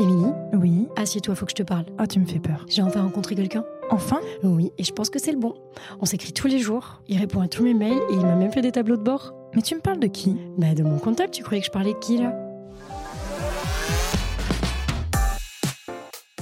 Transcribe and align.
Émilie, 0.00 0.32
Oui. 0.52 0.88
assieds-toi, 0.96 1.34
faut 1.36 1.44
que 1.46 1.52
je 1.52 1.56
te 1.56 1.62
parle. 1.62 1.84
Ah, 1.98 2.06
tu 2.06 2.18
me 2.18 2.26
fais 2.26 2.40
peur. 2.40 2.66
J'ai 2.68 2.82
enfin 2.82 3.02
rencontré 3.02 3.34
quelqu'un. 3.36 3.64
Enfin? 3.90 4.18
Oui, 4.42 4.72
et 4.78 4.82
je 4.82 4.92
pense 4.92 5.08
que 5.08 5.18
c'est 5.20 5.30
le 5.30 5.38
bon. 5.38 5.54
On 6.00 6.04
s'écrit 6.04 6.32
tous 6.32 6.48
les 6.48 6.58
jours, 6.58 7.00
il 7.06 7.18
répond 7.18 7.40
à 7.40 7.48
tous 7.48 7.62
mes 7.62 7.74
mails 7.74 8.00
et 8.10 8.14
il 8.14 8.20
m'a 8.20 8.34
même 8.34 8.50
fait 8.50 8.62
des 8.62 8.72
tableaux 8.72 8.96
de 8.96 9.02
bord. 9.02 9.34
Mais 9.54 9.62
tu 9.62 9.74
me 9.76 9.80
parles 9.80 10.00
de 10.00 10.06
qui? 10.08 10.36
Bah 10.58 10.74
de 10.74 10.82
mon 10.82 10.98
comptable, 10.98 11.30
tu 11.30 11.44
croyais 11.44 11.60
que 11.60 11.66
je 11.66 11.70
parlais 11.72 11.92
de 11.92 11.98
qui 11.98 12.18
là? 12.18 12.32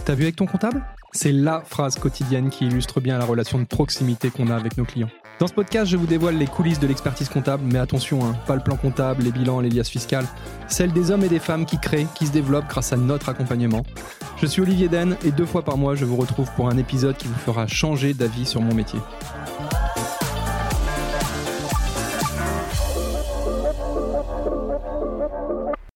T'as 0.04 0.14
vu 0.14 0.22
avec 0.22 0.36
ton 0.36 0.46
comptable? 0.46 0.82
C'est 1.12 1.32
la 1.32 1.60
phrase 1.60 1.96
quotidienne 1.96 2.48
qui 2.48 2.66
illustre 2.66 3.00
bien 3.00 3.18
la 3.18 3.24
relation 3.26 3.58
de 3.58 3.64
proximité 3.64 4.30
qu'on 4.30 4.48
a 4.48 4.56
avec 4.56 4.78
nos 4.78 4.84
clients. 4.84 5.10
Dans 5.42 5.48
ce 5.48 5.54
podcast, 5.54 5.90
je 5.90 5.96
vous 5.96 6.06
dévoile 6.06 6.36
les 6.36 6.46
coulisses 6.46 6.78
de 6.78 6.86
l'expertise 6.86 7.28
comptable, 7.28 7.64
mais 7.66 7.80
attention, 7.80 8.24
hein, 8.24 8.36
pas 8.46 8.54
le 8.54 8.60
plan 8.60 8.76
comptable, 8.76 9.24
les 9.24 9.32
bilans, 9.32 9.58
les 9.58 9.70
liasses 9.70 9.88
fiscales, 9.88 10.24
celles 10.68 10.92
des 10.92 11.10
hommes 11.10 11.24
et 11.24 11.28
des 11.28 11.40
femmes 11.40 11.66
qui 11.66 11.80
créent, 11.80 12.06
qui 12.14 12.28
se 12.28 12.32
développent 12.32 12.68
grâce 12.68 12.92
à 12.92 12.96
notre 12.96 13.28
accompagnement. 13.28 13.84
Je 14.40 14.46
suis 14.46 14.62
Olivier 14.62 14.86
Den 14.86 15.16
et 15.24 15.32
deux 15.32 15.44
fois 15.44 15.62
par 15.62 15.76
mois, 15.76 15.96
je 15.96 16.04
vous 16.04 16.14
retrouve 16.14 16.48
pour 16.54 16.68
un 16.68 16.78
épisode 16.78 17.16
qui 17.16 17.26
vous 17.26 17.34
fera 17.34 17.66
changer 17.66 18.14
d'avis 18.14 18.46
sur 18.46 18.60
mon 18.60 18.72
métier. 18.72 19.00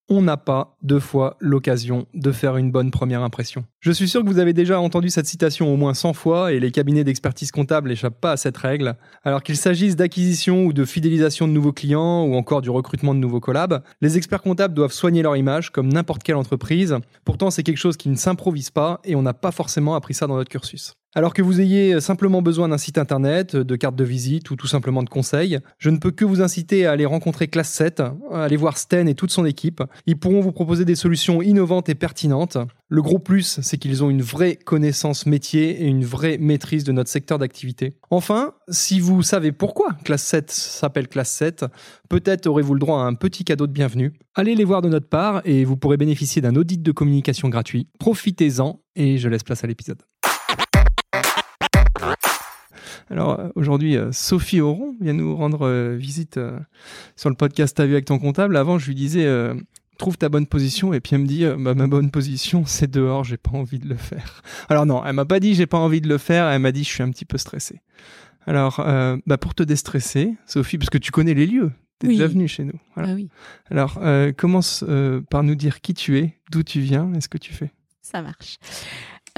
On 0.09 0.23
n'a 0.23 0.37
pas 0.37 0.77
deux 0.83 1.01
fois 1.01 1.37
l'occasion 1.41 2.07
de 2.15 2.33
faire 2.33 2.57
une 2.57 2.71
bonne 2.71 2.91
première 2.91 3.23
impression. 3.23 3.65
Je 3.81 3.91
suis 3.91 4.09
sûr 4.09 4.23
que 4.23 4.29
vous 4.29 4.39
avez 4.39 4.53
déjà 4.53 4.81
entendu 4.81 5.11
cette 5.11 5.27
citation 5.27 5.73
au 5.73 5.77
moins 5.77 5.95
100 5.95 6.13
fois 6.13 6.53
et 6.53 6.61
les 6.61 6.71
cabinets 6.71 7.05
d'expertise 7.05 7.51
comptable 7.51 7.89
n'échappent 7.89 8.21
pas 8.21 8.33
à 8.33 8.37
cette 8.37 8.57
règle. 8.57 8.97
Alors 9.25 9.43
qu'il 9.43 9.57
s'agisse 9.57 9.97
d'acquisition 9.97 10.65
ou 10.65 10.73
de 10.73 10.85
fidélisation 10.85 11.49
de 11.49 11.53
nouveaux 11.53 11.73
clients 11.73 12.25
ou 12.25 12.35
encore 12.35 12.63
du 12.63 12.71
recrutement 12.71 13.15
de 13.15 13.21
nouveaux 13.21 13.41
collabs, 13.41 13.83
les 14.01 14.17
experts 14.17 14.43
comptables 14.43 14.75
doivent 14.75 14.93
soigner 14.93 15.23
leur 15.23 15.37
image 15.37 15.71
comme 15.71 15.93
n'importe 15.93 16.23
quelle 16.23 16.37
entreprise. 16.37 16.97
Pourtant, 17.25 17.51
c'est 17.51 17.63
quelque 17.63 17.77
chose 17.77 17.97
qui 17.97 18.09
ne 18.09 18.17
s'improvise 18.17 18.71
pas 18.71 19.01
et 19.05 19.17
on 19.17 19.23
n'a 19.23 19.35
pas 19.35 19.51
forcément 19.51 19.95
appris 19.95 20.15
ça 20.15 20.27
dans 20.27 20.37
notre 20.37 20.51
cursus. 20.51 20.95
Alors 21.17 21.33
que 21.33 21.41
vous 21.41 21.63
ayez 21.63 21.99
simplement 22.03 22.43
besoin 22.43 22.69
d'un 22.69 22.77
site 22.77 22.99
internet, 22.99 23.57
de 23.57 23.77
carte 23.77 23.97
de 23.97 24.05
visite 24.05 24.51
ou 24.51 24.57
tout 24.57 24.67
simplement 24.67 25.03
de 25.03 25.09
conseils, 25.09 25.61
je 25.79 25.89
ne 25.89 25.97
peux 25.97 26.11
que 26.11 26.27
vous 26.27 26.43
inciter 26.43 26.85
à 26.85 26.93
aller 26.93 27.07
rencontrer 27.07 27.49
Classe 27.49 27.71
7, 27.71 28.01
à 28.01 28.45
aller 28.45 28.59
voir 28.59 28.77
Sten 28.77 29.09
et 29.09 29.15
toute 29.15 29.31
son 29.31 29.47
équipe. 29.47 29.83
Ils 30.05 30.19
pourront 30.19 30.43
vous 30.43 30.53
proposer 30.53 30.85
des 30.85 30.95
solutions 30.95 31.41
innovantes 31.41 31.89
et 31.89 31.95
pertinentes. 31.95 32.59
Le 32.91 33.01
gros 33.01 33.19
plus, 33.19 33.61
c'est 33.63 33.79
qu'ils 33.79 34.05
ont 34.05 34.11
une 34.11 34.21
vraie 34.21 34.57
connaissance 34.57 35.25
métier 35.25 35.85
et 35.85 35.87
une 35.87 36.05
vraie 36.05 36.37
maîtrise 36.37 36.85
de 36.85 36.93
notre 36.93 37.09
secteur 37.09 37.39
d'activité. 37.39 37.97
Enfin, 38.11 38.53
si 38.69 39.01
vous 39.01 39.23
savez 39.23 39.53
pourquoi 39.53 39.97
Classe 40.05 40.25
7 40.25 40.51
s'appelle 40.51 41.09
Classe 41.09 41.31
7, 41.31 41.65
peut-être 42.11 42.47
aurez-vous 42.47 42.75
le 42.75 42.81
droit 42.81 43.01
à 43.01 43.05
un 43.05 43.15
petit 43.15 43.45
cadeau 43.45 43.67
de 43.67 43.73
bienvenue. 43.73 44.13
Allez 44.35 44.55
les 44.55 44.65
voir 44.65 44.83
de 44.83 44.91
notre 44.91 45.09
part 45.09 45.41
et 45.47 45.65
vous 45.65 45.79
pourrez 45.79 45.97
bénéficier 45.97 46.43
d'un 46.43 46.57
audit 46.57 46.83
de 46.83 46.93
communication 46.93 47.49
gratuit. 47.49 47.89
Profitez-en 47.99 48.83
et 48.97 49.17
je 49.17 49.31
laisse 49.31 49.45
place 49.45 49.65
à 49.65 49.67
l'épisode. 49.67 50.03
Alors 53.11 53.41
aujourd'hui, 53.55 53.97
Sophie 54.13 54.61
Auron 54.61 54.95
vient 55.01 55.13
nous 55.13 55.37
rendre 55.37 55.93
visite 55.95 56.41
sur 57.15 57.31
le 57.31 57.37
podcast 57.37 57.77
T'as 57.77 57.87
vu 57.87 57.93
avec 57.93 58.05
ton 58.07 58.19
comptable. 58.19 58.57
Avant, 58.57 58.79
je 58.79 58.87
lui 58.89 58.95
disais 58.95 59.27
trouve 59.99 60.19
ta 60.19 60.29
bonne 60.29 60.47
position 60.47 60.93
et 60.93 61.01
puis 61.01 61.15
elle 61.15 61.23
me 61.23 61.27
dit 61.27 61.45
bah, 61.59 61.75
ma 61.75 61.87
bonne 61.87 62.11
position 62.11 62.65
c'est 62.67 62.91
dehors, 62.91 63.25
j'ai 63.25 63.37
pas 63.37 63.53
envie 63.53 63.79
de 63.79 63.89
le 63.89 63.97
faire. 63.97 64.43
Alors 64.69 64.87
non, 64.87 65.03
elle 65.05 65.15
m'a 65.15 65.25
pas 65.25 65.41
dit 65.41 65.55
j'ai 65.55 65.67
pas 65.67 65.79
envie 65.79 66.01
de 66.01 66.09
le 66.09 66.19
faire, 66.19 66.47
elle 66.49 66.61
m'a 66.61 66.73
dit 66.73 66.85
je 66.85 66.91
suis 66.91 67.03
un 67.03 67.11
petit 67.11 67.25
peu 67.25 67.39
stressée. 67.39 67.81
Alors 68.47 68.81
euh, 68.81 69.17
bah, 69.27 69.39
pour 69.39 69.55
te 69.55 69.63
déstresser, 69.63 70.35
Sophie, 70.47 70.79
parce 70.79 70.91
que 70.91 70.99
tu 70.99 71.13
connais 71.13 71.35
les 71.35 71.47
lieux, 71.47 71.73
tu 72.01 72.07
es 72.07 72.09
Oui. 72.11 72.17
déjà 72.17 72.27
venue 72.29 72.47
chez 72.49 72.65
nous. 72.65 72.79
Voilà. 72.95 73.11
Ah 73.11 73.15
oui, 73.15 73.29
Alors 73.71 73.99
euh, 74.03 74.33
commence 74.33 74.85
euh, 74.89 75.21
par 75.31 75.43
nous 75.43 75.55
dire 75.55 75.81
qui 75.81 75.95
tu 75.95 76.19
es, 76.19 76.35
d'où 76.51 76.63
tu 76.63 76.81
viens 76.81 77.13
et 77.15 77.21
ce 77.21 77.29
que 77.29 77.39
tu 77.39 77.53
fais. 77.55 77.71
Ça 78.03 78.21
marche. 78.23 78.59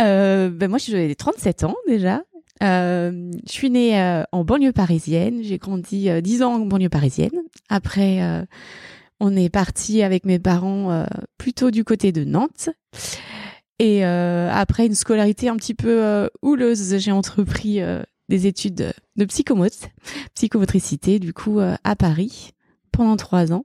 Euh, 0.00 0.50
ben 0.50 0.68
moi, 0.68 0.78
j'ai 0.78 1.14
37 1.14 1.64
ans 1.64 1.76
déjà. 1.88 2.22
Euh, 2.62 3.30
je 3.46 3.52
suis 3.52 3.70
née 3.70 4.00
euh, 4.00 4.24
en 4.32 4.44
banlieue 4.44 4.72
parisienne. 4.72 5.40
J'ai 5.42 5.58
grandi 5.58 6.08
euh, 6.08 6.20
10 6.20 6.42
ans 6.42 6.54
en 6.54 6.66
banlieue 6.66 6.88
parisienne. 6.88 7.32
Après, 7.68 8.22
euh, 8.22 8.44
on 9.20 9.36
est 9.36 9.48
parti 9.48 10.02
avec 10.02 10.24
mes 10.24 10.38
parents 10.38 10.90
euh, 10.90 11.04
plutôt 11.36 11.70
du 11.70 11.84
côté 11.84 12.12
de 12.12 12.24
Nantes. 12.24 12.70
Et 13.78 14.04
euh, 14.04 14.50
après 14.52 14.86
une 14.86 14.94
scolarité 14.94 15.48
un 15.48 15.56
petit 15.56 15.74
peu 15.74 16.28
houleuse, 16.42 16.98
j'ai 16.98 17.12
entrepris 17.12 17.80
des 18.28 18.46
études 18.48 18.92
de 19.16 19.24
psychomotricité, 20.34 21.20
du 21.20 21.32
coup 21.32 21.60
à 21.60 21.96
Paris 21.96 22.50
pendant 22.90 23.16
trois 23.16 23.52
ans. 23.52 23.64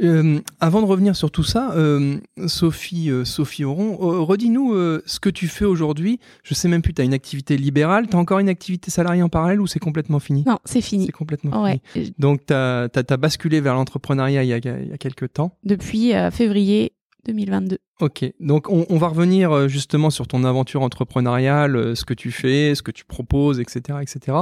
Euh, 0.00 0.38
avant 0.60 0.80
de 0.80 0.86
revenir 0.86 1.16
sur 1.16 1.30
tout 1.32 1.42
ça, 1.42 1.72
euh, 1.74 2.18
Sophie, 2.46 3.10
euh, 3.10 3.24
Sophie 3.24 3.64
Auron, 3.64 3.98
euh, 4.00 4.20
redis-nous 4.20 4.72
euh, 4.74 5.02
ce 5.06 5.18
que 5.18 5.28
tu 5.28 5.48
fais 5.48 5.64
aujourd'hui. 5.64 6.20
Je 6.44 6.54
sais 6.54 6.68
même 6.68 6.82
plus, 6.82 6.94
tu 6.94 7.02
as 7.02 7.04
une 7.04 7.14
activité 7.14 7.56
libérale, 7.56 8.06
tu 8.08 8.14
as 8.14 8.18
encore 8.18 8.38
une 8.38 8.48
activité 8.48 8.90
salariée 8.92 9.22
en 9.22 9.28
parallèle 9.28 9.60
ou 9.60 9.66
c'est 9.66 9.80
complètement 9.80 10.20
fini? 10.20 10.44
Non, 10.46 10.58
c'est 10.64 10.80
fini. 10.82 11.06
C'est 11.06 11.12
complètement 11.12 11.62
Ouais, 11.64 11.80
fini. 11.92 12.14
Donc, 12.18 12.46
tu 12.46 12.54
as, 12.54 12.88
basculé 13.18 13.60
vers 13.60 13.74
l'entrepreneuriat 13.74 14.44
il, 14.44 14.48
y 14.48 14.52
a- 14.52 14.58
il 14.58 14.88
y 14.88 14.92
a 14.92 14.98
quelques 14.98 15.32
temps. 15.32 15.56
depuis 15.64 16.14
euh, 16.14 16.30
février 16.30 16.92
2022. 17.28 17.78
Ok, 18.00 18.24
donc 18.40 18.68
on, 18.70 18.84
on 18.88 18.96
va 18.98 19.08
revenir 19.08 19.52
euh, 19.52 19.68
justement 19.68 20.10
sur 20.10 20.26
ton 20.26 20.42
aventure 20.44 20.82
entrepreneuriale, 20.82 21.76
euh, 21.76 21.94
ce 21.94 22.04
que 22.04 22.14
tu 22.14 22.30
fais, 22.32 22.74
ce 22.74 22.82
que 22.82 22.90
tu 22.90 23.04
proposes, 23.04 23.60
etc., 23.60 23.98
etc. 24.02 24.36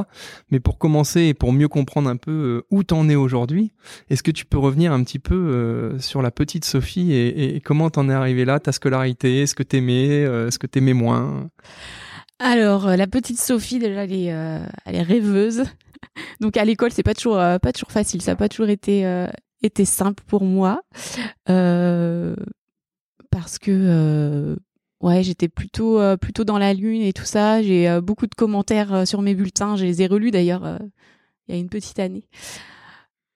Mais 0.51 0.61
pour 0.61 0.79
commencer 0.79 1.23
et 1.23 1.35
pour 1.35 1.53
mieux 1.53 1.69
comprendre 1.69 2.09
un 2.09 2.17
peu 2.17 2.31
euh, 2.31 2.67
où 2.71 2.83
t'en 2.85 3.09
es 3.09 3.15
aujourd'hui, 3.15 3.73
est-ce 4.11 4.23
que 4.23 4.31
tu 4.31 4.45
peux 4.47 4.59
revenir 4.59 4.93
un 4.93 5.03
petit 5.05 5.19
peu 5.19 5.97
sur 5.99 6.23
la 6.23 6.31
petite 6.31 6.65
Sophie 6.65 7.13
et, 7.13 7.57
et- 7.57 7.61
comment 7.61 7.91
t'en 7.91 8.09
es 8.09 8.13
arrivé 8.15 8.45
là, 8.45 8.61
ta 8.61 8.73
scolarité, 8.73 9.47
ce 9.47 9.55
que 9.55 9.63
t'aimais, 9.63 10.25
ce 10.51 10.59
que 10.59 10.67
t'aimais 10.67 10.93
moins? 10.95 11.51
Alors, 12.39 12.89
la 12.89 13.07
petite 13.07 13.41
Sophie, 13.41 13.79
déjà, 13.79 14.05
elle 14.05 14.13
est, 14.13 14.33
euh, 14.33 14.59
elle 14.85 14.95
est 14.97 15.03
rêveuse. 15.03 15.65
Donc, 16.41 16.57
à 16.59 16.65
l'école, 16.65 16.93
c'est 16.93 17.03
pas 17.03 17.15
toujours, 17.15 17.39
euh, 17.39 17.59
pas 17.59 17.73
toujours 17.73 17.91
facile. 17.91 18.21
Ça 18.21 18.33
n'a 18.33 18.37
pas 18.37 18.49
toujours 18.51 18.69
été, 18.69 19.07
euh, 19.07 19.27
été 19.63 19.85
simple 19.87 20.23
pour 20.27 20.45
moi. 20.45 20.83
Euh, 21.49 22.37
parce 23.41 23.59
que, 23.59 23.71
euh, 23.71 24.57
ouais, 25.03 25.23
j'étais 25.23 25.49
plutôt, 25.49 26.01
euh, 26.01 26.17
plutôt 26.17 26.45
dans 26.45 26.59
la 26.59 26.73
lune 26.73 27.03
et 27.03 27.13
tout 27.13 27.25
ça. 27.25 27.63
J'ai 27.63 27.89
euh, 27.89 28.01
beaucoup 28.01 28.27
de 28.27 28.35
commentaires 28.35 29.07
sur 29.07 29.23
mes 29.23 29.35
bulletins. 29.35 29.77
Je 29.77 29.85
les 29.85 30.03
ai 30.03 30.07
relus 30.07 30.31
d'ailleurs 30.31 30.79
il 31.49 31.55
y 31.55 31.59
a 31.59 31.61
une 31.61 31.69
petite 31.69 31.99
année. 31.99 32.29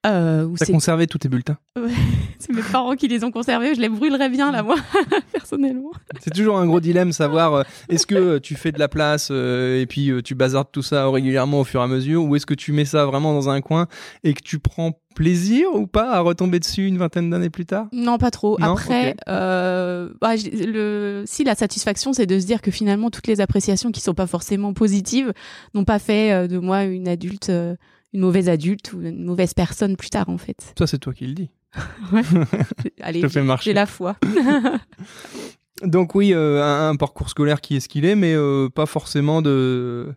Euh, 0.06 0.48
T'as 0.58 0.66
conservé 0.66 1.06
tous 1.06 1.18
tes 1.18 1.28
bulletins 1.28 1.58
c'est 2.40 2.52
mes 2.52 2.62
parents 2.62 2.96
qui 2.96 3.06
les 3.06 3.22
ont 3.22 3.30
conservés. 3.30 3.74
Je 3.74 3.80
les 3.80 3.88
brûlerais 3.88 4.28
bien, 4.28 4.50
là, 4.50 4.62
moi, 4.62 4.76
personnellement. 5.32 5.92
C'est 6.20 6.32
toujours 6.32 6.58
un 6.58 6.66
gros 6.66 6.80
dilemme, 6.80 7.12
savoir 7.12 7.54
euh, 7.54 7.62
est-ce 7.88 8.06
que 8.06 8.14
euh, 8.14 8.40
tu 8.40 8.54
fais 8.54 8.72
de 8.72 8.78
la 8.78 8.88
place 8.88 9.28
euh, 9.30 9.80
et 9.80 9.86
puis 9.86 10.10
tu 10.24 10.34
bazardes 10.34 10.68
tout 10.72 10.82
ça 10.82 11.08
régulièrement 11.08 11.60
au 11.60 11.64
fur 11.64 11.80
et 11.80 11.84
à 11.84 11.86
mesure, 11.86 12.24
ou 12.24 12.34
est-ce 12.36 12.46
que 12.46 12.54
tu 12.54 12.72
mets 12.72 12.84
ça 12.84 13.04
vraiment 13.04 13.34
dans 13.34 13.50
un 13.50 13.60
coin 13.60 13.86
et 14.24 14.34
que 14.34 14.42
tu 14.42 14.58
prends 14.58 14.92
plaisir 15.14 15.66
ou 15.74 15.86
pas 15.86 16.12
à 16.12 16.20
retomber 16.20 16.60
dessus 16.60 16.86
une 16.86 16.96
vingtaine 16.96 17.30
d'années 17.30 17.50
plus 17.50 17.66
tard? 17.66 17.88
Non, 17.92 18.16
pas 18.18 18.30
trop. 18.30 18.58
Non 18.58 18.72
Après, 18.72 19.16
bah, 19.26 20.34
le, 20.36 21.24
si 21.26 21.44
la 21.44 21.54
satisfaction, 21.54 22.12
c'est 22.12 22.26
de 22.26 22.38
se 22.38 22.46
dire 22.46 22.62
que 22.62 22.70
finalement, 22.70 23.10
toutes 23.10 23.26
les 23.26 23.40
appréciations 23.40 23.90
qui 23.90 24.00
sont 24.00 24.14
pas 24.14 24.26
forcément 24.26 24.72
positives 24.72 25.32
n'ont 25.74 25.84
pas 25.84 25.98
fait 25.98 26.48
de 26.48 26.58
moi 26.58 26.84
une 26.84 27.08
adulte, 27.08 27.52
une 28.12 28.20
mauvaise 28.20 28.48
adulte 28.48 28.92
ou 28.92 29.02
une 29.02 29.24
mauvaise 29.24 29.54
personne 29.54 29.96
plus 29.96 30.10
tard, 30.10 30.28
en 30.28 30.38
fait. 30.38 30.74
Ça, 30.78 30.86
c'est 30.86 30.98
toi 30.98 31.12
qui 31.14 31.26
le 31.26 31.34
dis. 31.34 31.50
Allez, 33.00 33.20
Je 33.20 33.26
te 33.26 33.32
fais 33.32 33.44
j'ai 33.62 33.72
la 33.72 33.86
foi. 33.86 34.16
Donc 35.82 36.14
oui, 36.14 36.34
euh, 36.34 36.62
un, 36.62 36.90
un 36.90 36.96
parcours 36.96 37.30
scolaire 37.30 37.60
qui 37.60 37.76
est 37.76 37.80
ce 37.80 37.88
qu'il 37.88 38.04
est, 38.04 38.14
mais 38.16 38.34
euh, 38.34 38.68
pas 38.68 38.84
forcément 38.86 39.40
de 39.40 40.12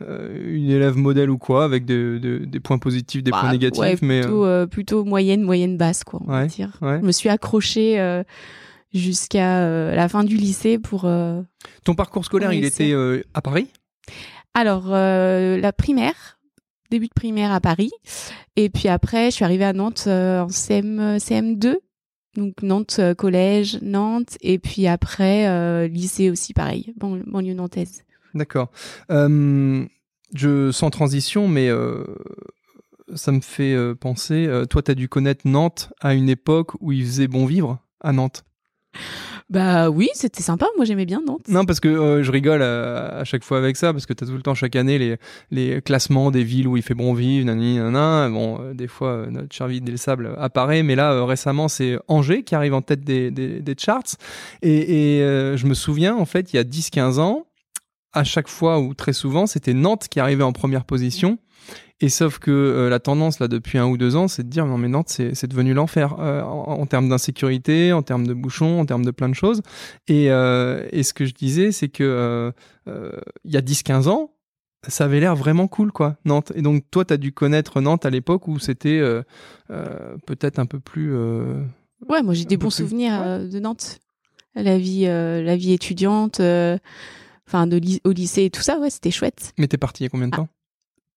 euh, 0.00 0.54
une 0.54 0.70
élève 0.70 0.96
modèle 0.96 1.28
ou 1.28 1.38
quoi, 1.38 1.64
avec 1.64 1.84
de- 1.84 2.20
de- 2.22 2.44
des 2.44 2.60
points 2.60 2.78
positifs, 2.78 3.24
des 3.24 3.32
Bah, 3.32 3.40
points 3.40 3.50
négatifs, 3.50 3.80
ouais, 3.80 3.96
mais 4.00 4.20
plutôt, 4.20 4.66
plutôt 4.68 5.04
moyenne, 5.04 5.42
moyenne 5.42 5.76
basse, 5.76 6.04
quoi, 6.04 6.20
on 6.22 6.30
va 6.30 6.42
Ouais, 6.42 6.46
dire. 6.46 6.70
ouais. 6.82 6.98
Je 7.00 7.06
me 7.06 7.10
suis 7.10 7.28
accrochée 7.28 8.22
jusqu'à 8.94 9.92
la 9.94 10.08
fin 10.08 10.22
du 10.22 10.36
lycée 10.36 10.78
pour. 10.78 11.02
ton 11.84 11.94
parcours 11.96 12.24
scolaire, 12.24 12.52
il 12.52 12.64
était 12.64 12.94
à 13.34 13.42
Paris? 13.42 13.68
Alors, 14.54 14.88
la 14.90 15.72
primaire, 15.72 16.37
début 16.90 17.08
de 17.08 17.14
primaire 17.14 17.52
à 17.52 17.60
Paris. 17.60 17.90
Et 18.56 18.68
puis 18.70 18.88
après, 18.88 19.26
je 19.30 19.36
suis 19.36 19.44
arrivée 19.44 19.64
à 19.64 19.72
Nantes 19.72 20.04
euh, 20.06 20.42
en 20.42 20.48
CM, 20.48 21.16
CM2. 21.18 21.76
Donc 22.36 22.62
Nantes, 22.62 22.96
euh, 22.98 23.14
collège, 23.14 23.78
Nantes. 23.82 24.36
Et 24.42 24.58
puis 24.58 24.86
après, 24.86 25.48
euh, 25.48 25.88
lycée 25.88 26.30
aussi, 26.30 26.54
pareil, 26.54 26.92
ban- 26.96 27.20
banlieue 27.26 27.54
nantaise. 27.54 28.02
D'accord. 28.34 28.70
Euh, 29.10 29.84
je 30.34 30.70
sans 30.70 30.90
transition, 30.90 31.48
mais 31.48 31.70
ça 33.14 33.32
me 33.32 33.40
fait 33.40 33.74
penser. 33.94 34.48
toi, 34.68 34.82
tu 34.82 34.90
as 34.90 34.94
dû 34.94 35.08
connaître 35.08 35.48
Nantes 35.48 35.90
à 36.00 36.12
une 36.14 36.28
époque 36.28 36.72
où 36.80 36.92
il 36.92 37.04
faisait 37.04 37.28
bon 37.28 37.46
vivre 37.46 37.78
à 38.00 38.12
Nantes. 38.12 38.44
Bah 39.50 39.88
oui, 39.88 40.10
c'était 40.12 40.42
sympa. 40.42 40.66
Moi, 40.76 40.84
j'aimais 40.84 41.06
bien 41.06 41.22
Nantes. 41.26 41.48
Non, 41.48 41.64
parce 41.64 41.80
que 41.80 41.88
euh, 41.88 42.22
je 42.22 42.30
rigole 42.30 42.62
à, 42.62 43.18
à 43.18 43.24
chaque 43.24 43.44
fois 43.44 43.56
avec 43.56 43.76
ça, 43.76 43.92
parce 43.92 44.04
que 44.04 44.12
tu 44.12 44.24
as 44.24 44.26
tout 44.26 44.34
le 44.34 44.42
temps, 44.42 44.54
chaque 44.54 44.76
année, 44.76 45.16
les, 45.50 45.80
classements 45.82 46.30
des 46.30 46.44
villes 46.44 46.68
où 46.68 46.76
il 46.76 46.82
fait 46.82 46.94
bon 46.94 47.14
vivre, 47.14 47.46
nanani, 47.46 47.78
nanana. 47.78 48.28
Bon, 48.28 48.60
euh, 48.60 48.74
des 48.74 48.88
fois, 48.88 49.08
euh, 49.08 49.30
notre 49.30 49.54
cher 49.54 49.68
des 49.68 49.96
Sables 49.96 50.34
apparaît, 50.38 50.82
mais 50.82 50.96
là, 50.96 51.12
euh, 51.12 51.24
récemment, 51.24 51.68
c'est 51.68 51.98
Angers 52.08 52.42
qui 52.42 52.54
arrive 52.54 52.74
en 52.74 52.82
tête 52.82 53.04
des, 53.04 53.74
charts. 53.78 54.16
Et, 54.62 55.20
euh, 55.22 55.56
je 55.56 55.66
me 55.66 55.74
souviens, 55.74 56.14
en 56.14 56.26
fait, 56.26 56.52
il 56.52 56.56
y 56.56 56.58
a 56.58 56.64
10-15 56.64 57.18
ans, 57.18 57.46
à 58.12 58.24
chaque 58.24 58.48
fois 58.48 58.80
ou 58.80 58.94
très 58.94 59.12
souvent, 59.12 59.46
c'était 59.46 59.74
Nantes 59.74 60.08
qui 60.08 60.20
arrivait 60.20 60.42
en 60.42 60.52
première 60.52 60.84
position. 60.84 61.38
Et 62.00 62.08
sauf 62.10 62.38
que 62.38 62.50
euh, 62.52 62.88
la 62.88 63.00
tendance 63.00 63.40
là 63.40 63.48
depuis 63.48 63.76
un 63.76 63.86
ou 63.86 63.96
deux 63.96 64.14
ans, 64.14 64.28
c'est 64.28 64.44
de 64.44 64.48
dire 64.48 64.66
non 64.66 64.78
mais 64.78 64.86
Nantes 64.88 65.08
c'est 65.08 65.46
devenu 65.48 65.74
l'enfer 65.74 66.14
euh, 66.20 66.42
en, 66.42 66.78
en 66.80 66.86
termes 66.86 67.08
d'insécurité, 67.08 67.92
en 67.92 68.02
termes 68.02 68.24
de 68.26 68.34
bouchons, 68.34 68.78
en 68.80 68.86
termes 68.86 69.04
de 69.04 69.10
plein 69.10 69.28
de 69.28 69.34
choses. 69.34 69.62
Et, 70.06 70.30
euh, 70.30 70.86
et 70.92 71.02
ce 71.02 71.12
que 71.12 71.24
je 71.24 71.34
disais, 71.34 71.72
c'est 71.72 71.88
que 71.88 72.52
il 72.86 73.50
y 73.52 73.56
a 73.56 73.60
10-15 73.60 74.08
ans, 74.08 74.30
ça 74.86 75.04
avait 75.06 75.18
l'air 75.18 75.34
vraiment 75.34 75.66
cool 75.66 75.90
quoi 75.90 76.16
Nantes. 76.24 76.52
Et 76.54 76.62
donc 76.62 76.84
toi, 76.90 77.04
tu 77.04 77.12
as 77.14 77.16
dû 77.16 77.32
connaître 77.32 77.80
Nantes 77.80 78.06
à 78.06 78.10
l'époque 78.10 78.46
où 78.46 78.58
c'était 78.60 79.02
peut-être 80.26 80.58
un 80.60 80.66
peu 80.66 80.78
plus. 80.80 81.14
Ouais, 82.08 82.22
moi 82.22 82.32
j'ai 82.34 82.44
des 82.44 82.56
bons 82.56 82.68
plus. 82.68 82.76
souvenirs 82.76 83.20
Ouais. 83.20 83.48
de 83.48 83.58
Nantes. 83.58 83.98
La 84.54 84.78
vie, 84.78 85.02
la 85.02 85.56
vie 85.56 85.72
étudiante, 85.72 86.40
enfin 87.48 87.66
de 87.66 87.76
ly- 87.76 88.00
au 88.04 88.12
lycée 88.12 88.44
et 88.44 88.50
tout 88.50 88.62
ça, 88.62 88.78
ouais, 88.78 88.90
c'était 88.90 89.10
chouette. 89.10 89.52
Mais 89.58 89.66
t'es 89.68 89.78
parti 89.78 90.02
il 90.02 90.06
y 90.06 90.06
a 90.06 90.10
combien 90.10 90.28
de 90.28 90.34
Ah. 90.34 90.38
temps? 90.38 90.48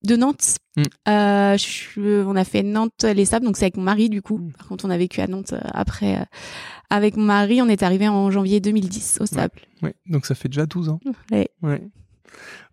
De 0.03 0.15
Nantes, 0.15 0.57
Mm. 0.77 0.81
euh, 1.09 1.53
je 1.57 1.61
suis- 1.63 2.01
on 2.25 2.35
a 2.35 2.43
fait 2.43 2.63
Nantes 2.63 3.03
les 3.03 3.25
Sables, 3.25 3.45
donc 3.45 3.57
c'est 3.57 3.65
avec 3.65 3.77
mon 3.77 3.83
mari 3.83 4.09
du 4.09 4.21
coup. 4.21 4.37
Mm. 4.39 4.51
Par 4.53 4.67
contre, 4.67 4.85
on 4.85 4.89
a 4.89 4.97
vécu 4.97 5.21
à 5.21 5.27
Nantes 5.27 5.53
euh, 5.53 5.59
après. 5.73 6.19
euh, 6.19 6.23
avec 6.89 7.15
mon 7.17 7.23
mari, 7.25 7.61
on 7.61 7.67
est 7.69 7.83
arrivé 7.83 8.07
en 8.07 8.31
janvier 8.31 8.59
2010 8.59 9.19
au 9.21 9.25
Sable. 9.25 9.61
Ouais, 9.81 9.93
donc 10.07 10.25
ça 10.25 10.35
fait 10.35 10.49
déjà 10.49 10.65
12 10.65 10.89
ans. 10.89 10.99
Ouais. 11.31 11.49
Ouais. 11.61 11.81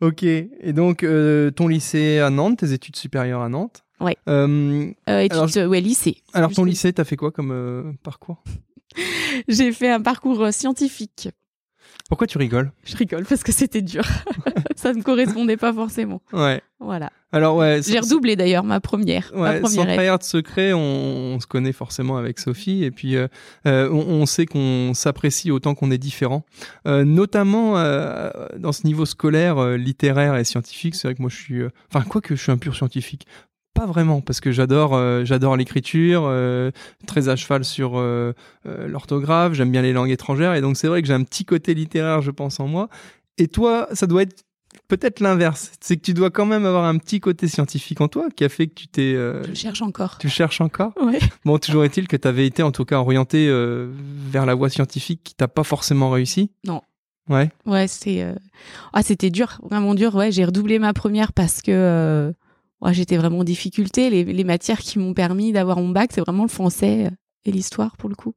Ok. 0.01 0.23
Et 0.23 0.73
donc 0.73 1.03
euh, 1.03 1.51
ton 1.51 1.69
lycée 1.69 2.19
à 2.21 2.31
Nantes, 2.31 2.59
tes 2.59 2.73
études 2.73 2.97
supérieures 2.97 3.43
à 3.43 3.49
Nantes. 3.49 3.83
Ouais. 4.01 4.17
Euh, 4.29 4.91
Euh, 5.09 5.21
études, 5.21 5.33
Alors, 5.39 5.51
euh, 5.57 5.67
ouais, 5.67 5.81
lycée. 5.81 6.23
alors 6.33 6.53
ton 6.53 6.65
lycée, 6.65 6.93
t'as 6.93 7.05
fait 7.05 7.17
quoi 7.17 7.31
comme 7.33 7.51
euh, 7.53 7.93
parcours? 8.03 8.43
J'ai 9.49 9.73
fait 9.73 9.91
un 9.91 10.01
parcours 10.01 10.43
euh, 10.45 10.51
scientifique. 10.51 11.29
Pourquoi 12.09 12.27
tu 12.27 12.39
rigoles? 12.39 12.73
Je 12.85 12.97
rigole 12.97 13.25
parce 13.25 13.43
que 13.43 13.53
c'était 13.53 13.83
dur. 13.83 14.03
ça 14.77 14.93
ne 14.95 15.03
correspondait 15.03 15.57
pas 15.59 15.73
forcément. 15.75 16.23
Ouais. 16.33 16.63
Voilà. 16.81 17.11
Alors 17.33 17.57
ouais. 17.57 17.81
J'ai 17.85 18.01
sans- 18.01 18.01
redoublé 18.07 18.35
d'ailleurs 18.37 18.65
ma 18.65 18.81
première. 18.81 19.31
ma 19.35 19.41
Ouais, 19.51 19.57
sans 19.61 19.75
première 19.77 19.95
trahir 19.95 20.19
de 20.19 20.23
secret, 20.23 20.73
on, 20.73 20.79
on 21.35 21.41
se 21.41 21.47
connaît 21.47 21.73
forcément 21.73 22.17
avec 22.17 22.39
Sophie 22.39 22.83
et 22.85 22.91
puis 22.91 23.17
euh, 23.17 23.29
euh, 23.67 23.91
on, 23.91 23.99
on 24.23 24.27
sait 24.27 24.47
qu'on 24.47 24.93
s'apprécie 24.95 25.51
autant 25.51 25.75
qu'on 25.75 25.91
est 25.91 25.99
différent. 25.99 26.47
Euh, 26.87 27.05
notamment 27.05 27.75
dans 28.57 28.73
ce 28.73 28.87
niveau 28.87 29.05
scolaire, 29.05 29.77
littéraire 29.77 30.37
et 30.37 30.45
scientifique, 30.45 30.95
c'est 30.95 31.09
vrai 31.09 31.15
que 31.15 31.21
moi 31.23 31.31
je 31.31 31.37
suis, 31.37 31.63
enfin 31.93 32.05
quoi 32.09 32.21
que 32.23 32.35
je 32.37 32.43
suis 32.43 32.53
un 32.53 32.59
pur 32.59 32.75
scientifique. 32.75 33.27
Pas 33.79 33.87
vraiment, 33.87 34.21
parce 34.21 34.41
que 34.41 34.51
j'adore, 34.51 34.95
euh, 34.95 35.25
j'adore 35.25 35.57
l'écriture, 35.57 36.25
euh, 36.25 36.73
très 37.07 37.29
à 37.29 37.37
cheval 37.37 37.65
sur 37.65 37.93
euh, 37.95 38.33
l'orthographe. 38.65 39.53
J'aime 39.53 39.71
bien 39.71 39.83
les 39.83 39.93
langues 39.93 40.11
étrangères, 40.11 40.55
et 40.55 40.61
donc 40.61 40.77
c'est 40.77 40.89
vrai 40.89 41.01
que 41.01 41.07
j'ai 41.07 41.15
un 41.15 41.23
petit 41.23 41.45
côté 41.45 41.75
littéraire, 41.75 42.21
je 42.21 42.33
pense 42.33 42.59
en 42.59 42.67
moi. 42.67 42.89
Et 43.37 43.47
toi, 43.47 43.87
ça 43.93 44.09
doit 44.09 44.23
être 44.23 44.43
peut-être 44.89 45.21
l'inverse. 45.21 45.71
C'est 45.81 45.97
que 45.97 46.03
tu 46.03 46.13
dois 46.13 46.31
quand 46.31 46.45
même 46.45 46.67
avoir 46.67 46.87
un 46.87 46.99
petit 46.99 47.21
côté 47.21 47.47
scientifique 47.47 48.01
en 48.01 48.09
toi, 48.09 48.27
qui 48.35 48.43
a 48.43 48.49
fait 48.49 48.67
que 48.67 48.75
tu 48.75 48.89
t'es, 48.89 49.13
Je 49.15 49.55
cherche 49.55 49.81
encore. 49.81 50.19
tu 50.19 50.29
cherches 50.29 50.61
encore? 50.61 50.93
Ouais. 51.01 51.21
Bon, 51.45 51.57
toujours 51.59 51.85
est-il 51.85 52.09
que 52.09 52.17
tu 52.17 52.27
avais 52.27 52.47
été 52.49 52.65
en 52.65 52.73
tout 52.73 52.85
cas 52.85 52.99
orienté 52.99 53.49
vers 53.49 54.45
la 54.45 54.57
voie 54.57 54.71
scientifique 54.71 55.21
qui 55.23 55.35
t'a 55.37 55.47
pas 55.47 55.63
forcément 55.63 56.11
réussi? 56.11 56.51
Non. 56.67 56.83
Ouais. 57.29 57.51
Ouais, 57.65 57.87
c'est 57.87 58.27
ah 58.93 59.05
c'était 59.05 59.31
dur, 59.31 59.61
vraiment 59.63 59.95
dur. 59.95 60.17
Ouais, 60.17 60.33
j'ai 60.33 60.45
redoublé 60.45 60.81
ma 60.81 60.93
première 60.95 61.33
parce 61.33 61.63
que 61.63 62.35
ouais, 62.81 62.95
j'étais 62.95 63.17
vraiment 63.17 63.39
en 63.39 63.45
difficulté. 63.45 64.11
Les, 64.11 64.25
les 64.25 64.45
matières 64.45 64.79
qui 64.81 64.99
m'ont 64.99 65.15
permis 65.15 65.53
d'avoir 65.53 65.79
mon 65.79 65.89
bac, 65.91 66.11
c'est 66.13 66.21
vraiment 66.21 66.43
le 66.45 66.49
français 66.49 67.07
euh, 67.07 67.11
et 67.45 67.53
l'histoire 67.53 67.97
pour 67.97 68.09
le 68.09 68.15
coup. 68.15 68.35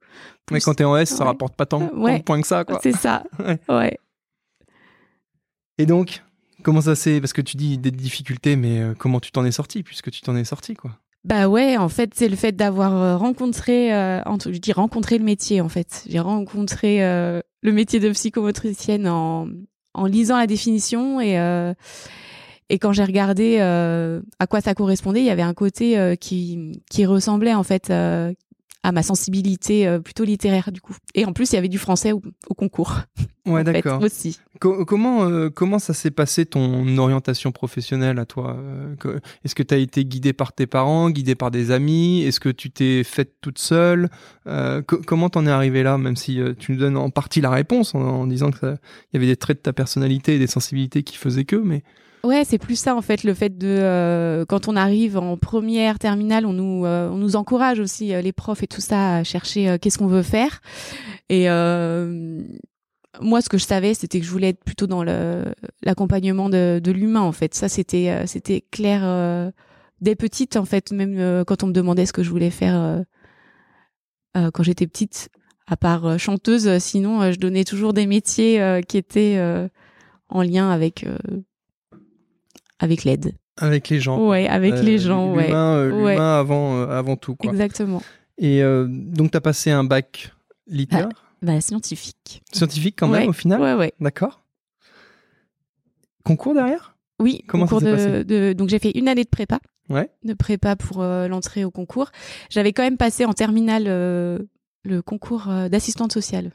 Mais 0.51 0.59
quand 0.59 0.73
t'es 0.75 0.83
en 0.83 0.95
S, 0.97 1.09
ça 1.09 1.19
Ouais. 1.23 1.25
rapporte 1.25 1.55
pas 1.55 1.65
tant, 1.65 1.87
tant 1.87 1.97
Ouais. 1.97 2.19
de 2.19 2.23
points 2.23 2.41
que 2.41 2.47
ça, 2.47 2.63
quoi. 2.65 2.79
c'est 2.83 2.95
ça. 2.95 3.23
Ouais. 3.69 3.97
Et 5.77 5.85
donc, 5.85 6.21
comment 6.63 6.81
ça 6.81 6.95
s'est 6.95 7.19
Parce 7.19 7.33
que 7.33 7.41
tu 7.41 7.57
dis 7.57 7.77
des 7.77 7.91
difficultés, 7.91 8.55
mais 8.55 8.79
euh, 8.79 8.93
comment 8.97 9.19
tu 9.19 9.31
t'en 9.31 9.45
es 9.45 9.51
sorti 9.51 9.83
Puisque 9.83 10.11
tu 10.11 10.21
t'en 10.21 10.35
es 10.35 10.43
sorti, 10.43 10.73
quoi? 10.75 10.91
Bah 11.23 11.47
ouais, 11.47 11.77
en 11.77 11.87
fait, 11.89 12.13
c'est 12.15 12.29
le 12.29 12.35
fait 12.35 12.51
d'avoir 12.51 12.95
euh, 12.95 13.15
rencontré, 13.17 13.93
euh, 13.93 14.21
entre- 14.25 14.51
je 14.51 14.57
dis 14.57 14.71
rencontré 14.73 15.19
le 15.19 15.23
métier 15.23 15.61
en 15.61 15.69
fait. 15.69 16.03
J'ai 16.09 16.19
rencontré 16.19 17.03
euh, 17.03 17.41
le 17.61 17.71
métier 17.71 17.99
de 17.99 18.09
psychomotricienne 18.09 19.07
en, 19.07 19.47
en 19.93 20.05
lisant 20.07 20.37
la 20.37 20.47
définition 20.47 21.21
et 21.21 21.37
euh, 21.39 21.75
et 22.73 22.79
quand 22.79 22.93
j'ai 22.93 23.03
regardé 23.03 23.57
euh, 23.59 24.21
à 24.39 24.47
quoi 24.47 24.61
ça 24.61 24.73
correspondait, 24.73 25.19
il 25.19 25.25
y 25.25 25.29
avait 25.29 25.41
un 25.41 25.53
côté 25.53 25.97
euh, 25.99 26.15
qui 26.15 26.81
qui 26.89 27.05
ressemblait 27.05 27.53
en 27.53 27.63
fait 27.63 27.89
euh, 27.89 28.33
à 28.83 28.91
ma 28.91 29.03
sensibilité 29.03 29.99
plutôt 30.03 30.23
littéraire 30.23 30.71
du 30.71 30.81
coup. 30.81 30.95
Et 31.13 31.23
en 31.25 31.33
plus, 31.33 31.51
il 31.51 31.55
y 31.55 31.57
avait 31.59 31.67
du 31.69 31.77
français 31.77 32.13
au, 32.13 32.21
au 32.49 32.55
concours. 32.55 33.01
Ouais, 33.45 33.63
d'accord. 33.67 34.01
aussi. 34.01 34.39
Co- 34.59 34.85
comment, 34.85 35.49
comment 35.51 35.77
ça 35.77 35.93
s'est 35.93 36.09
passé 36.09 36.47
ton 36.47 36.97
orientation 36.97 37.51
professionnelle 37.51 38.17
à 38.17 38.25
toi 38.25 38.57
Est-ce 39.43 39.53
que 39.53 39.61
tu 39.61 39.73
as 39.75 39.77
été 39.77 40.03
guidée 40.03 40.33
par 40.33 40.51
tes 40.53 40.65
parents, 40.65 41.11
guidée 41.11 41.35
par 41.35 41.51
des 41.51 41.69
amis? 41.69 42.23
Est-ce 42.23 42.39
que 42.39 42.49
tu 42.49 42.71
t'es 42.71 43.03
faite 43.03 43.33
toute 43.41 43.59
seule? 43.59 44.09
Co- 44.47 45.01
Comment 45.05 45.29
t'en 45.29 45.45
es 45.45 45.51
arrivé 45.51 45.83
là, 45.83 45.99
même 45.99 46.15
si 46.15 46.39
tu 46.57 46.71
nous 46.71 46.79
donnes 46.79 46.97
en 46.97 47.11
partie 47.11 47.39
la 47.41 47.51
réponse 47.51 47.93
en, 47.93 47.99
en 48.01 48.25
disant 48.25 48.49
qu'il 48.49 48.77
y 49.13 49.17
avait 49.17 49.27
des 49.27 49.37
traits 49.37 49.57
de 49.57 49.61
ta 49.63 49.73
personnalité 49.73 50.35
et 50.37 50.39
des 50.39 50.47
sensibilités 50.47 51.03
qui 51.03 51.17
faisaient 51.17 51.45
que, 51.45 51.55
mais 51.55 51.83
Ouais, 52.23 52.43
c'est 52.45 52.59
plus 52.59 52.75
ça 52.75 52.95
en 52.95 53.01
fait, 53.01 53.23
le 53.23 53.33
fait 53.33 53.57
de 53.57 53.67
euh, 53.67 54.45
quand 54.45 54.67
on 54.67 54.75
arrive 54.75 55.17
en 55.17 55.37
première 55.37 55.97
terminale, 55.97 56.45
on 56.45 56.53
nous 56.53 56.85
euh, 56.85 57.09
on 57.09 57.17
nous 57.17 57.35
encourage 57.35 57.79
aussi 57.79 58.13
euh, 58.13 58.21
les 58.21 58.31
profs 58.31 58.61
et 58.61 58.67
tout 58.67 58.79
ça 58.81 59.15
à 59.15 59.23
chercher 59.23 59.67
euh, 59.69 59.77
qu'est-ce 59.79 59.97
qu'on 59.97 60.05
veut 60.05 60.21
faire. 60.21 60.61
Et 61.29 61.49
euh, 61.49 62.39
moi, 63.21 63.41
ce 63.41 63.49
que 63.49 63.57
je 63.57 63.65
savais, 63.65 63.95
c'était 63.95 64.19
que 64.19 64.25
je 64.25 64.31
voulais 64.31 64.49
être 64.49 64.63
plutôt 64.63 64.85
dans 64.85 65.03
l'accompagnement 65.81 66.47
de, 66.49 66.79
de 66.81 66.91
l'humain 66.91 67.21
en 67.21 67.31
fait. 67.31 67.55
Ça, 67.55 67.67
c'était 67.69 68.09
euh, 68.11 68.27
c'était 68.27 68.61
clair 68.71 69.51
dès 69.99 70.15
petite 70.15 70.57
en 70.57 70.65
fait, 70.65 70.91
même 70.91 71.43
quand 71.45 71.63
on 71.63 71.67
me 71.67 71.73
demandait 71.73 72.05
ce 72.05 72.13
que 72.13 72.21
je 72.21 72.29
voulais 72.29 72.51
faire 72.51 73.03
quand 74.35 74.63
j'étais 74.63 74.87
petite. 74.87 75.29
À 75.67 75.77
part 75.77 76.19
chanteuse, 76.19 76.77
sinon 76.79 77.31
je 77.31 77.39
donnais 77.39 77.63
toujours 77.63 77.93
des 77.93 78.05
métiers 78.05 78.81
qui 78.87 78.97
étaient 78.97 79.39
en 80.29 80.41
lien 80.41 80.69
avec 80.69 81.05
avec 82.81 83.03
l'aide. 83.05 83.33
avec 83.57 83.87
les 83.89 83.99
gens. 83.99 84.27
Ouais, 84.27 84.47
avec 84.47 84.73
Euh, 84.73 84.81
les 84.81 84.97
gens, 84.97 85.33
ouais. 85.33 85.47
L'humain 85.47 85.75
euh, 85.75 86.03
Ouais. 86.03 86.17
avant, 86.17 86.75
euh, 86.77 86.87
avant 86.89 87.15
tout, 87.15 87.35
quoi. 87.35 87.51
Exactement. 87.51 88.01
Et 88.37 88.63
euh, 88.63 88.87
donc, 88.89 89.31
tu 89.31 89.37
as 89.37 89.41
passé 89.41 89.69
un 89.71 89.83
bac 89.83 90.33
littéraire, 90.67 91.09
Bah, 91.41 91.61
scientifique. 91.61 92.41
scientifique 92.51 92.95
quand 92.97 93.07
même, 93.07 93.23
Ouais, 93.23 93.27
au 93.29 93.33
final? 93.33 93.61
Ouais, 93.61 93.73
ouais. 93.75 93.93
D'accord. 93.99 94.41
Concours 96.23 96.53
derrière? 96.53 96.95
Oui, 97.19 97.43
Comment 97.47 97.65
ça 97.67 97.75
concours 97.75 97.87
s'est 97.87 97.91
de, 97.91 98.11
passé? 98.13 98.23
de- 98.23 98.53
donc 98.53 98.69
j'ai 98.69 98.79
fait 98.79 98.91
une 98.97 99.07
année 99.07 99.23
de 99.23 99.29
prépa. 99.29 99.59
Ouais. 99.89 100.09
De 100.23 100.33
prépa 100.33 100.75
pour 100.75 101.01
euh, 101.01 101.27
l'entrée 101.27 101.65
au 101.65 101.71
concours. 101.71 102.09
J'avais 102.49 102.73
quand 102.73 102.83
même 102.83 102.97
passé 102.97 103.25
en 103.25 103.33
terminale 103.33 103.85
euh, 103.87 104.39
le 104.83 105.01
concours 105.01 105.49
euh, 105.49 105.69
d'assistante 105.69 106.11
sociale. 106.13 106.51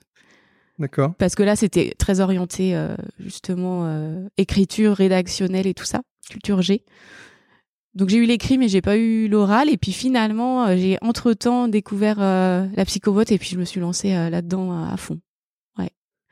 D'accord. 0.79 1.15
Parce 1.19 1.35
que 1.35 1.43
là, 1.43 1.57
c'était 1.57 1.95
très 1.99 2.21
orienté, 2.21 2.77
euh, 2.77 2.95
justement, 3.19 3.87
euh, 3.87 4.27
écriture, 4.37 4.95
rédactionnelle 4.95 5.67
et 5.67 5.75
tout 5.75 5.85
ça, 5.87 6.01
culture 6.29 6.63
G. 6.63 6.85
Donc 7.95 8.11
j'ai 8.11 8.19
eu 8.19 8.27
l'écrit, 8.27 8.59
mais 8.59 8.69
j'ai 8.69 8.83
pas 8.83 8.99
eu 8.99 9.27
l'oral. 9.27 9.71
Et 9.71 9.79
puis 9.79 9.93
finalement, 9.93 10.67
euh, 10.67 10.77
j'ai 10.77 10.99
entre-temps 11.01 11.67
découvert 11.67 12.21
euh, 12.21 12.67
la 12.77 12.85
psychovote 12.85 13.33
et 13.33 13.39
puis 13.39 13.49
je 13.49 13.59
me 13.59 13.65
suis 13.65 13.81
lancée 13.81 14.15
euh, 14.15 14.29
là-dedans 14.29 14.73
à, 14.73 14.97
fond. 14.97 15.19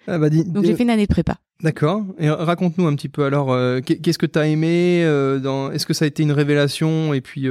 Ah 0.06 0.18
bah, 0.18 0.28
dis- 0.28 0.44
Donc 0.44 0.66
j'ai 0.66 0.74
fait 0.76 0.82
une 0.82 0.90
année 0.90 1.06
de 1.06 1.10
prépa. 1.10 1.38
D'accord. 1.62 2.04
Et 2.18 2.28
raconte-nous 2.28 2.86
un 2.86 2.94
petit 2.94 3.08
peu 3.08 3.24
alors, 3.24 3.56
qu'est- 3.82 3.96
qu'est-ce 3.96 4.18
que 4.18 4.26
tu 4.26 4.38
as 4.38 4.46
aimé 4.46 5.02
dans... 5.42 5.70
Est-ce 5.70 5.86
que 5.86 5.94
ça 5.94 6.04
a 6.04 6.08
été 6.08 6.22
une 6.22 6.32
révélation 6.32 7.14
et 7.14 7.22
puis 7.22 7.46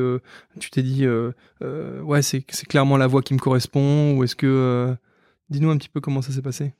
tu 0.59 0.69
t'es 0.69 0.83
dit, 0.83 1.07
ouais, 2.03 2.21
c'est 2.21 2.43
clairement 2.69 2.97
la 2.97 3.07
voie 3.07 3.23
qui 3.23 3.33
me 3.33 3.39
correspond 3.39 4.15
ou 4.15 4.23
est-ce 4.23 4.35
que... 4.35 4.95
Dis-nous 5.49 5.71
un 5.71 5.77
petit 5.77 5.89
peu 5.89 5.99
comment 5.99 6.21
ça 6.21 6.31
s'est 6.31 6.43
passé. 6.43 6.73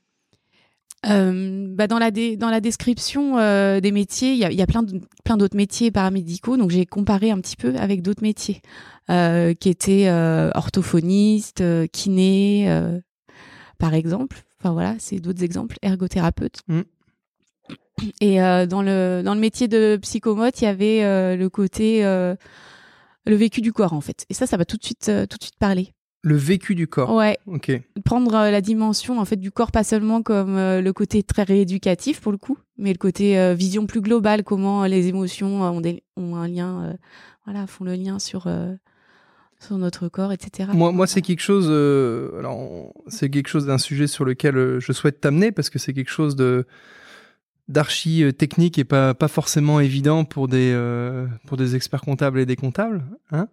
Euh, 1.05 1.67
bah 1.75 1.87
dans, 1.87 1.99
la 1.99 2.11
dé- 2.11 2.37
dans 2.37 2.49
la 2.49 2.61
description 2.61 3.37
euh, 3.37 3.81
des 3.81 3.91
métiers, 3.91 4.31
il 4.31 4.37
y 4.37 4.45
a, 4.45 4.51
il 4.51 4.57
y 4.57 4.61
a 4.61 4.65
plein 4.65 4.83
de- 4.83 5.01
plein 5.25 5.35
d'autres 5.35 5.57
métiers 5.57 5.91
paramédicaux. 5.91 6.55
Donc 6.55 6.71
j'ai 6.71 6.85
comparé 6.85 7.29
un 7.29 7.41
petit 7.41 7.57
peu 7.57 7.75
avec 7.75 8.01
d'autres 8.01 8.23
métiers 8.23 8.61
euh, 9.09 9.53
qui 9.53 9.67
étaient 9.67 10.09
orthophonistes, 10.55 11.63
kinés, 11.91 12.89
par 13.79 13.93
exemple. 13.93 14.43
Enfin 14.59 14.71
voilà, 14.71 14.95
c'est 14.97 15.19
d'autres 15.19 15.43
exemples, 15.43 15.77
ergothérapeute. 15.81 16.61
Mm. 16.67 16.81
Et 18.21 18.37
dans 18.37 18.81
le 18.81 19.21
dans 19.25 19.33
le 19.35 19.41
métier 19.41 19.67
de 19.67 19.97
psychomote, 20.01 20.61
il 20.61 20.63
y 20.63 20.67
avait 20.67 21.35
le 21.35 21.49
côté 21.49 22.01
le 22.03 23.35
vécu 23.35 23.59
du 23.59 23.73
corps 23.73 23.93
en 23.93 24.01
fait. 24.01 24.25
Et 24.29 24.33
ça, 24.33 24.47
ça 24.47 24.55
m'a 24.55 24.63
tout 24.63 24.77
de 24.77 24.83
suite 24.85 25.11
tout 25.29 25.37
de 25.37 25.43
suite 25.43 25.57
parlé 25.59 25.93
Le 26.25 26.35
vécu 26.37 26.73
du 26.73 26.87
corps. 26.87 27.13
Ouais, 27.13 27.37
Ok. 27.47 27.69
prendre 28.05 28.33
euh, 28.33 28.49
la 28.51 28.61
dimension 28.61 29.19
en 29.19 29.25
fait 29.25 29.35
du 29.35 29.51
corps 29.51 29.71
pas 29.71 29.83
seulement 29.83 30.21
comme 30.23 30.55
euh, 30.55 30.81
le 30.81 30.93
côté 30.93 31.21
très 31.21 31.43
rééducatif 31.43 32.21
pour 32.21 32.31
le 32.31 32.37
coup, 32.37 32.57
mais 32.77 32.91
le 32.93 32.97
côté 32.97 33.37
euh, 33.37 33.53
vision 33.53 33.85
plus 33.85 33.99
globale, 34.01 34.43
comment 34.43 34.85
les 34.85 35.07
émotions 35.07 35.61
ont, 35.61 35.81
des- 35.81 36.01
ont 36.15 36.35
un 36.37 36.47
lien, 36.47 36.95
voilà, 37.45 37.67
font 37.67 37.83
le 37.83 37.93
lien 37.95 38.19
sur 38.19 38.47
sur 39.59 39.77
notre 39.77 40.07
corps, 40.09 40.31
etc. 40.33 40.69
Moi, 40.73 40.91
moi 40.93 41.07
c'est 41.07 41.21
quelque 41.21 41.41
chose. 41.41 41.67
alors, 42.39 42.93
c'est 43.07 43.29
quelque 43.29 43.47
chose 43.49 43.65
d'un 43.65 43.77
sujet 43.77 44.07
sur 44.07 44.23
lequel 44.25 44.79
je 44.79 44.91
souhaite 44.93 45.19
t'amener 45.21 45.51
parce 45.51 45.69
que 45.69 45.77
c'est 45.79 45.93
quelque 45.93 46.09
chose 46.11 46.35
de 46.37 46.65
d'archi 47.69 48.25
technique 48.37 48.77
et 48.77 48.83
pas 48.83 49.13
pas 49.13 49.29
forcément 49.29 49.79
évident 49.79 50.25
pour 50.25 50.47
des 50.49 50.71
euh, 50.73 51.27
pour 51.47 51.55
des 51.57 51.75
experts 51.77 52.01
comptables 52.01 52.39
et 52.39 52.45
des 52.45 52.55
comptables. 52.57 53.03
Hein 53.31 53.47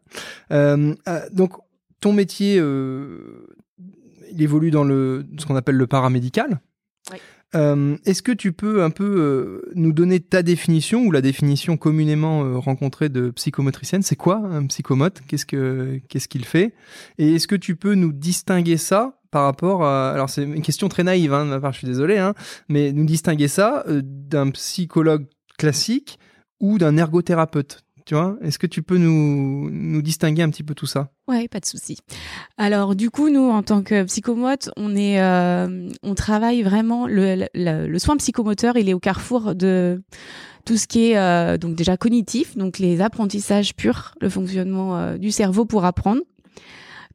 Euh, 0.51 0.95
euh, 1.09 1.21
donc, 1.33 1.53
ton 2.01 2.13
métier, 2.13 2.59
euh, 2.59 3.47
il 4.33 4.43
évolue 4.43 4.71
dans 4.71 4.85
le 4.85 5.27
ce 5.39 5.47
qu'on 5.47 5.57
appelle 5.57 5.77
le 5.77 5.87
paramédical. 5.87 6.61
Oui. 7.13 7.19
Euh, 7.55 7.97
Est-ce 8.05 8.23
que 8.23 8.33
tu 8.33 8.53
peux 8.53 8.83
un 8.83 8.91
peu 8.91 9.05
euh, 9.05 9.73
nous 9.75 9.93
donner 9.93 10.21
ta 10.21 10.43
définition 10.43 11.05
ou 11.05 11.11
la 11.11 11.21
définition 11.21 11.77
communément 11.77 12.45
euh, 12.45 12.59
rencontrée 12.59 13.09
de 13.09 13.31
psychomotricienne? 13.31 14.03
C'est 14.03 14.17
quoi 14.17 14.37
un 14.37 14.67
psychomote? 14.67 15.21
Qu'est-ce 15.27 15.47
que 15.47 16.01
qu'est-ce 16.09 16.29
qu'il 16.29 16.45
fait? 16.45 16.75
Et 17.19 17.35
est-ce 17.35 17.49
que 17.49 17.57
tu 17.57 17.75
peux 17.75 17.95
nous 17.95 18.13
distinguer 18.13 18.77
ça 18.77 19.21
par 19.31 19.45
rapport 19.45 19.85
à 19.85 20.11
alors 20.11 20.31
c'est 20.31 20.45
une 20.45 20.63
question 20.63 20.89
très 20.89 21.03
naïve 21.03 21.33
hein, 21.33 21.45
de 21.45 21.51
ma 21.51 21.61
part, 21.61 21.73
je 21.73 21.79
suis 21.79 21.87
désolé, 21.87 22.19
hein, 22.19 22.35
mais 22.69 22.93
nous 22.93 23.05
distinguer 23.05 23.49
ça 23.49 23.85
d'un 23.89 24.51
psychologue 24.51 25.27
classique 25.59 26.19
ou 26.61 26.79
d'un 26.79 26.97
ergothérapeute? 26.97 27.83
Est-ce 28.41 28.59
que 28.59 28.67
tu 28.67 28.83
peux 28.83 28.97
nous 28.97 29.71
nous 29.71 30.03
distinguer 30.03 30.43
un 30.43 30.51
petit 30.51 30.63
peu 30.63 30.75
tout 30.75 30.87
ça? 30.87 31.13
Ouais, 31.29 31.49
pas 31.49 31.61
de 31.61 31.67
souci. 31.67 31.99
Alors 32.57 32.97
du 32.97 33.11
coup, 33.11 33.29
nous 33.31 33.51
en 33.51 33.63
tant 33.63 33.83
que 33.83 34.05
psychomote, 34.05 34.71
on 34.77 34.97
euh, 34.97 35.89
travaille 36.17 36.63
vraiment 36.63 37.07
le, 37.07 37.99
soin 37.99 38.17
psychomoteur. 38.17 38.77
Il 38.77 38.89
est 38.89 38.95
au 38.95 39.01
carrefour 39.01 39.55
de 39.55 40.03
tout 40.65 40.77
ce 40.77 40.87
qui 40.87 41.11
est 41.11 41.19
euh, 41.19 41.57
donc 41.57 41.77
déjà 41.77 41.97
cognitif, 41.97 42.57
donc 42.57 42.79
les 42.79 43.01
apprentissages 43.01 43.75
purs, 43.75 44.15
le 44.21 44.29
fonctionnement 44.29 44.97
euh, 44.97 45.17
du 45.17 45.31
cerveau 45.31 45.65
pour 45.65 45.85
apprendre, 45.85 46.23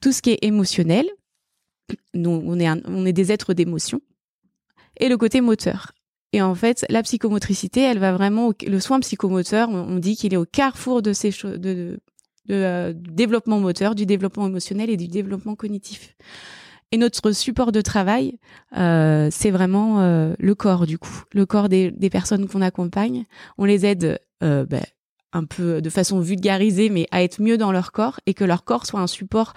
tout 0.02 0.12
ce 0.12 0.22
qui 0.22 0.32
est 0.32 0.40
émotionnel. 0.44 1.06
Nous, 2.14 2.30
on 2.30 2.60
est, 2.60 2.70
on 2.86 3.06
est 3.06 3.14
des 3.14 3.32
êtres 3.32 3.54
d'émotion 3.54 4.02
et 5.00 5.10
le 5.10 5.18
côté 5.18 5.42
moteur. 5.42 5.92
Et 6.36 6.42
en 6.42 6.54
fait, 6.54 6.86
la 6.90 7.02
psychomotricité, 7.02 7.80
elle 7.80 7.98
va 7.98 8.12
vraiment, 8.12 8.52
le 8.68 8.80
soin 8.82 9.00
psychomoteur, 9.00 9.70
on, 9.70 10.00
dit 10.00 10.18
qu'il 10.18 10.34
est 10.34 10.38
au 10.38 10.44
carrefour 10.44 11.02
de 11.02 11.14
ces 11.14 11.32
choses, 11.32 11.58
de, 11.58 12.02
euh, 12.52 12.92
développement 12.94 13.62
moteur, 13.62 13.96
du 13.96 14.06
développement 14.06 14.46
émotionnel 14.46 14.90
et 14.90 14.98
du 14.98 15.08
développement 15.08 15.56
cognitif. 15.56 16.14
Et 16.92 16.98
notre 16.98 17.32
support 17.32 17.72
de 17.72 17.80
travail, 17.80 18.38
euh, 18.76 19.30
c'est 19.32 19.50
vraiment 19.50 20.02
euh, 20.02 20.34
le 20.38 20.56
corps 20.56 20.86
du 20.86 20.98
coup, 20.98 21.24
le 21.32 21.46
corps 21.46 21.70
des, 21.70 21.94
personnes 22.12 22.50
qu'on 22.50 22.62
accompagne. 22.62 23.24
On 23.58 23.64
les 23.64 23.86
aide 23.86 24.20
ben, 24.42 24.84
un 25.32 25.46
peu 25.46 25.82
de 25.82 25.90
façon 25.90 26.20
vulgarisée, 26.20 26.90
mais 26.90 27.08
à 27.12 27.24
être 27.24 27.42
mieux 27.42 27.58
dans 27.58 27.72
leur 27.72 27.94
corps 27.94 28.20
et 28.26 28.34
que 28.34 28.44
leur 28.44 28.66
corps 28.66 28.86
soit 28.86 29.00
un 29.00 29.08
support 29.08 29.54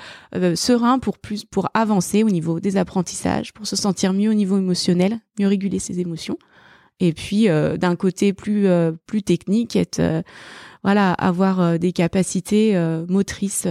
serein 0.54 1.00
pour 1.00 1.18
plus 1.18 1.44
pour 1.44 1.70
avancer 1.74 2.22
au 2.22 2.30
niveau 2.30 2.60
des 2.60 2.76
apprentissages, 2.76 3.52
pour 3.52 3.66
se 3.66 3.74
sentir 3.74 4.12
mieux 4.12 4.30
au 4.30 4.34
niveau 4.34 4.58
émotionnel, 4.58 5.18
mieux 5.40 5.48
réguler 5.48 5.80
ses 5.80 5.98
émotions. 5.98 6.38
Et 7.00 7.12
puis 7.12 7.48
euh, 7.48 7.76
d'un 7.76 7.96
côté 7.96 8.32
plus 8.32 8.66
euh, 8.66 8.92
plus 9.06 9.22
technique, 9.22 9.76
être 9.76 10.00
euh, 10.00 10.22
voilà 10.82 11.12
avoir 11.12 11.78
des 11.78 11.92
capacités 11.92 12.78
motrices. 13.08 13.66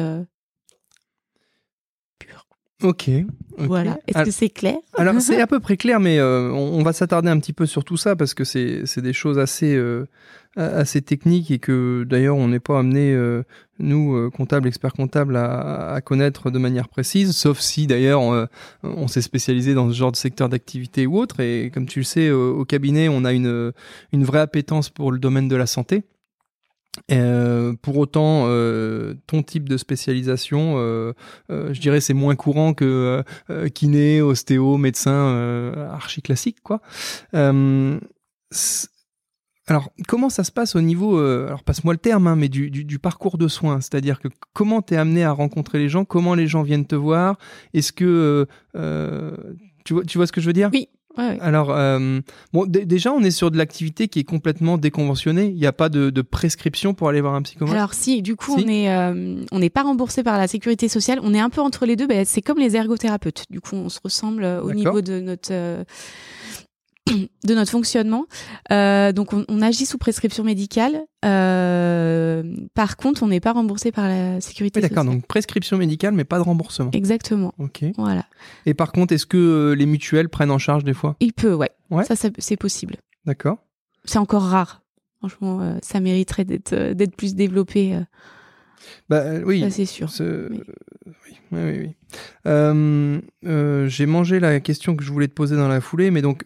Ok. 2.84 3.10
ok. 3.10 3.10
Voilà. 3.58 3.98
Est-ce 4.08 4.24
que 4.24 4.32
c'est 4.32 4.50
clair? 4.50 4.78
Alors 4.96 5.16
c'est 5.22 5.42
à 5.42 5.48
peu 5.48 5.60
près 5.60 5.78
clair, 5.78 6.00
mais 6.00 6.20
euh, 6.20 6.52
on, 6.52 6.80
on 6.80 6.84
va 6.84 6.94
s'attarder 6.94 7.30
un 7.30 7.40
petit 7.40 7.54
peu 7.54 7.66
sur 7.66 7.84
tout 7.84 7.98
ça 7.98 8.16
parce 8.16 8.34
que 8.34 8.44
c'est 8.44 9.02
des 9.02 9.14
choses 9.14 9.40
assez 9.40 9.76
euh, 9.76 10.06
assez 10.56 11.02
techniques 11.02 11.52
et 11.52 11.60
que 11.60 12.04
d'ailleurs 12.08 12.36
on 12.36 12.48
n'est 12.48 12.60
pas 12.60 12.80
amené 12.80 13.14
euh, 13.14 13.44
nous 13.80 14.16
euh, 14.16 14.30
comptables 14.30 14.68
experts 14.68 14.94
comptables 14.94 15.36
à, 15.36 16.00
connaître 16.04 16.52
de 16.52 16.60
manière 16.60 16.88
précise, 16.88 17.36
sauf 17.36 17.60
si 17.60 17.88
d'ailleurs 17.88 18.22
on, 18.22 18.48
on 18.84 19.08
s'est 19.08 19.22
spécialisé 19.22 19.74
dans 19.74 19.90
ce 19.90 19.96
genre 19.96 20.12
de 20.12 20.18
secteur 20.18 20.50
d'activité 20.50 21.06
ou 21.06 21.18
autre. 21.18 21.40
Et 21.40 21.72
comme 21.74 21.86
tu 21.86 22.00
le 22.00 22.06
sais, 22.06 22.28
euh, 22.28 22.52
au 22.52 22.66
cabinet 22.66 23.10
on 23.10 23.26
a 23.26 23.34
une 23.34 23.74
une 24.12 24.24
vraie 24.24 24.40
appétence 24.40 24.90
pour 24.90 25.12
le 25.12 25.20
domaine 25.20 25.48
de 25.48 25.56
la 25.56 25.68
santé. 25.68 26.04
Euh, 27.12 27.74
pour 27.82 27.98
autant, 27.98 28.46
euh, 28.48 29.14
ton 29.28 29.44
type 29.44 29.70
de 29.70 29.78
spécialisation, 29.78 30.76
euh, 30.78 31.14
euh, 31.52 31.74
je 31.74 31.80
dirais, 31.80 32.02
c'est 32.02 32.14
moins 32.14 32.36
courant 32.36 32.74
que 32.74 32.86
euh, 32.86 33.24
euh, 33.50 33.70
kiné, 33.70 34.22
ostéo, 34.22 34.78
médecin, 34.78 35.12
euh, 35.12 35.90
archi 35.92 36.22
classique, 36.22 36.58
quoi. 36.64 36.82
Euh, 37.34 38.00
alors, 39.68 39.92
comment 40.08 40.30
ça 40.30 40.44
se 40.44 40.52
passe 40.52 40.76
au 40.76 40.82
niveau, 40.82 41.20
euh, 41.20 41.48
alors 41.48 41.64
passe-moi 41.64 41.94
le 41.94 42.00
terme, 42.00 42.28
hein, 42.28 42.36
mais 42.36 42.48
du, 42.50 42.70
du, 42.70 42.86
du 42.86 43.00
parcours 43.00 43.38
de 43.38 43.48
soins, 43.48 43.82
c'est-à-dire 43.82 44.20
que 44.20 44.30
comment 44.54 44.82
t'es 44.82 44.96
amené 44.96 45.24
à 45.26 45.32
rencontrer 45.32 45.78
les 45.78 45.90
gens, 45.90 46.06
comment 46.06 46.36
les 46.36 46.48
gens 46.48 46.64
viennent 46.64 46.86
te 46.86 46.96
voir, 46.96 47.38
est-ce 47.74 47.92
que 47.92 48.06
euh, 48.06 48.46
euh, 48.80 49.36
tu 49.84 49.94
vois, 49.94 50.04
tu 50.06 50.18
vois 50.18 50.26
ce 50.28 50.32
que 50.32 50.42
je 50.42 50.48
veux 50.48 50.54
dire? 50.54 50.70
Oui. 50.72 50.88
Ouais, 51.18 51.30
ouais. 51.30 51.38
alors, 51.42 51.72
euh, 51.72 52.20
bon, 52.54 52.68
déjà, 52.68 53.12
on 53.12 53.22
est 53.24 53.32
sur 53.32 53.50
de 53.50 53.58
l'activité 53.58 54.08
qui 54.08 54.20
est 54.20 54.24
complètement 54.24 54.78
déconventionnée. 54.78 55.48
Il 55.48 55.56
n'y 55.56 55.66
a 55.66 55.74
pas 55.74 55.90
de, 55.90 56.12
de 56.12 56.22
prescription 56.22 56.94
pour 56.94 57.10
aller 57.10 57.22
voir 57.22 57.34
un 57.34 57.42
psychomate. 57.42 57.74
Alors 57.74 57.96
si, 57.96 58.22
du 58.22 58.36
coup, 58.36 58.56
Si. 58.56 58.64
on 58.64 58.68
est 58.68 58.96
euh, 58.96 59.44
on 59.52 59.58
n'est 59.58 59.72
pas 59.72 59.82
remboursé 59.82 60.22
par 60.22 60.38
la 60.38 60.48
sécurité 60.48 60.88
sociale. 60.88 61.20
On 61.24 61.34
est 61.34 61.40
un 61.40 61.50
peu 61.50 61.62
entre 61.62 61.88
les 61.88 61.96
deux. 61.96 62.06
Ben, 62.06 62.24
c'est 62.24 62.44
comme 62.44 62.60
les 62.60 62.76
ergothérapeutes. 62.76 63.46
Du 63.50 63.62
coup, 63.62 63.76
on 63.76 63.90
se 63.90 64.00
ressemble 64.04 64.44
euh, 64.44 64.62
au 64.62 64.74
niveau 64.74 65.02
de 65.02 65.20
notre 65.20 65.50
euh, 65.52 65.84
de 67.46 67.54
notre 67.56 67.72
fonctionnement. 67.72 68.26
Euh, 68.72 69.12
donc, 69.12 69.34
on, 69.34 69.46
on 69.50 69.62
agit 69.62 69.86
sous 69.86 69.98
prescription 69.98 70.44
médicale. 70.44 71.02
Euh, 71.26 72.44
par 72.74 72.98
contre, 72.98 73.24
on 73.24 73.28
n'est 73.28 73.40
pas 73.40 73.54
remboursé 73.54 73.92
par 73.92 74.08
la 74.08 74.42
sécurité 74.42 74.80
Oui, 74.80 74.82
d'accord. 74.82 75.04
sociale. 75.04 75.16
Donc, 75.20 75.28
prescription 75.28 75.78
médicale, 75.78 76.14
mais 76.14 76.24
pas 76.24 76.38
de 76.38 76.44
remboursement. 76.44 76.92
Exactement. 76.94 77.54
Ok. 77.58 77.84
Voilà. 77.98 78.26
Et 78.66 78.74
par 78.74 78.92
contre, 78.92 79.14
est-ce 79.14 79.26
que 79.26 79.38
euh, 79.38 79.74
les 79.76 79.86
mutuelles 79.86 80.30
prennent 80.30 80.52
en 80.52 80.58
charge 80.60 80.84
des 80.84 80.94
fois? 80.94 81.16
Il 81.20 81.34
peut, 81.34 81.54
ouais. 81.54 81.72
Ouais. 81.90 82.04
Ça, 82.04 82.16
ça 82.16 82.30
c'est 82.38 82.58
possible. 82.58 82.96
D'accord. 83.26 83.58
C'est 84.06 84.20
encore 84.20 84.44
rare. 84.44 84.82
Franchement, 85.20 85.62
euh, 85.62 85.78
ça 85.82 86.00
mériterait 86.00 86.46
d'être 86.46 86.94
d'être 86.94 87.16
plus 87.16 87.34
développé. 87.36 87.98
Bah 89.10 89.18
euh, 89.18 89.42
oui. 89.46 89.66
c'est 89.72 89.86
sûr. 89.86 90.10
Ce- 90.10 90.50
Oui. 90.50 90.62
oui, 91.06 91.38
oui, 91.52 91.60
oui, 91.62 91.80
oui. 91.80 91.96
Euh, 92.46 93.20
euh, 93.46 93.88
J'ai 93.88 94.06
mangé 94.06 94.40
la 94.40 94.60
question 94.60 94.96
que 94.96 95.04
je 95.04 95.12
voulais 95.12 95.28
te 95.28 95.34
poser 95.34 95.56
dans 95.56 95.68
la 95.68 95.82
foulée, 95.82 96.12
mais 96.12 96.22
donc 96.22 96.44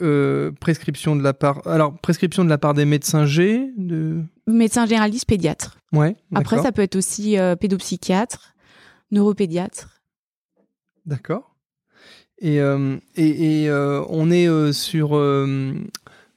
prescription 0.60 1.16
de 1.16 1.24
la 1.24 1.34
part. 1.34 1.66
Alors 1.68 1.98
prescription 1.98 2.44
de 2.44 2.50
la 2.50 2.58
part 2.58 2.74
des 2.74 2.86
médecins 2.86 3.26
G. 3.26 3.72
De. 3.78 4.22
Médecin 4.48 4.86
généraliste, 4.86 5.26
pédiatre. 5.28 5.78
Ouais. 5.94 6.16
Après, 6.34 6.62
ça 6.62 6.72
peut 6.72 6.82
être 6.82 6.96
aussi 6.96 7.38
pédopsychiatre, 7.60 8.54
neuropédiatre. 9.12 10.02
D'accord. 11.06 11.56
Et, 12.40 12.58
et, 13.16 13.64
et, 13.66 13.72
on 14.10 14.32
est 14.32 14.74
sur, 14.74 15.10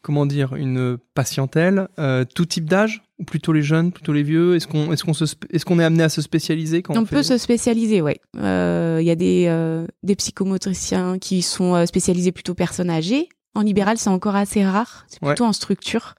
comment 0.03 0.27
dire, 0.27 0.55
une 0.55 0.99
patientèle, 1.15 1.89
tout 2.35 2.45
type 2.47 2.69
d'âge? 2.69 3.03
Plutôt 3.25 3.53
les 3.53 3.63
jeunes, 3.63 3.91
plutôt 3.93 4.13
les 4.13 4.23
vieux 4.23 4.55
Est-ce 4.57 4.67
qu'on 4.69 4.93
est, 4.93 5.03
qu'on 5.03 5.13
est, 5.13 5.65
qu'on 5.65 5.79
est 5.81 5.85
amené 5.85 6.03
à 6.05 6.09
se 6.09 6.21
spécialiser 6.23 6.83
quand 6.83 6.97
on, 6.97 7.03
On 7.03 7.07
fait- 7.07 7.17
peut 7.17 7.23
se 7.23 7.39
spécialiser, 7.39 8.01
ouais. 8.03 8.21
Euh, 8.39 8.99
Il 9.01 9.07
y 9.07 9.11
a 9.11 9.17
des, 9.17 9.47
euh, 9.49 9.87
des 10.03 10.15
psychomotriciens 10.17 11.19
qui 11.19 11.43
sont 11.43 11.75
euh, 11.75 11.87
spécialisés 11.87 12.33
plutôt 12.33 12.55
personnes 12.55 12.91
âgées. 12.91 13.29
En 13.57 13.63
libéral, 13.63 13.99
c'est 13.99 14.11
encore 14.11 14.35
assez 14.37 14.65
rare. 14.65 15.05
C'est 15.09 15.23
Ouais. 15.23 15.31
plutôt 15.31 15.45
en 15.45 15.53
structure. 15.53 16.15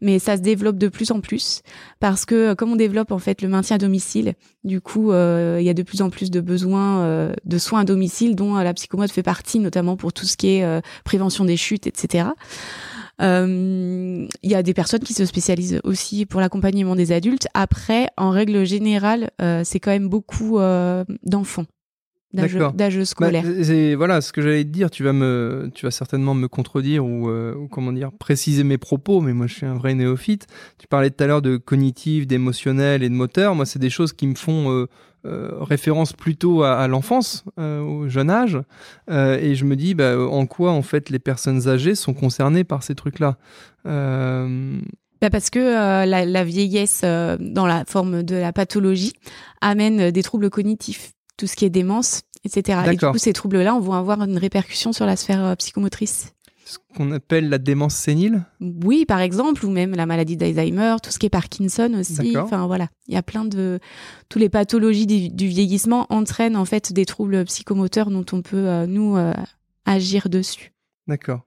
Mais 0.00 0.18
ça 0.18 0.36
se 0.36 0.42
développe 0.42 0.76
de 0.76 0.88
plus 0.88 1.12
en 1.12 1.20
plus 1.20 1.62
parce 1.98 2.26
que 2.26 2.52
comme 2.52 2.72
on 2.72 2.76
développe 2.76 3.10
en 3.10 3.18
fait 3.18 3.40
le 3.40 3.48
maintien 3.48 3.76
à 3.76 3.78
domicile, 3.78 4.34
du 4.62 4.82
coup, 4.82 5.12
euh, 5.12 5.56
il 5.60 5.64
y 5.64 5.70
a 5.70 5.74
de 5.74 5.82
plus 5.82 6.02
en 6.02 6.10
plus 6.10 6.30
de 6.30 6.40
besoins 6.42 7.30
de 7.44 7.58
soins 7.58 7.80
à 7.80 7.84
domicile 7.84 8.34
dont 8.36 8.54
la 8.54 8.74
psychomote 8.74 9.10
fait 9.10 9.22
partie, 9.22 9.60
notamment 9.60 9.96
pour 9.96 10.12
tout 10.12 10.26
ce 10.26 10.36
qui 10.36 10.48
est 10.48 10.82
prévention 11.04 11.46
des 11.46 11.56
chutes, 11.56 11.86
etc. 11.86 12.26
Euh, 13.20 14.26
Il 14.42 14.50
y 14.50 14.54
a 14.54 14.62
des 14.62 14.74
personnes 14.74 15.00
qui 15.00 15.14
se 15.14 15.24
spécialisent 15.24 15.80
aussi 15.84 16.26
pour 16.26 16.40
l'accompagnement 16.40 16.96
des 16.96 17.12
adultes. 17.12 17.46
Après, 17.54 18.08
en 18.16 18.30
règle 18.30 18.64
générale, 18.64 19.30
euh, 19.40 19.62
c'est 19.64 19.80
quand 19.80 19.90
même 19.90 20.08
beaucoup 20.08 20.58
euh, 20.58 21.04
d'enfants, 21.22 21.66
d'âge 22.32 22.56
Bah, 22.56 23.04
scolaire. 23.04 23.44
c'est 23.62 23.94
voilà 23.94 24.20
ce 24.20 24.32
que 24.32 24.42
j'allais 24.42 24.64
te 24.64 24.68
dire. 24.70 24.90
Tu 24.90 25.04
vas 25.04 25.12
me, 25.12 25.70
tu 25.74 25.86
vas 25.86 25.90
certainement 25.92 26.34
me 26.34 26.48
contredire 26.48 27.04
ou, 27.06 27.28
euh, 27.28 27.54
ou 27.54 27.68
comment 27.68 27.92
dire 27.92 28.10
préciser 28.12 28.64
mes 28.64 28.78
propos. 28.78 29.20
Mais 29.20 29.32
moi, 29.32 29.46
je 29.46 29.54
suis 29.54 29.66
un 29.66 29.74
vrai 29.74 29.94
néophyte. 29.94 30.46
Tu 30.78 30.88
parlais 30.88 31.10
tout 31.10 31.22
à 31.22 31.26
l'heure 31.28 31.42
de 31.42 31.56
cognitif, 31.56 32.26
d'émotionnel 32.26 33.02
et 33.02 33.08
de 33.08 33.14
moteur. 33.14 33.54
Moi, 33.54 33.66
c'est 33.66 33.78
des 33.78 33.90
choses 33.90 34.12
qui 34.12 34.26
me 34.26 34.34
font 34.34 34.70
euh, 34.72 34.86
référence 35.24 36.12
plutôt 36.12 36.62
à, 36.62 36.76
à 36.78 36.88
l'enfance, 36.88 37.44
euh, 37.58 37.80
au 37.80 38.08
jeune 38.08 38.30
âge. 38.30 38.58
Euh, 39.10 39.38
et 39.38 39.54
je 39.54 39.64
me 39.64 39.76
dis, 39.76 39.94
bah, 39.94 40.18
en 40.18 40.46
quoi 40.46 40.72
en 40.72 40.82
fait 40.82 41.10
les 41.10 41.18
personnes 41.18 41.68
âgées 41.68 41.94
sont 41.94 42.14
concernées 42.14 42.64
par 42.64 42.82
ces 42.82 42.94
trucs-là 42.94 43.36
Euh, 43.86 44.78
Bah, 45.20 45.30
parce 45.30 45.50
que 45.50 45.58
euh, 45.58 46.04
la, 46.06 46.24
la 46.26 46.44
vieillesse 46.44 47.00
euh, 47.04 47.36
dans 47.40 47.66
la 47.66 47.84
forme 47.86 48.22
de 48.22 48.36
la 48.36 48.52
pathologie 48.52 49.14
amène 49.60 50.00
euh, 50.00 50.10
des 50.10 50.22
troubles 50.22 50.50
cognitifs. 50.50 51.12
tout 51.36 51.46
ce 51.46 51.56
qui 51.56 51.64
est 51.64 51.70
démence, 51.70 52.22
etc. 52.44 52.78
Et 52.86 52.90
du 52.90 52.96
coup, 53.12 53.18
ces 53.18 53.32
troubles-là 53.32 53.78
vont 53.80 53.94
avoir 53.94 54.20
une 54.22 54.36
répercussion 54.38 54.92
sur 54.92 55.06
la 55.06 55.16
sphère 55.16 55.42
euh, 55.44 55.54
psychomotrice. 55.56 56.33
Ce 56.66 56.78
qu'on 56.96 57.12
appelle 57.12 57.50
la 57.50 57.58
démence 57.58 57.94
sénile. 57.94 58.44
Oui, 58.60 59.04
par 59.04 59.20
exemple, 59.20 59.66
ou 59.66 59.70
même 59.70 59.94
la 59.94 60.06
maladie 60.06 60.36
d'Alzheimer, 60.38 60.96
tout 61.02 61.10
ce 61.10 61.18
qui 61.18 61.26
est 61.26 61.30
Parkinson 61.30 61.92
aussi. 61.98 62.34
Enfin 62.38 62.66
voilà, 62.66 62.88
il 63.06 63.12
y 63.14 63.18
a 63.18 63.22
plein 63.22 63.44
de 63.44 63.78
tous 64.30 64.38
les 64.38 64.48
pathologies 64.48 65.06
du, 65.06 65.28
du 65.28 65.46
vieillissement 65.46 66.06
entraînent 66.08 66.56
en 66.56 66.64
fait 66.64 66.92
des 66.94 67.04
troubles 67.04 67.44
psychomoteurs 67.44 68.10
dont 68.10 68.24
on 68.32 68.40
peut 68.40 68.56
euh, 68.68 68.86
nous 68.86 69.16
euh, 69.16 69.34
agir 69.84 70.28
dessus. 70.30 70.72
D'accord. 71.06 71.42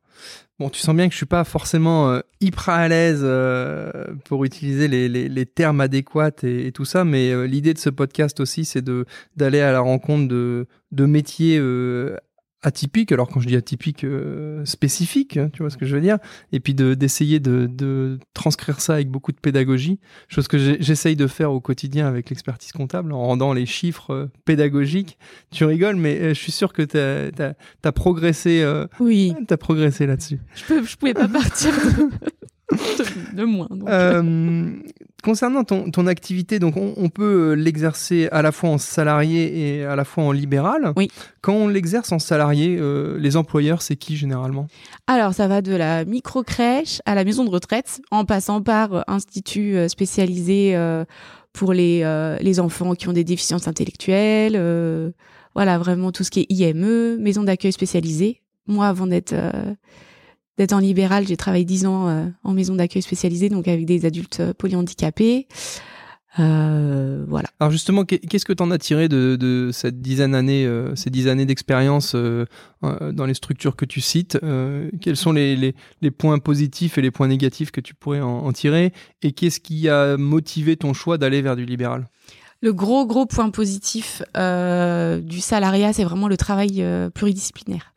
Bon, 0.59 0.69
tu 0.69 0.79
sens 0.79 0.95
bien 0.95 1.05
que 1.07 1.11
je 1.13 1.17
suis 1.17 1.25
pas 1.27 1.43
forcément 1.43 2.09
euh, 2.09 2.19
hyper 2.41 2.69
à 2.69 2.87
l'aise 2.87 3.21
euh, 3.23 3.91
pour 4.25 4.45
utiliser 4.45 4.87
les, 4.87 5.07
les- 5.07 5.29
les 5.29 5.45
termes 5.45 5.81
adéquats 5.81 6.31
et, 6.43 6.67
et 6.67 6.71
tout 6.71 6.85
ça, 6.85 7.03
mais 7.05 7.31
euh, 7.31 7.45
l'idée 7.45 7.73
de 7.75 7.79
ce 7.79 7.89
podcast 7.91 8.39
aussi, 8.39 8.65
c'est 8.65 8.81
de 8.81 9.05
d'aller 9.35 9.59
à 9.61 9.71
la 9.71 9.79
rencontre 9.79 10.27
de, 10.27 10.65
de 10.91 11.05
métiers 11.05 11.57
atypiques. 12.67 13.11
Alors 13.11 13.27
quand 13.29 13.39
je 13.39 13.47
dis 13.47 13.55
atypiques, 13.55 14.03
euh, 14.03 14.63
spécifiques, 14.65 15.37
hein, 15.37 15.49
tu 15.51 15.63
vois 15.63 15.69
ce 15.69 15.77
que 15.77 15.85
je 15.85 15.95
veux 15.95 16.01
dire, 16.01 16.17
et 16.51 16.59
puis 16.59 16.73
de 16.73 16.93
d'essayer 16.93 17.39
de, 17.39 17.67
de 17.71 18.19
transcrire 18.33 18.81
ça 18.81 18.93
avec 18.95 19.09
beaucoup 19.09 19.31
de 19.31 19.37
pédagogie, 19.37 19.99
chose 20.27 20.47
que 20.47 20.57
j'essaye 20.79 21.15
de 21.15 21.27
faire 21.27 21.51
au 21.51 21.59
quotidien 21.59 22.07
avec 22.07 22.29
l'expertise 22.29 22.71
comptable 22.71 23.11
en 23.13 23.19
rendant 23.21 23.53
les 23.53 23.65
chiffres 23.65 24.13
euh, 24.13 24.31
pédagogiques. 24.45 25.17
Tu 25.51 25.63
rigoles, 25.65 25.95
mais 25.95 26.19
euh, 26.19 26.29
je 26.29 26.39
suis 26.39 26.51
sûr 26.51 26.73
que 26.73 26.81
tu 26.83 26.97
as, 26.97 27.91
progressé. 27.91 28.61
euh, 28.61 28.85
Oui, 28.99 29.33
progressé 29.59 30.05
là-dessus. 30.05 30.39
je 30.55 30.83
je 30.85 30.95
pouvais 30.97 31.13
pas 31.13 31.27
partir 31.27 31.71
de, 31.73 32.09
de, 33.33 33.43
moins. 33.45 33.67
donc, 33.69 33.89
euh, 33.89 34.71
concernant 35.23 35.63
ton, 35.63 35.89
ton 35.89 36.07
activité, 36.07 36.59
donc 36.59 36.77
on, 36.77 36.93
on 36.97 37.09
peut 37.09 37.51
euh, 37.51 37.53
l'exercer 37.53 38.27
à 38.31 38.41
la 38.41 38.51
fois 38.51 38.69
en 38.69 38.77
salarié 38.77 39.77
et 39.77 39.85
à 39.85 39.95
la 39.95 40.03
fois 40.03 40.23
en 40.23 40.31
libéral. 40.31 40.93
Oui. 40.95 41.09
Quand 41.41 41.53
on 41.53 41.67
l'exerce 41.67 42.11
en 42.11 42.19
salarié, 42.19 42.77
euh, 42.79 43.17
les 43.19 43.35
employeurs, 43.37 43.81
c'est 43.81 43.95
qui 43.95 44.17
généralement? 44.17 44.67
Alors, 45.07 45.33
ça 45.33 45.47
va 45.47 45.61
de 45.61 45.75
la 45.75 46.05
micro-crèche 46.05 47.01
à 47.05 47.15
la 47.15 47.23
maison 47.23 47.45
de 47.45 47.49
retraite, 47.49 48.01
en 48.11 48.25
passant 48.25 48.61
par 48.61 48.93
euh, 48.93 49.01
institut 49.07 49.77
spécialisé 49.87 50.77
pour 51.53 51.73
les, 51.73 52.37
les 52.41 52.59
enfants 52.59 52.93
qui 52.93 53.07
ont 53.07 53.13
des 53.13 53.23
déficiences 53.23 53.67
intellectuelles. 53.67 55.13
voilà, 55.55 55.77
vraiment 55.77 56.11
tout 56.11 56.23
ce 56.23 56.31
qui 56.31 56.41
est 56.41 56.45
IME, 56.49 57.17
maison 57.17 57.43
d'accueil 57.43 57.71
spécialisée. 57.71 58.41
Moi, 58.67 58.87
avant 58.87 59.07
d'être 59.07 59.33
d'être 60.57 60.73
en 60.73 60.79
libéral, 60.79 61.27
j'ai 61.27 61.37
travaillé 61.37 61.65
10 61.65 61.85
ans 61.85 62.07
euh, 62.09 62.25
en 62.43 62.53
maison 62.53 62.75
d'accueil 62.75 63.01
spécialisée, 63.01 63.49
donc 63.49 63.67
avec 63.67 63.85
des 63.85 64.05
adultes 64.05 64.39
euh, 64.39 64.53
polyhandicapés. 64.53 65.47
Euh, 66.39 67.25
voilà. 67.27 67.49
Alors 67.59 67.71
justement, 67.71 68.05
qu'est- 68.05 68.19
qu'est-ce 68.19 68.45
que 68.45 68.53
tu 68.53 68.61
en 68.61 68.69
as 68.69 68.77
tiré 68.77 69.07
de, 69.07 69.35
de 69.39 69.71
cette 69.73 70.01
dizaine 70.01 70.33
d'années, 70.33 70.65
euh, 70.65 70.95
ces 70.95 71.09
dix 71.09 71.27
années 71.27 71.45
d'expérience 71.47 72.13
euh, 72.15 72.45
dans 72.81 73.25
les 73.25 73.33
structures 73.33 73.75
que 73.75 73.85
tu 73.85 74.01
cites 74.01 74.37
Quels 75.01 75.17
sont 75.17 75.31
les, 75.31 75.55
les, 75.55 75.73
les 76.01 76.11
points 76.11 76.37
positifs 76.39 76.97
et 76.97 77.01
les 77.01 77.09
points 77.11 77.27
négatifs 77.27 77.71
que 77.71 77.81
tu 77.81 77.95
pourrais 77.95 78.21
en, 78.21 78.29
en 78.45 78.51
tirer? 78.53 78.93
Et 79.23 79.31
qu'est-ce 79.31 79.59
qui 79.59 79.89
a 79.89 80.15
motivé 80.17 80.75
ton 80.77 80.93
choix 80.93 81.17
d'aller 81.17 81.41
vers 81.41 81.55
du 81.55 81.65
libéral? 81.65 82.05
Le 82.61 82.73
gros, 82.73 83.05
gros 83.07 83.25
point 83.25 83.49
positif 83.49 84.21
du 84.35 85.39
salariat, 85.39 85.93
c'est 85.93 86.03
vraiment 86.03 86.27
le 86.27 86.37
travail 86.37 86.83
pluridisciplinaire. 87.15 87.93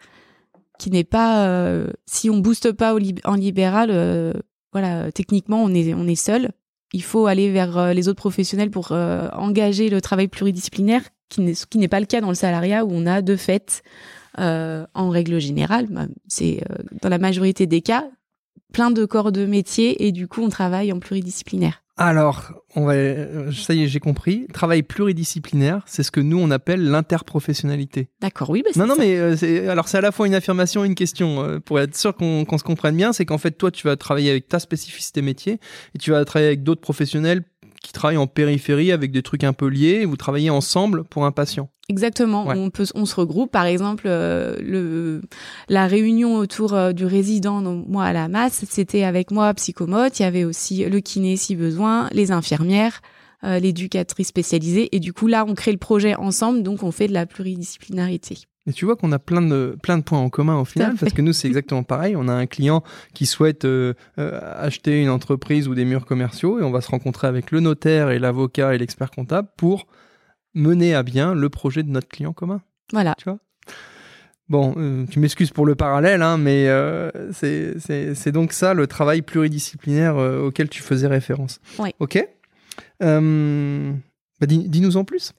Qui 0.81 0.91
n'est 0.91 1.05
pas. 1.05 1.47
euh, 1.47 1.89
si 2.07 2.31
on 2.31 2.39
booste 2.39 2.73
pas 2.73 2.95
en 3.25 3.35
libéral, 3.35 3.91
euh, 3.93 4.33
voilà, 4.73 5.13
techniquement, 5.13 5.63
on 5.63 5.75
est, 5.75 5.93
on 5.93 6.07
est 6.07 6.15
seul. 6.15 6.53
Il 6.95 7.03
faut 7.03 7.27
aller 7.27 7.53
vers 7.53 7.77
euh, 7.77 7.93
les 7.93 8.09
autres 8.09 8.17
professionnels 8.17 8.71
pour 8.71 8.93
engager 8.93 9.91
le 9.91 10.01
travail 10.01 10.29
pluridisciplinaire, 10.29 11.03
qui 11.29 11.43
n'est, 11.43 11.53
ce 11.53 11.67
qui 11.67 11.77
n'est 11.77 11.87
pas 11.87 12.01
le 12.01 12.07
cas 12.07 12.23
dans 12.23 12.31
le 12.31 12.35
salariat, 12.35 12.87
où 12.87 12.93
on 12.93 13.05
a 13.05 13.21
de 13.21 13.37
fait, 13.37 13.83
en 14.39 15.11
règle 15.11 15.39
générale, 15.39 15.87
bah, 15.91 16.07
c'est 16.29 16.65
dans 17.03 17.11
la 17.11 17.19
majorité 17.19 17.67
des 17.67 17.83
cas, 17.83 18.09
plein 18.73 18.91
de 18.91 19.05
corps 19.05 19.33
de 19.33 19.45
métier, 19.45 20.07
et 20.07 20.13
du 20.13 20.29
coup, 20.29 20.43
on 20.43 20.49
travaille 20.49 20.93
en 20.95 20.99
pluridisciplinaire. 20.99 21.83
Alors, 22.03 22.53
on 22.77 22.87
va, 22.87 22.95
ça 23.53 23.75
y 23.75 23.83
est, 23.83 23.87
j'ai 23.87 24.01
compris. 24.01 24.47
Travail 24.55 24.83
pluridisciplinaire, 24.83 25.83
c'est 25.85 26.03
ce 26.03 26.11
que 26.11 26.21
nous 26.21 26.39
on 26.39 26.51
appelle 26.51 26.83
l'interprofessionnalité. 26.83 28.09
D'accord, 28.23 28.49
oui, 28.49 28.63
bah, 28.65 28.71
c'est 28.73 28.81
Non, 28.81 28.87
non, 28.87 28.95
ça. 28.95 29.03
mais 29.03 29.17
euh, 29.19 29.37
c'est, 29.37 29.69
alors 29.69 29.87
c'est 29.87 29.99
à 29.99 30.01
la 30.01 30.11
fois 30.11 30.27
une 30.27 30.35
affirmation 30.35 30.83
et 30.83 30.87
une 30.87 30.95
question. 30.95 31.45
euh, 31.45 31.59
pour 31.61 31.79
être 31.79 31.95
sûr 31.95 32.17
qu'on, 32.17 32.47
qu'on 32.47 32.57
se 32.57 32.65
comprenne 32.65 32.97
bien, 32.97 33.13
c'est 33.13 33.27
qu'en 33.27 33.37
fait, 33.37 33.51
toi, 33.51 33.71
tu 33.71 33.87
vas 33.87 33.97
travailler 33.97 34.31
avec 34.31 34.49
ta 34.49 34.59
spécificité 34.61 35.21
métier 35.21 35.61
et 35.95 35.99
tu 35.99 36.11
vas 36.11 36.25
travailler 36.25 36.49
avec 36.49 36.63
d'autres 36.63 36.81
professionnels 36.81 37.43
qui 37.83 37.93
travaillent 37.93 38.17
en 38.17 38.27
périphérie 38.27 38.93
avec 38.93 39.11
des 39.11 39.23
trucs 39.23 39.45
un 39.45 39.53
peu 39.53 39.67
liés 39.67 40.01
et 40.03 40.05
vous 40.05 40.17
travaillez 40.17 40.51
ensemble 40.51 41.05
pour 41.05 41.25
un 41.25 41.33
patient. 41.33 41.71
Exactement. 41.89 42.47
Ouais. 42.47 42.55
On 42.57 42.71
peut, 42.71 42.87
on 42.95 43.05
se 43.05 43.17
regroupe. 43.17 43.51
Par 43.51 43.65
exemple, 43.65 44.05
euh, 44.07 44.57
le, 44.61 45.23
la 45.69 45.87
réunion 45.87 46.37
autour 46.37 46.75
euh, 46.75 46.93
du 46.93 47.05
résident, 47.05 47.63
donc 47.63 47.87
moi 47.89 48.05
à 48.05 48.13
la 48.13 48.29
masse, 48.29 48.65
c'était 48.69 49.03
avec 49.03 49.31
moi 49.31 49.53
psychomote. 49.55 50.21
Il 50.21 50.23
y 50.23 50.27
avait 50.27 50.45
aussi 50.45 50.85
le 50.85 51.01
kiné 51.01 51.37
si 51.37 51.57
besoin, 51.57 52.09
les 52.13 52.31
infirmières, 52.31 53.01
euh, 53.43 53.59
l'éducatrice 53.59 54.29
spécialisée. 54.29 54.95
Et 54.95 55.01
du 55.01 55.13
coup, 55.13 55.27
là, 55.27 55.45
on 55.49 55.55
crée 55.55 55.73
le 55.73 55.79
projet 55.79 56.15
ensemble, 56.15 56.63
donc 56.63 56.83
on 56.83 56.93
fait 56.93 57.09
de 57.09 57.15
la 57.15 57.27
pluridisciplinarité. 57.27 58.39
Et 58.67 58.73
tu 58.73 58.85
vois 58.85 58.95
qu'on 58.95 59.11
a 59.13 59.19
plein 59.19 59.41
de, 59.43 59.77
plein 59.83 59.97
de 59.99 60.03
points 60.03 60.19
en 60.19 60.29
commun 60.29 60.59
au 60.59 60.65
final, 60.67 60.91
parce 61.01 61.13
que 61.15 61.23
nous, 61.23 61.33
c'est 61.33 61.49
exactement 61.49 61.83
pareil. 61.83 62.15
On 62.15 62.29
a 62.29 62.33
un 62.33 62.47
client 62.47 62.83
qui 63.15 63.25
souhaite 63.27 63.65
euh, 63.65 63.95
euh, 64.19 64.39
acheter 64.59 65.01
une 65.03 65.09
entreprise 65.09 65.67
ou 65.67 65.75
des 65.75 65.85
murs 65.87 66.05
commerciaux, 66.05 66.61
et 66.61 66.63
on 66.63 66.71
va 66.71 66.81
se 66.83 66.91
rencontrer 66.91 67.27
avec 67.27 67.51
le 67.53 67.61
notaire 67.61 68.11
et 68.11 68.19
l'avocat 68.19 68.75
et 68.75 68.79
l'expert 68.79 69.11
comptable 69.11 69.49
pour 69.57 69.87
mener 70.55 70.95
à 70.95 71.03
bien 71.03 71.35
le 71.35 71.49
projet 71.49 71.83
de 71.83 71.89
notre 71.91 72.09
client 72.09 72.33
commun. 72.35 72.61
Voilà. 72.93 73.15
Tu 73.19 73.25
vois? 73.25 73.39
Bon, 74.49 74.75
euh, 74.77 75.07
tu 75.09 75.21
m'excuses 75.21 75.53
pour 75.53 75.65
le 75.65 75.75
parallèle, 75.77 76.23
hein, 76.23 76.37
mais 76.37 76.67
c'est- 77.33 78.33
donc 78.33 78.53
ça 78.53 78.75
le 78.75 78.87
travail 78.87 79.23
pluridisciplinaire 79.23 80.17
auquel 80.17 80.69
tu 80.69 80.83
faisais 80.83 81.07
référence. 81.07 81.61
Oui. 81.79 81.91
Ok? 81.99 82.23
Bah, 83.01 84.47
dis- 84.47 84.69
Dis-nous 84.69 84.97
en 84.97 85.05
plus. 85.05 85.33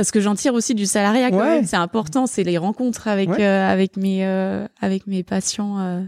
Ce 0.00 0.10
que 0.12 0.20
j'en 0.20 0.34
tire 0.34 0.54
aussi 0.54 0.74
du 0.74 0.86
salariat, 0.86 1.28
Ouais. 1.30 1.36
même, 1.56 1.66
c'est 1.66 1.76
important, 1.76 2.26
c'est 2.26 2.44
les 2.44 2.56
rencontres 2.58 3.08
avec 3.08 3.28
Ouais. 3.28 3.44
euh, 3.44 3.68
avec 3.68 3.96
mes 3.96 4.24
euh, 4.24 4.66
avec 4.80 5.06
mes 5.06 5.22
patients. 5.22 5.78
euh. 5.80 6.02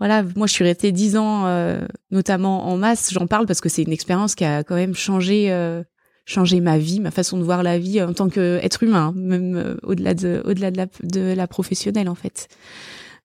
Voilà, 0.00 0.24
moi 0.34 0.48
je 0.48 0.52
suis 0.52 0.64
restée 0.64 0.90
dix 0.90 1.16
ans, 1.16 1.46
euh, 1.46 1.86
notamment 2.10 2.66
en 2.66 2.76
masse. 2.76 3.10
J'en 3.12 3.28
parle 3.28 3.46
parce 3.46 3.60
que 3.60 3.68
c'est 3.68 3.82
une 3.82 3.92
expérience 3.92 4.34
qui 4.34 4.44
a 4.44 4.64
quand 4.64 4.74
même 4.74 4.94
changé 4.94 5.52
euh, 5.52 5.84
changé 6.26 6.58
ma 6.60 6.78
vie, 6.78 6.98
ma 6.98 7.12
façon 7.12 7.38
de 7.38 7.44
voir 7.44 7.62
la 7.62 7.78
vie 7.78 8.02
en 8.02 8.12
tant 8.12 8.28
qu'être 8.28 8.82
humain, 8.82 9.12
même 9.14 9.54
euh, 9.56 9.76
au-delà 9.84 10.14
de 10.14 10.42
au-delà 10.44 10.72
de 10.72 10.76
la 10.78 10.86
de 11.04 11.32
la 11.34 11.46
professionnelle 11.46 12.08
en 12.08 12.16
fait. 12.16 12.48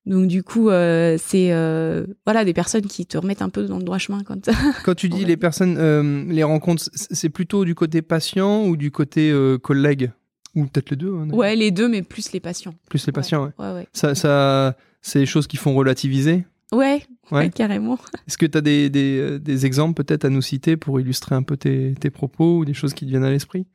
Donc 0.06 0.28
du 0.28 0.42
coup, 0.42 0.70
euh, 0.70 1.16
c'est 1.18 1.52
euh, 1.52 2.06
voilà 2.24 2.44
des 2.44 2.54
personnes 2.54 2.86
qui 2.86 3.04
te 3.06 3.18
remettent 3.18 3.42
un 3.42 3.50
peu 3.50 3.66
dans 3.66 3.78
le 3.78 3.84
droit 3.84 3.98
chemin 3.98 4.22
quand 4.24 4.48
Quand 4.84 4.94
tu 4.94 5.08
dis 5.08 5.24
les 5.24 5.36
personnes, 5.36 5.76
euh, 5.78 6.24
les 6.28 6.42
rencontres, 6.42 6.84
c'est 6.92 7.28
plutôt 7.28 7.64
du 7.64 7.74
côté 7.74 8.00
patient 8.00 8.66
ou 8.66 8.76
du 8.76 8.90
côté 8.90 9.34
collègue? 9.62 10.12
Ou 10.56 10.64
peut-être 10.64 10.90
les 10.90 10.96
deux 10.96 11.14
hein, 11.14 11.28
ouais 11.30 11.54
les 11.54 11.70
deux, 11.70 11.88
mais 11.88 12.02
plus 12.02 12.32
les 12.32 12.40
patients. 12.40 12.74
Plus 12.88 13.06
les 13.06 13.12
patients, 13.12 13.44
ouais. 13.44 13.52
Ouais 13.58 13.72
ouais 13.72 13.88
Ça, 13.92 14.16
ça, 14.16 14.76
c'est 15.00 15.20
des 15.20 15.26
choses 15.26 15.46
qui 15.46 15.56
font 15.56 15.74
relativiser? 15.74 16.44
ouais, 16.72 17.02
ouais, 17.30 17.50
carrément. 17.54 17.98
Est-ce 18.26 18.38
que 18.38 18.46
tu 18.46 18.58
as 18.58 18.60
des, 18.60 18.90
des, 18.90 19.38
des 19.38 19.66
exemples 19.66 20.02
peut-être 20.02 20.24
à 20.24 20.28
nous 20.28 20.42
citer 20.42 20.76
pour 20.76 20.98
illustrer 20.98 21.36
un 21.36 21.42
peu 21.42 21.56
tes, 21.56 21.94
tes 22.00 22.10
propos 22.10 22.58
ou 22.58 22.64
des 22.64 22.74
choses 22.74 22.94
qui 22.94 23.04
te 23.04 23.10
viennent 23.10 23.24
à 23.24 23.30
l'esprit? 23.30 23.66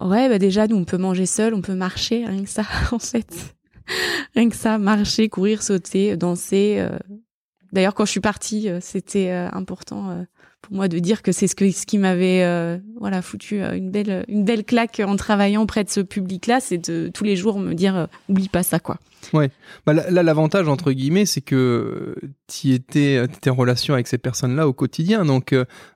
Ouais, 0.00 0.28
bah 0.28 0.38
déjà, 0.38 0.66
nous, 0.66 0.76
on 0.76 0.84
peut 0.84 0.98
manger 0.98 1.26
seul, 1.26 1.54
on 1.54 1.62
peut 1.62 1.74
marcher, 1.74 2.24
rien 2.26 2.42
que 2.42 2.50
ça, 2.50 2.64
en 2.92 2.98
fait. 2.98 3.55
Rien 4.34 4.48
que 4.48 4.56
ça, 4.56 4.78
marcher, 4.78 5.28
courir, 5.28 5.62
sauter, 5.62 6.16
danser. 6.16 6.76
euh. 6.78 6.98
D'ailleurs, 7.72 7.94
quand 7.94 8.04
je 8.04 8.10
suis 8.12 8.20
partie, 8.20 8.68
euh, 8.68 8.78
c'était 8.80 9.30
euh, 9.30 9.48
important 9.52 10.26
pour 10.66 10.74
moi 10.74 10.88
de 10.88 10.98
dire 10.98 11.22
que 11.22 11.32
c'est 11.32 11.46
ce, 11.46 11.54
ce 11.54 11.86
qui 11.86 11.98
m'avait 11.98 12.42
euh, 12.42 12.78
voilà, 12.98 13.22
foutu 13.22 13.62
euh, 13.62 13.76
une, 13.76 13.90
belle, 13.90 14.24
une 14.28 14.44
belle 14.44 14.64
claque 14.64 15.00
en 15.04 15.16
travaillant 15.16 15.62
auprès 15.62 15.84
de 15.84 15.90
ce 15.90 16.00
public-là, 16.00 16.58
c'est 16.60 16.78
de 16.78 17.08
tous 17.12 17.24
les 17.24 17.36
jours 17.36 17.60
me 17.60 17.74
dire, 17.74 17.96
euh, 17.96 18.06
oublie 18.28 18.48
pas 18.48 18.62
ça, 18.62 18.80
quoi. 18.80 18.98
Bah, 19.32 19.92
là, 19.92 20.08
là, 20.10 20.22
l'avantage, 20.22 20.68
entre 20.68 20.92
guillemets, 20.92 21.26
c'est 21.26 21.40
que 21.40 22.14
tu 22.46 22.72
étais, 22.72 23.24
étais 23.24 23.50
en 23.50 23.54
relation 23.54 23.94
avec 23.94 24.06
ces 24.06 24.18
personnes-là 24.18 24.68
au 24.68 24.72
quotidien. 24.72 25.24
Donc, 25.24 25.50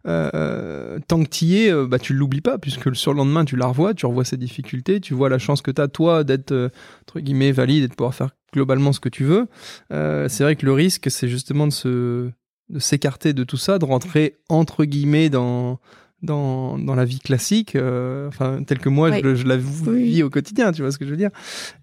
tant 0.05 1.23
que 1.23 1.29
tu 1.29 1.45
y 1.45 1.67
es, 1.67 1.87
bah, 1.87 2.01
tu 2.01 2.13
l'oublies 2.13 2.41
pas, 2.41 2.59
puisque 2.59 2.87
le 2.87 2.95
surlendemain, 2.95 3.45
tu 3.45 3.55
la 3.55 3.67
revois, 3.67 3.95
tu 3.95 4.07
revois 4.07 4.25
ses 4.25 4.37
difficultés, 4.37 5.01
tu 5.01 5.15
vois 5.15 5.29
la 5.29 5.39
chance 5.39 5.63
que 5.63 5.71
tu 5.71 5.81
as, 5.81 5.87
toi, 5.87 6.25
d'être, 6.25 6.73
entre 7.03 7.21
guillemets, 7.21 7.53
valide 7.53 7.85
et 7.85 7.89
de 7.89 7.95
pouvoir 7.95 8.15
faire 8.15 8.31
globalement 8.53 8.93
ce 8.93 8.99
que 8.99 9.09
tu 9.09 9.23
veux. 9.23 9.47
C'est 9.91 10.43
vrai 10.43 10.57
que 10.57 10.67
le 10.67 10.73
risque, 10.73 11.09
c'est 11.09 11.29
justement 11.29 11.69
de 11.69 11.73
se 11.73 12.31
de 12.71 12.79
s'écarter 12.79 13.33
de 13.33 13.45
tout 13.45 13.57
ça, 13.57 13.79
de 13.79 13.85
rentrer, 13.85 14.39
entre 14.49 14.85
guillemets, 14.85 15.29
dans 15.29 15.79
dans, 16.23 16.79
dans 16.79 16.95
la 16.95 17.05
vie 17.05 17.19
classique, 17.19 17.77
euh, 17.77 18.29
enfin 18.29 18.63
tel 18.65 18.79
que 18.79 18.89
moi 18.89 19.11
je, 19.11 19.47
la 19.47 19.57
vis 19.57 20.23
au 20.23 20.31
quotidien, 20.31 20.73
tu 20.73 20.83
vois 20.83 20.93
ce 20.93 20.99
que 20.99 21.05
je 21.05 21.11
veux 21.11 21.17
dire. 21.17 21.31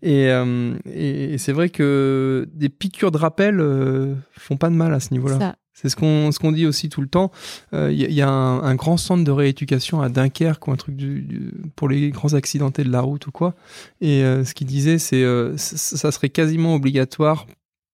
Et, 0.01 0.29
euh, 0.29 0.75
et 0.85 1.37
c'est 1.37 1.51
vrai 1.51 1.69
que 1.69 2.47
des 2.53 2.69
piqûres 2.69 3.11
de 3.11 3.17
rappel 3.17 3.59
euh, 3.59 4.13
font 4.33 4.57
pas 4.57 4.69
de 4.69 4.75
mal 4.75 4.93
à 4.93 4.99
ce 4.99 5.11
niveau-là. 5.11 5.55
C'est 5.73 5.89
ce 5.89 5.95
qu'on 5.95 6.31
ce 6.31 6.39
qu'on 6.39 6.51
dit 6.51 6.65
aussi 6.65 6.89
tout 6.89 7.01
le 7.01 7.07
temps. 7.07 7.31
Il 7.71 7.77
euh, 7.77 7.91
y, 7.91 8.13
y, 8.13 8.21
a 8.21 8.29
un, 8.29 8.63
un, 8.63 8.73
grand 8.73 8.97
centre 8.97 9.23
de 9.23 9.31
rééducation 9.31 10.01
à 10.01 10.09
Dunkerque 10.09 10.67
ou 10.67 10.71
un 10.71 10.75
truc 10.75 10.95
du, 10.95 11.21
du, 11.21 11.53
pour 11.75 11.87
les 11.87 12.09
grands 12.09 12.33
accidentés 12.33 12.83
de 12.83 12.91
la 12.91 13.01
route 13.01 13.27
ou 13.27 13.31
quoi. 13.31 13.53
Et 14.01 14.21
ce 14.21 14.53
qu'il 14.53 14.67
disait, 14.67 14.97
c'est 14.97 15.23
ça 15.57 16.11
serait 16.11 16.29
quasiment 16.29 16.73
obligatoire 16.73 17.45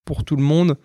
pour 0.06 0.24
tout 0.24 0.38
le 0.38 0.44
monde 0.44 0.78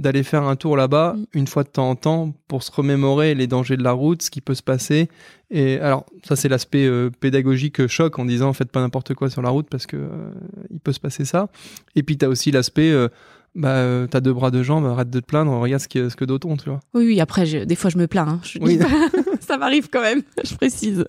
d'aller 0.00 0.22
faire 0.22 0.44
un 0.44 0.56
tour 0.56 0.76
là-bas 0.76 1.14
mm. 1.16 1.24
une 1.34 1.46
fois 1.46 1.62
de 1.62 1.68
temps 1.68 1.90
en 1.90 1.94
temps 1.94 2.34
pour 2.48 2.62
se 2.62 2.72
remémorer 2.72 3.34
les 3.34 3.46
dangers 3.46 3.76
de 3.76 3.82
la 3.82 3.92
route, 3.92 4.22
ce 4.22 4.30
qui 4.30 4.40
peut 4.40 4.54
se 4.54 4.62
passer. 4.62 5.08
Et 5.50 5.78
alors 5.78 6.06
ça 6.24 6.36
c'est 6.36 6.48
l'aspect 6.48 6.86
euh, 6.86 7.10
pédagogique 7.10 7.86
choc 7.86 8.18
en 8.18 8.24
disant 8.24 8.52
faites 8.52 8.70
pas 8.70 8.80
n'importe 8.80 9.14
quoi 9.14 9.30
sur 9.30 9.42
la 9.42 9.50
route 9.50 9.68
parce 9.70 9.86
que 9.86 9.96
euh, 9.96 10.30
il 10.70 10.80
peut 10.80 10.92
se 10.92 11.00
passer 11.00 11.24
ça. 11.24 11.48
Et 11.96 12.02
puis 12.02 12.16
tu 12.16 12.24
as 12.24 12.28
aussi 12.28 12.50
l'aspect 12.50 12.90
euh, 12.90 13.08
bah, 13.54 13.70
euh, 13.70 14.06
t'as 14.06 14.20
deux 14.20 14.32
bras, 14.32 14.50
deux 14.50 14.62
jambes, 14.62 14.86
arrête 14.86 15.10
de 15.10 15.20
te 15.20 15.26
plaindre, 15.26 15.52
regarde 15.52 15.82
ce 15.82 15.88
que, 15.88 16.08
ce 16.08 16.16
que 16.16 16.24
d'autres 16.24 16.46
ont, 16.46 16.56
tu 16.56 16.68
vois. 16.68 16.80
Oui, 16.94 17.04
oui, 17.06 17.20
après, 17.20 17.46
je, 17.46 17.58
des 17.58 17.74
fois, 17.74 17.90
je 17.90 17.98
me 17.98 18.06
plains. 18.06 18.28
Hein. 18.28 18.40
Je 18.44 18.58
Oui. 18.60 18.78
ça 19.40 19.58
m'arrive 19.58 19.88
quand 19.90 20.02
même, 20.02 20.22
je 20.44 20.54
précise. 20.54 21.04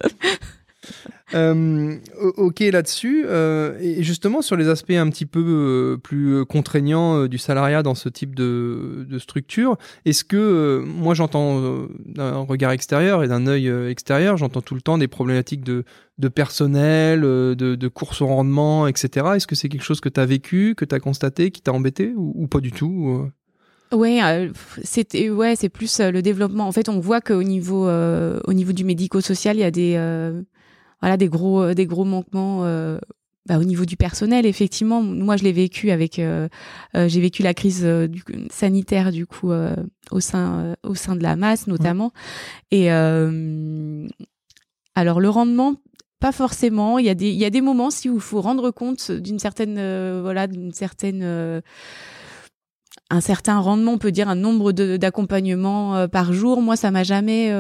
Euh, 1.33 1.97
ok 2.19 2.59
là-dessus. 2.59 3.23
Euh, 3.25 3.77
et 3.79 4.03
justement, 4.03 4.41
sur 4.41 4.57
les 4.57 4.67
aspects 4.67 4.91
un 4.91 5.09
petit 5.09 5.25
peu 5.25 5.41
euh, 5.41 5.97
plus 5.97 6.45
contraignants 6.45 7.25
du 7.27 7.37
salariat 7.37 7.83
dans 7.83 7.95
ce 7.95 8.09
type 8.09 8.35
de, 8.35 9.07
structure, 9.17 9.77
est-ce 10.03 10.25
que, 10.25 10.83
moi 10.85 11.13
j'entends 11.13 11.87
d'un 12.05 12.39
regard 12.39 12.71
extérieur 12.71 13.23
et 13.23 13.29
d'un 13.29 13.47
œil 13.47 13.69
extérieur, 13.89 14.35
j'entends 14.35 14.61
tout 14.61 14.75
le 14.75 14.81
temps 14.81 14.97
des 14.97 15.07
problématiques 15.07 15.63
de, 15.63 15.85
personnel, 16.27 17.21
de, 17.21 17.87
course 17.87 18.21
au 18.21 18.27
rendement, 18.27 18.87
etc. 18.87 19.27
Est-ce 19.35 19.47
que 19.47 19.55
c'est 19.55 19.69
quelque 19.69 19.83
chose 19.83 20.01
que 20.01 20.09
tu 20.09 20.19
as 20.19 20.25
vécu, 20.25 20.75
que 20.75 20.83
tu 20.83 20.93
as 20.93 20.99
constaté, 20.99 21.51
qui 21.51 21.61
t'a 21.61 21.71
embêté 21.71 22.13
ou, 22.15 22.47
pas 22.47 22.59
du 22.59 22.73
tout 22.73 23.25
Ouais, 23.93 24.23
euh, 24.23 24.49
c'était 24.83 25.29
ouais, 25.29 25.55
c'est 25.57 25.67
plus 25.67 25.99
le 25.99 26.21
développement. 26.21 26.65
En 26.65 26.71
fait, 26.71 26.87
on 26.87 26.99
voit 26.99 27.19
qu'au 27.19 27.43
niveau 27.43 27.89
au 27.89 28.53
niveau 28.53 28.71
du 28.71 28.83
médico-social, 28.83 29.57
il 29.57 29.61
y 29.61 29.63
a 29.63 29.71
des 29.71 29.95
voilà 31.01 31.17
des 31.17 31.29
gros 31.29 31.73
des 31.73 31.85
gros 31.85 32.05
manquements 32.05 32.63
bah, 33.47 33.57
au 33.57 33.63
niveau 33.63 33.85
du 33.85 33.97
personnel. 33.97 34.45
Effectivement, 34.45 35.01
moi 35.01 35.35
je 35.37 35.43
l'ai 35.43 35.51
vécu 35.51 35.91
avec 35.91 36.21
j'ai 36.93 37.21
vécu 37.21 37.43
la 37.43 37.53
crise 37.53 37.83
du, 37.83 38.23
sanitaire 38.49 39.11
du 39.11 39.25
coup 39.25 39.51
au 40.11 40.19
sein 40.19 40.75
au 40.83 40.95
sein 40.95 41.15
de 41.15 41.23
la 41.23 41.35
masse 41.35 41.67
notamment. 41.67 42.13
Mmh. 42.71 42.75
Et 42.75 42.89
alors 44.95 45.19
le 45.19 45.29
rendement 45.29 45.75
pas 46.19 46.31
forcément. 46.31 46.99
Il 46.99 47.05
y 47.05 47.09
a 47.09 47.15
des 47.15 47.29
il 47.29 47.37
y 47.37 47.45
a 47.45 47.49
des 47.49 47.61
moments 47.61 47.89
si 47.89 48.09
où 48.09 48.15
il 48.15 48.21
faut 48.21 48.41
rendre 48.41 48.69
compte 48.71 49.11
d'une 49.11 49.39
certaine 49.39 49.75
voilà 50.21 50.47
d'une 50.47 50.73
certaine 50.73 51.61
un 53.11 53.21
certain 53.21 53.59
rendement, 53.59 53.93
on 53.93 53.97
peut 53.97 54.11
dire 54.11 54.29
un 54.29 54.35
nombre 54.35 54.71
d'accompagnements 54.71 55.95
euh, 55.95 56.07
par 56.07 56.31
jour. 56.33 56.61
Moi, 56.61 56.75
ça 56.77 56.91
m'a 56.91 57.03
jamais 57.03 57.51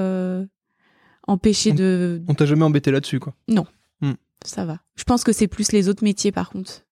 euh, 1.27 1.31
empêché 1.31 1.71
on, 1.71 1.75
de. 1.75 2.21
On 2.27 2.33
t'a 2.33 2.45
jamais 2.45 2.63
embêté 2.63 2.91
là-dessus, 2.91 3.19
quoi. 3.19 3.33
Non, 3.47 3.65
hmm. 4.01 4.13
ça 4.43 4.65
va. 4.65 4.79
Je 4.95 5.03
pense 5.03 5.23
que 5.23 5.31
c'est 5.31 5.47
plus 5.47 5.71
les 5.71 5.89
autres 5.89 6.03
métiers, 6.03 6.31
par 6.31 6.49
contre. 6.49 6.83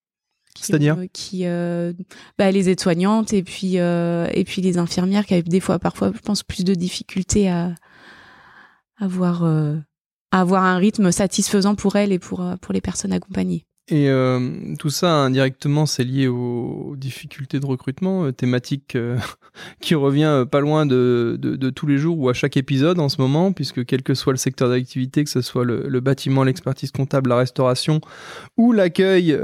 C'est-à-dire 0.60 0.98
qui 1.14 1.46
euh, 1.46 1.94
bah, 2.38 2.52
les 2.52 2.70
aides-soignantes 2.70 3.34
et 3.34 3.44
puis 3.44 3.80
euh, 3.80 4.28
et 4.34 4.44
puis 4.44 4.62
les 4.62 4.78
infirmières 4.78 5.26
qui 5.26 5.34
avaient 5.34 5.44
des 5.44 5.62
fois 5.62 5.80
parfois 5.80 6.12
je 6.14 6.20
pense 6.20 6.44
plus 6.44 6.66
de 6.66 6.74
difficultés 6.74 7.48
à 7.50 7.76
avoir 8.98 9.46
à 9.46 9.78
avoir 10.32 10.64
un 10.64 10.78
rythme 10.78 11.12
satisfaisant 11.12 11.76
pour 11.76 11.96
elles 11.96 12.12
et 12.12 12.20
pour 12.20 12.44
pour 12.60 12.74
les 12.74 12.82
personnes 12.82 13.14
accompagnées. 13.14 13.68
Et 13.92 14.08
euh, 14.08 14.76
tout 14.78 14.92
ça, 14.92 15.12
indirectement, 15.12 15.88
c'est 15.88 16.04
lié 16.04 16.28
aux, 16.28 16.94
difficultés 16.96 17.60
de 17.60 17.66
recrutement, 17.66 18.26
euh, 18.26 18.32
thématique 18.32 18.96
euh, 18.96 19.18
qui 19.82 19.96
revient 19.96 20.46
pas 20.50 20.60
loin 20.60 20.86
de, 20.86 21.38
de, 21.40 21.70
tous 21.72 21.88
les 21.88 21.98
jours 21.98 22.20
ou 22.20 22.30
à 22.30 22.34
chaque 22.34 22.56
épisode 22.56 23.00
en 23.00 23.10
ce 23.10 23.20
moment, 23.20 23.52
puisque 23.52 23.84
quel 23.86 24.04
que 24.04 24.14
soit 24.14 24.34
le 24.34 24.38
secteur 24.38 24.70
d'activité, 24.70 25.24
que 25.24 25.30
ce 25.30 25.42
soit 25.42 25.66
le, 25.66 26.00
bâtiment, 26.02 26.44
l'expertise 26.44 26.92
comptable, 26.92 27.32
la 27.32 27.38
restauration 27.38 28.00
ou 28.58 28.74
l'accueil, 28.74 29.38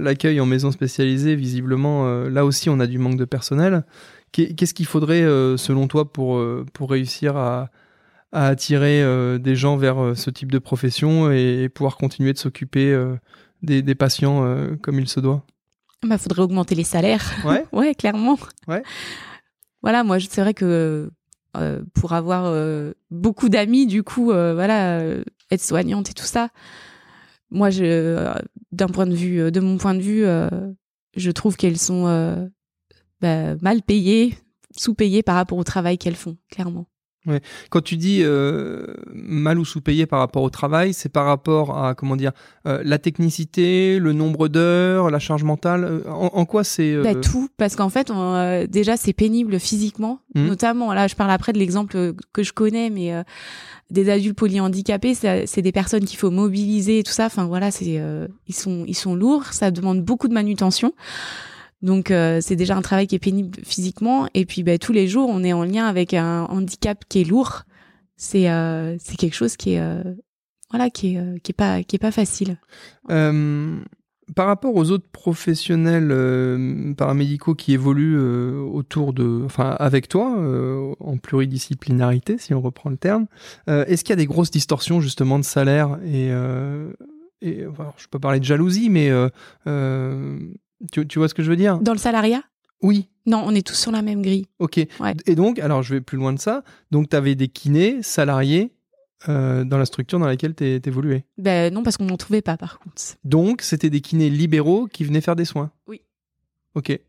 l'accueil 0.00 0.40
en 0.40 0.46
maison 0.46 0.72
spécialisée, 0.72 1.36
visiblement, 1.36 2.24
là 2.28 2.44
aussi, 2.44 2.68
on 2.70 2.80
a 2.80 2.86
du 2.86 2.98
manque 2.98 3.16
de 3.16 3.24
personnel. 3.24 3.84
Qu'est-ce 4.32 4.74
qu'il 4.74 4.86
faudrait, 4.86 5.22
selon 5.56 5.86
toi, 5.88 6.12
pour, 6.12 6.42
pour 6.72 6.90
réussir 6.90 7.36
à, 7.36 7.70
à 8.32 8.46
attirer 8.46 9.38
des 9.38 9.56
gens 9.56 9.76
vers 9.76 10.12
ce 10.16 10.30
type 10.30 10.52
de 10.52 10.58
profession 10.58 11.30
et 11.30 11.68
pouvoir 11.68 11.96
continuer 11.96 12.32
de 12.32 12.38
s'occuper 12.38 12.94
des, 13.62 13.82
des 13.82 13.94
patients 13.94 14.44
euh, 14.44 14.76
comme 14.76 14.98
il 14.98 15.08
se 15.08 15.20
doit? 15.20 15.44
Bah, 16.02 16.18
faudrait 16.18 16.42
augmenter 16.42 16.74
les 16.74 16.84
salaires. 16.84 17.32
Ouais. 17.44 17.64
ouais, 17.72 17.94
clairement. 17.94 18.38
Ouais. 18.66 18.82
Voilà, 19.82 20.04
moi, 20.04 20.18
c'est 20.20 20.40
vrai 20.40 20.54
que 20.54 21.10
euh, 21.56 21.82
pour 21.94 22.12
avoir 22.12 22.44
euh, 22.46 22.92
beaucoup 23.10 23.48
d'amis, 23.48 23.86
du 23.86 24.02
coup, 24.02 24.26
voilà, 24.26 25.00
être 25.50 25.62
soignante 25.62 26.10
et 26.10 26.14
tout 26.14 26.24
ça, 26.24 26.48
moi, 27.50 27.70
je, 27.70 28.32
d'un 28.72 28.86
point 28.86 29.06
de 29.06 29.14
vue, 29.14 29.50
de 29.50 29.60
mon 29.60 29.76
point 29.76 29.94
de 29.94 30.00
vue, 30.00 30.24
je 31.16 31.30
trouve 31.30 31.56
qu'elles 31.56 31.78
sont 31.78 32.50
bah, 33.20 33.56
mal 33.56 33.82
payées, 33.82 34.38
sous-payées 34.76 35.22
par 35.22 35.34
rapport 35.34 35.58
au 35.58 35.64
travail 35.64 35.98
qu'elles 35.98 36.16
font, 36.16 36.36
clairement. 36.50 36.86
Ouais. 37.26 37.40
Quand 37.68 37.82
tu 37.82 37.98
dis 37.98 38.20
euh, 38.22 38.94
mal 39.12 39.58
ou 39.58 39.66
sous-payé 39.66 40.06
par 40.06 40.20
rapport 40.20 40.42
au 40.42 40.48
travail, 40.48 40.94
c'est 40.94 41.10
par 41.10 41.26
rapport 41.26 41.76
à 41.76 41.94
comment 41.94 42.16
dire 42.16 42.32
euh, 42.66 42.80
la 42.82 42.98
technicité, 42.98 43.98
le 43.98 44.14
nombre 44.14 44.48
d'heures, 44.48 45.10
la 45.10 45.18
charge 45.18 45.44
mentale. 45.44 45.84
Euh, 45.84 46.02
en, 46.08 46.30
en 46.32 46.44
quoi 46.46 46.64
c'est 46.64 46.96
bah, 47.02 47.14
tout 47.14 47.50
parce 47.58 47.76
qu'en 47.76 47.90
fait 47.90 48.10
on, 48.10 48.64
déjà 48.66 48.96
c'est 48.96 49.12
pénible 49.12 49.60
physiquement, 49.60 50.20
mmh. 50.34 50.46
notamment 50.46 50.94
là 50.94 51.08
je 51.08 51.14
parle 51.14 51.30
après 51.30 51.52
de 51.52 51.58
l'exemple 51.58 52.14
que 52.32 52.42
je 52.42 52.54
connais, 52.54 52.88
mais 52.88 53.12
des 53.90 54.08
adultes 54.08 54.38
polyhandicapés, 54.38 55.14
c'est 55.14 55.62
des 55.62 55.72
personnes 55.72 56.06
qu'il 56.06 56.18
faut 56.18 56.30
mobiliser 56.30 57.00
et 57.00 57.02
tout 57.02 57.12
ça. 57.12 57.26
Enfin 57.26 57.44
voilà, 57.44 57.70
c'est 57.70 58.00
ils 58.46 58.54
sont 58.54 58.84
ils 58.86 58.94
sont 58.94 59.14
lourds, 59.14 59.52
ça 59.52 59.70
demande 59.70 60.02
beaucoup 60.02 60.28
de 60.28 60.34
manutention. 60.34 60.94
Donc 61.82 62.10
euh, 62.10 62.40
c'est 62.42 62.56
déjà 62.56 62.76
un 62.76 62.82
travail 62.82 63.06
qui 63.06 63.14
est 63.14 63.20
pénible 63.20 63.58
physiquement 63.64 64.28
et 64.34 64.44
puis 64.44 64.62
bah, 64.62 64.78
tous 64.78 64.92
les 64.92 65.08
jours 65.08 65.28
on 65.30 65.42
est 65.42 65.52
en 65.52 65.64
lien 65.64 65.86
avec 65.86 66.14
un 66.14 66.44
handicap 66.44 67.04
qui 67.08 67.22
est 67.22 67.24
lourd. 67.24 67.62
C'est 68.16 68.50
euh, 68.50 68.96
c'est 68.98 69.16
quelque 69.16 69.34
chose 69.34 69.56
qui 69.56 69.74
est 69.74 69.80
euh, 69.80 70.02
voilà 70.70 70.90
qui 70.90 71.16
est 71.16 71.42
qui 71.42 71.52
est 71.52 71.54
pas 71.54 71.82
qui 71.82 71.96
est 71.96 72.00
pas 72.00 72.12
facile. 72.12 72.58
Par 74.36 74.46
rapport 74.46 74.76
aux 74.76 74.92
autres 74.92 75.08
professionnels 75.10 76.94
paramédicaux 76.94 77.56
qui 77.56 77.72
évoluent 77.72 78.16
autour 78.60 79.12
de 79.12 79.42
enfin 79.44 79.74
avec 79.80 80.06
toi 80.06 80.36
en 81.00 81.16
pluridisciplinarité 81.16 82.38
si 82.38 82.54
on 82.54 82.60
reprend 82.60 82.90
le 82.90 82.96
terme, 82.96 83.26
est-ce 83.66 84.04
qu'il 84.04 84.10
y 84.10 84.12
a 84.12 84.16
des 84.16 84.26
grosses 84.26 84.52
distorsions 84.52 85.00
justement 85.00 85.40
de 85.40 85.44
salaire 85.44 85.98
et 86.04 86.28
et 87.42 87.64
je 87.96 88.06
peux 88.08 88.20
parler 88.20 88.38
de 88.38 88.44
jalousie 88.44 88.88
mais 88.88 89.10
tu, 90.92 91.06
tu, 91.06 91.18
vois 91.18 91.28
ce 91.28 91.34
que 91.34 91.42
je 91.42 91.50
veux 91.50 91.56
dire? 91.56 91.78
Dans 91.78 91.92
le 91.92 91.98
salariat? 91.98 92.42
Oui. 92.82 93.08
Non, 93.26 93.42
on 93.44 93.54
est 93.54 93.66
tous 93.66 93.74
sur 93.74 93.92
la 93.92 94.02
même 94.02 94.22
grille. 94.22 94.46
Ok. 94.58 94.80
Ouais. 95.00 95.14
Et 95.26 95.34
donc, 95.34 95.58
alors 95.58 95.82
je 95.82 95.94
vais 95.94 96.00
plus 96.00 96.16
loin 96.16 96.32
de 96.32 96.38
ça. 96.38 96.64
Donc, 96.90 97.10
tu 97.10 97.16
avais 97.16 97.34
des 97.34 97.48
kinés 97.48 98.02
salariés 98.02 98.72
euh, 99.28 99.64
dans 99.64 99.76
la 99.76 99.84
structure 99.84 100.18
dans 100.18 100.26
laquelle 100.26 100.54
tu 100.54 100.64
évoluais 100.64 101.24
Ben 101.36 101.72
non, 101.72 101.82
parce 101.82 101.96
qu'on 101.96 102.06
n'en 102.06 102.16
trouvait 102.16 102.42
pas 102.42 102.56
par 102.56 102.78
contre. 102.78 103.02
Donc, 103.24 103.62
c'était 103.62 103.90
des 103.90 104.00
kinés 104.00 104.30
libéraux 104.30 104.86
qui 104.86 105.04
venaient 105.04 105.20
faire 105.20 105.36
des 105.36 105.44
soins? 105.44 105.70
Oui. 105.86 106.00
Ok. 106.74 106.90
Et, 106.90 107.02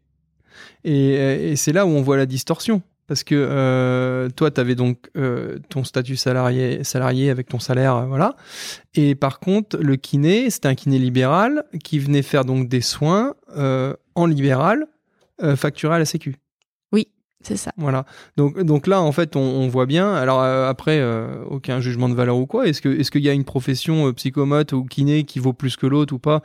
et 0.83 1.55
c'est 1.55 1.71
là 1.71 1.85
où 1.85 1.89
on 1.89 2.01
voit 2.01 2.17
la 2.17 2.25
distorsion. 2.25 2.81
Parce 3.11 3.25
que 3.25 3.35
euh, 3.35 4.29
toi, 4.29 4.51
tu 4.51 4.61
avais 4.61 4.73
donc 4.73 5.09
euh, 5.17 5.57
ton 5.67 5.83
statut 5.83 6.15
salarié, 6.15 7.29
avec 7.29 7.49
ton 7.49 7.59
salaire, 7.59 7.97
euh, 7.97 8.05
voilà. 8.05 8.37
Et 8.93 9.15
par 9.15 9.41
contre, 9.41 9.75
le 9.75 9.97
kiné, 9.97 10.49
c'était 10.49 10.69
un 10.69 10.75
kiné 10.75 10.97
libéral 10.97 11.65
qui 11.83 11.99
venait 11.99 12.21
faire 12.21 12.45
donc 12.45 12.69
des 12.69 12.79
soins 12.79 13.35
en 14.15 14.25
libéral, 14.25 14.87
facturé 15.57 15.95
à 15.95 15.99
la 15.99 16.05
Sécu. 16.05 16.37
C'est 17.43 17.57
ça. 17.57 17.71
Voilà. 17.77 18.05
Donc, 18.37 18.61
donc 18.61 18.87
là, 18.87 19.01
en 19.01 19.11
fait, 19.11 19.35
on, 19.35 19.41
on 19.41 19.67
voit 19.67 19.85
bien. 19.85 20.13
Alors 20.13 20.41
euh, 20.41 20.69
après, 20.69 21.03
aucun 21.49 21.79
jugement 21.79 22.09
de 22.09 22.15
valeur 22.15 22.37
ou 22.37 22.45
quoi. 22.45 22.67
Est-ce 22.67 22.81
que 22.81 22.89
est-ce 22.89 23.11
qu'il 23.11 23.23
y 23.23 23.29
a 23.29 23.33
une 23.33 23.45
profession 23.45 24.11
psychomote 24.13 24.73
ou 24.73 24.85
kiné 24.85 25.23
qui 25.23 25.39
vaut 25.39 25.53
plus 25.53 25.75
que 25.75 25.87
l'autre 25.87 26.13
ou 26.13 26.19
pas? 26.19 26.41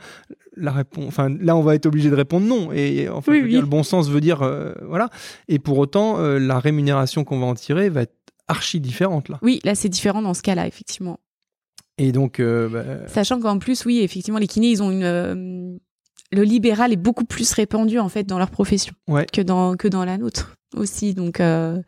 La 0.59 0.71
réponse, 0.71 1.05
enfin 1.07 1.29
là 1.39 1.55
on 1.55 1.61
va 1.61 1.75
être 1.75 1.85
obligé 1.85 2.09
de 2.09 2.15
répondre 2.15 2.47
non. 2.47 2.71
Et 2.73 3.07
enfin, 3.09 3.31
oui, 3.31 3.41
oui. 3.43 3.49
Dire, 3.49 3.61
le 3.61 3.67
bon 3.67 3.83
sens 3.83 4.09
veut 4.09 4.21
dire 4.21 4.41
euh, 4.41 4.73
voilà. 4.87 5.09
Et 5.47 5.59
pour 5.59 5.77
autant, 5.77 6.17
euh, 6.17 6.39
la 6.39 6.59
rémunération 6.59 7.23
qu'on 7.23 7.39
va 7.39 7.45
en 7.45 7.53
tirer 7.53 7.89
va 7.89 8.01
être 8.01 8.15
archi 8.47 8.79
différente 8.79 9.29
là. 9.29 9.37
Oui, 9.43 9.59
là 9.63 9.75
c'est 9.75 9.89
différent 9.89 10.23
dans 10.23 10.33
ce 10.33 10.41
cas-là 10.41 10.65
effectivement. 10.65 11.19
Et 11.99 12.11
donc, 12.11 12.39
euh, 12.39 12.69
bah... 12.69 13.07
sachant 13.07 13.39
qu'en 13.39 13.59
plus, 13.59 13.85
oui, 13.85 13.99
effectivement, 13.99 14.39
les 14.39 14.47
kinés, 14.47 14.69
ils 14.69 14.81
ont 14.81 14.91
une 14.91 15.79
le 16.31 16.43
libéral 16.43 16.91
est 16.91 16.97
beaucoup 16.97 17.23
plus 17.23 17.53
répandu 17.53 17.99
en 17.99 18.09
fait 18.09 18.23
dans 18.23 18.37
leur 18.37 18.49
profession 18.49 18.93
ouais. 19.07 19.25
que 19.31 19.41
dans 19.41 19.75
que 19.75 19.87
dans 19.87 20.03
la 20.05 20.17
nôtre 20.17 20.56
aussi. 20.75 21.13
Donc 21.13 21.39
euh... 21.39 21.81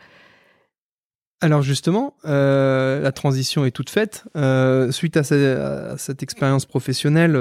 Alors 1.42 1.62
justement, 1.62 2.16
euh, 2.26 3.00
la 3.00 3.12
transition 3.12 3.66
est 3.66 3.72
toute 3.72 3.90
faite. 3.90 4.26
Euh, 4.36 4.92
suite 4.92 5.16
à, 5.16 5.24
ce, 5.24 5.92
à 5.94 5.98
cette 5.98 6.22
expérience 6.22 6.66
professionnelle, 6.66 7.34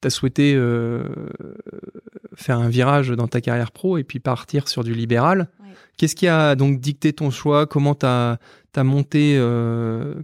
tu 0.00 0.06
as 0.06 0.10
souhaité 0.10 0.54
faire 2.34 2.58
un 2.58 2.68
virage 2.68 3.10
dans 3.10 3.28
ta 3.28 3.40
carrière 3.40 3.70
pro 3.70 3.98
et 3.98 4.04
puis 4.04 4.18
partir 4.18 4.66
sur 4.66 4.82
du 4.82 4.94
libéral. 4.94 5.48
Ouais. 5.60 5.68
Qu'est-ce 5.96 6.16
qui 6.16 6.26
a 6.26 6.56
donc 6.56 6.80
dicté 6.80 7.12
ton 7.12 7.30
choix? 7.30 7.66
Comment 7.66 7.94
t'as 7.94 8.38
as 8.74 8.84
monté 8.84 9.38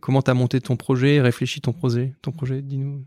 comment 0.00 0.22
monté 0.34 0.60
ton 0.60 0.76
projet, 0.76 1.20
réfléchi 1.20 1.60
ton 1.60 1.72
projet, 1.72 2.14
ton 2.20 2.32
projet 2.32 2.62
Dis-nous. 2.62 3.04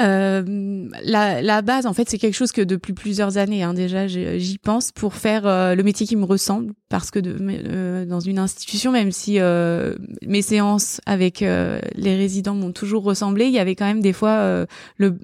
Euh, 0.00 0.88
la, 1.04 1.42
la, 1.42 1.62
base, 1.62 1.86
en 1.86 1.92
fait, 1.92 2.08
c'est 2.08 2.18
quelque 2.18 2.34
chose 2.34 2.52
que 2.52 2.62
depuis 2.62 2.92
plusieurs 2.92 3.36
années, 3.36 3.62
hein, 3.62 3.74
déjà, 3.74 4.06
j'y 4.06 4.58
pense 4.58 4.92
pour 4.92 5.14
faire 5.14 5.46
euh, 5.46 5.74
le 5.74 5.82
métier 5.82 6.06
qui 6.06 6.16
me 6.16 6.24
ressemble, 6.24 6.72
parce 6.88 7.10
que 7.10 7.18
de, 7.18 7.36
euh, 7.40 8.06
dans 8.06 8.20
une 8.20 8.38
institution, 8.38 8.92
même 8.92 9.12
si 9.12 9.38
euh, 9.38 9.94
mes 10.26 10.42
séances 10.42 11.00
avec 11.06 11.40
les 11.40 12.16
résidents 12.16 12.54
m'ont 12.54 12.72
toujours 12.72 13.02
ressemblé, 13.02 13.46
il 13.46 13.52
y 13.52 13.58
avait 13.58 13.74
quand 13.74 13.86
même 13.86 14.00
des 14.00 14.12
fois 14.12 14.66
le 14.96 15.18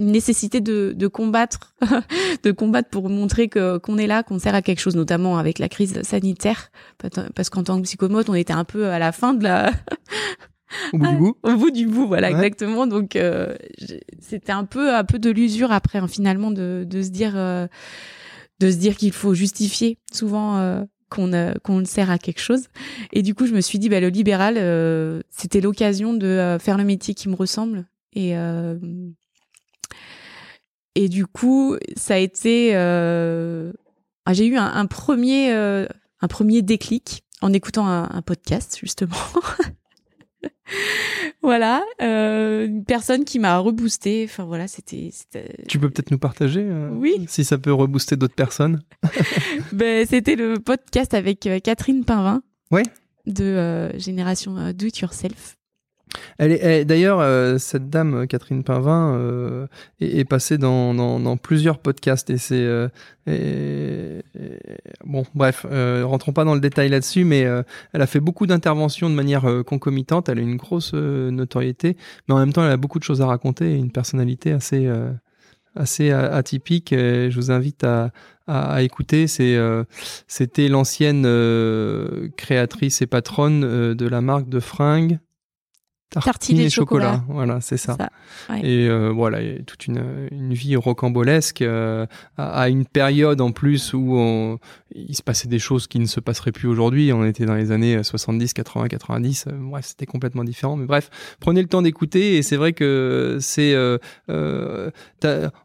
une 0.00 0.10
nécessité 0.10 0.60
de, 0.60 0.92
de 0.94 1.06
combattre, 1.06 1.76
de 2.42 2.50
combattre 2.50 2.90
pour 2.90 3.08
montrer 3.08 3.48
que 3.48 3.78
qu'on 3.78 3.96
est 3.96 4.08
là, 4.08 4.24
qu'on 4.24 4.40
sert 4.40 4.54
à 4.54 4.60
quelque 4.60 4.80
chose, 4.80 4.96
notamment 4.96 5.38
avec 5.38 5.60
la 5.60 5.68
crise 5.68 6.02
sanitaire, 6.02 6.70
parce 7.34 7.48
qu'en 7.48 7.62
tant 7.62 7.76
que 7.78 7.82
psychomote, 7.82 8.28
on 8.28 8.34
était 8.34 8.52
un 8.52 8.64
peu 8.64 8.88
à 8.88 8.98
la 8.98 9.12
fin 9.12 9.34
de 9.34 9.44
la 9.44 9.70
au 10.92 10.98
bout 10.98 11.06
du 11.06 11.16
bout. 11.16 11.36
Au 11.42 11.56
bout 11.56 11.70
du 11.70 11.86
bout, 11.86 12.06
voilà, 12.06 12.30
exactement. 12.30 12.86
Donc 12.86 13.16
euh, 13.16 13.54
c'était 14.20 14.52
un 14.52 14.64
peu 14.64 14.94
un 14.94 15.04
peu 15.04 15.18
de 15.18 15.30
l'usure 15.30 15.72
après, 15.72 15.98
hein, 15.98 16.08
finalement, 16.08 16.50
de, 16.50 16.84
de 16.88 17.02
se 17.02 17.10
dire 17.10 17.32
euh, 17.36 17.66
de 18.60 18.70
se 18.70 18.76
dire 18.76 18.96
qu'il 18.96 19.12
faut 19.12 19.34
justifier 19.34 19.98
souvent 20.12 20.58
euh, 20.58 20.84
qu'on 21.10 21.30
qu'on 21.62 21.84
sert 21.84 22.10
à 22.10 22.18
quelque 22.18 22.40
chose. 22.40 22.66
Et 23.12 23.22
du 23.22 23.34
coup, 23.34 23.46
je 23.46 23.54
me 23.54 23.60
suis 23.60 23.78
dit, 23.78 23.88
bah, 23.88 24.00
le 24.00 24.08
libéral, 24.08 24.54
c'était 25.30 25.60
l'occasion 25.60 26.12
de 26.14 26.56
faire 26.60 26.78
le 26.78 26.84
métier 26.84 27.14
qui 27.14 27.28
me 27.28 27.34
ressemble. 27.34 27.86
Et 28.14 28.34
et 30.94 31.08
du 31.08 31.26
coup, 31.26 31.76
ça 31.96 32.14
a 32.14 32.18
été, 32.18 32.74
ah, 32.74 34.32
j'ai 34.32 34.46
eu 34.46 34.56
un, 34.56 34.66
un 34.66 34.86
premier 34.86 35.52
un 36.20 36.26
premier 36.28 36.62
déclic 36.62 37.22
en 37.40 37.52
écoutant 37.52 37.86
un, 37.86 38.08
un 38.10 38.22
podcast 38.22 38.78
justement. 38.80 39.14
voilà, 41.42 41.84
euh, 42.02 42.66
une 42.66 42.84
personne 42.84 43.24
qui 43.24 43.38
m'a 43.38 43.58
reboosté. 43.58 44.24
Enfin 44.28 44.44
voilà, 44.44 44.68
c'était. 44.68 45.10
Tu 45.68 45.78
peux 45.78 45.90
peut-être 45.90 46.10
nous 46.10 46.18
partager 46.18 46.62
euh, 46.62 46.90
Oui. 46.92 47.26
Si 47.28 47.44
ça 47.44 47.58
peut 47.58 47.72
rebooster 47.72 48.16
d'autres 48.16 48.34
personnes. 48.34 48.82
ben, 49.72 50.06
c'était 50.06 50.36
le 50.36 50.58
podcast 50.58 51.14
avec 51.14 51.46
euh, 51.46 51.58
Catherine 51.60 52.04
Pinvin. 52.04 52.42
Ouais. 52.70 52.84
De 53.26 53.90
Génération 53.98 54.72
Do 54.72 54.86
It 54.86 55.00
Yourself. 55.00 55.57
Elle 56.38 56.52
est, 56.52 56.84
d'ailleurs, 56.84 57.20
euh, 57.20 57.58
cette 57.58 57.90
dame, 57.90 58.26
Catherine 58.26 58.62
Pinvin, 58.62 59.14
euh, 59.14 59.66
est, 60.00 60.24
passée 60.24 60.58
dans, 60.58 61.36
plusieurs 61.36 61.78
podcasts 61.78 62.30
et 62.30 62.38
c'est 62.38 62.64
euh, 62.64 64.20
bon, 65.04 65.24
bref, 65.34 65.66
rentrons 66.04 66.32
pas 66.32 66.44
dans 66.44 66.54
le 66.54 66.60
détail 66.60 66.88
là-dessus, 66.88 67.24
mais 67.24 67.40
elle 67.92 68.02
a 68.02 68.06
fait 68.06 68.20
beaucoup 68.20 68.46
d'interventions 68.46 69.10
de 69.10 69.14
manière 69.14 69.46
concomitante. 69.66 70.28
Elle 70.28 70.38
a 70.38 70.42
une 70.42 70.56
grosse 70.56 70.94
notoriété, 70.94 71.96
mais 72.28 72.34
en 72.34 72.38
même 72.38 72.52
temps, 72.52 72.64
elle 72.64 72.72
a 72.72 72.76
beaucoup 72.76 72.98
de 72.98 73.04
choses 73.04 73.20
à 73.20 73.26
raconter, 73.26 73.74
une 73.74 73.92
personnalité 73.92 74.52
assez 74.52 74.90
assez 75.74 76.10
atypique. 76.10 76.90
je 76.92 77.34
vous 77.34 77.50
invite 77.50 77.84
à, 77.84 78.10
à, 78.46 78.82
écouter. 78.82 79.26
C'était 79.26 80.68
l'ancienne 80.68 81.22
créatrice 82.36 83.02
et 83.02 83.06
patronne 83.06 83.94
de 83.94 84.08
la 84.08 84.20
marque 84.20 84.48
de 84.48 84.60
fringues 84.60 85.18
tartines, 86.10 86.58
et 86.60 86.70
chocolat. 86.70 87.22
Voilà, 87.28 87.60
c'est 87.60 87.76
ça. 87.76 87.96
Et 88.62 88.88
euh, 88.88 89.10
voilà, 89.10 89.40
toute 89.66 89.86
une, 89.86 90.28
une 90.30 90.54
vie 90.54 90.76
rocambolesque 90.76 91.62
euh, 91.62 92.06
à, 92.36 92.68
une 92.68 92.86
période 92.86 93.40
en 93.40 93.52
plus 93.52 93.92
où 93.92 94.16
on, 94.16 94.58
il 94.94 95.14
se 95.14 95.22
passait 95.22 95.48
des 95.48 95.58
choses 95.58 95.86
qui 95.86 95.98
ne 95.98 96.06
se 96.06 96.20
passeraient 96.20 96.52
plus 96.52 96.68
aujourd'hui. 96.68 97.12
On 97.12 97.24
était 97.24 97.44
dans 97.44 97.54
les 97.54 97.72
années 97.72 98.02
70, 98.02 98.54
80, 98.54 98.88
90. 98.88 99.46
bref, 99.60 99.86
c'était 99.86 100.06
complètement 100.06 100.44
différent. 100.44 100.76
Mais 100.76 100.86
bref, 100.86 101.10
prenez 101.40 101.60
le 101.60 101.68
temps 101.68 101.82
d'écouter 101.82 102.36
et 102.36 102.42
c'est 102.42 102.56
vrai 102.56 102.72
que 102.72 103.38
c'est, 103.40 103.74
euh, 103.74 103.98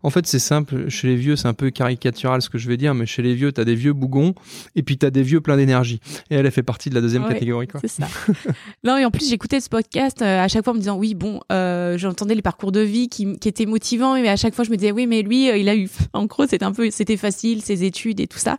en 0.04 0.10
fait, 0.10 0.28
c'est 0.28 0.40
simple. 0.40 0.90
Chez 0.90 1.08
les 1.08 1.16
vieux, 1.16 1.36
c'est 1.36 1.48
un 1.48 1.54
peu 1.54 1.70
caricatural 1.70 2.42
ce 2.42 2.50
que 2.50 2.58
je 2.58 2.68
vais 2.68 2.78
dire, 2.78 2.94
mais 2.94 3.06
chez 3.06 3.22
les 3.22 3.34
vieux, 3.34 3.52
t'as 3.52 3.66
des 3.66 3.76
vieux 3.76 3.94
bougons 3.94 4.34
et 4.76 4.84
puis 4.84 4.98
t'as 4.98 5.10
des 5.10 5.24
vieux 5.24 5.42
pleins 5.42 5.58
d'énergie. 5.58 6.00
Et 6.30 6.36
elle, 6.36 6.46
a 6.46 6.52
fait 6.52 6.64
partie 6.64 6.90
de 6.90 6.96
la 6.96 7.02
deuxième 7.02 7.28
catégorie. 7.28 7.68
C'est 7.82 7.88
ça. 7.88 8.08
non, 8.84 8.98
et 8.98 9.06
en 9.06 9.12
plus, 9.12 9.30
j'écoutais 9.30 9.60
ce 9.60 9.70
podcast 9.70 10.22
à 10.42 10.48
chaque 10.48 10.64
fois 10.64 10.72
en 10.72 10.76
me 10.76 10.80
disant 10.80 10.98
oui, 10.98 11.14
bon, 11.14 11.40
euh, 11.52 11.98
j'entendais 11.98 12.36
les 12.36 12.42
parcours 12.42 12.72
de 12.72 12.80
vie 12.80 13.10
qui, 13.10 13.38
qui 13.38 13.48
étaient 13.48 13.66
motivants, 13.66 14.14
mais 14.14 14.30
à 14.30 14.36
chaque 14.36 14.54
fois, 14.54 14.64
je 14.64 14.72
me 14.72 14.78
disais 14.78 14.92
oui, 14.92 15.08
mais 15.08 15.22
lui, 15.22 15.48
il 15.48 15.70
a 15.70 15.76
eu, 15.76 15.90
en 16.14 16.26
gros, 16.26 16.46
c'était 16.48 16.66
un 16.66 16.72
peu, 16.72 16.90
c'était 16.92 17.18
facile, 17.18 17.62
ses 17.62 17.84
études 17.84 18.20
et 18.20 18.28
tout 18.28 18.40
ça. 18.40 18.58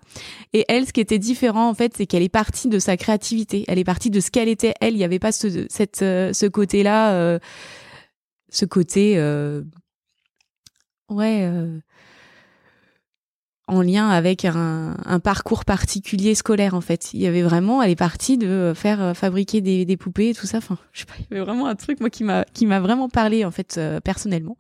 Et 0.53 0.65
elle, 0.69 0.87
ce 0.87 0.93
qui 0.93 1.01
était 1.01 1.19
différent, 1.19 1.69
en 1.69 1.75
fait, 1.75 1.95
c'est 1.97 2.07
qu'elle 2.07 2.23
est 2.23 2.29
partie 2.29 2.69
de 2.69 2.79
sa 2.79 2.97
créativité. 2.97 3.65
Elle 3.69 3.79
est 3.79 3.85
partie 3.85 4.11
de 4.11 4.21
ce 4.21 4.31
qu'elle 4.31 4.49
était, 4.49 4.75
elle. 4.81 4.95
Il 4.95 4.99
n'y 4.99 5.05
avait 5.05 5.19
pas 5.19 5.33
ce, 5.33 5.67
cette, 5.69 6.03
euh, 6.03 6.33
ce 6.33 6.47
côté-là, 6.47 7.15
euh, 7.15 7.39
ce 8.51 8.65
côté, 8.65 9.15
euh, 9.19 9.63
ouais, 11.11 11.51
en 13.67 13.81
lien 13.83 14.09
avec 14.09 14.45
un, 14.45 14.97
parcours 15.23 15.65
particulier 15.65 16.35
scolaire, 16.35 16.75
en 16.75 16.81
fait. 16.81 17.15
Il 17.15 17.21
y 17.21 17.27
avait 17.27 17.43
vraiment, 17.43 17.83
elle 17.83 17.91
est 17.91 17.97
partie 17.97 18.37
de 18.37 18.73
faire 18.75 19.17
fabriquer 19.17 19.61
des, 19.61 19.97
poupées 19.97 20.31
et 20.31 20.35
tout 20.35 20.47
ça. 20.47 20.59
Enfin, 20.59 20.79
je 20.93 21.01
sais 21.01 21.07
pas, 21.07 21.15
il 21.19 21.35
y 21.35 21.37
avait 21.37 21.45
vraiment 21.45 21.67
un 21.67 21.75
truc, 21.75 22.01
moi, 22.01 22.11
qui 22.11 22.25
m'a, 22.25 22.45
qui 22.53 22.67
m'a 22.67 22.81
vraiment 22.81 23.09
parlé, 23.09 23.45
en 23.45 23.51
fait, 23.51 23.81
personnellement. 24.05 24.57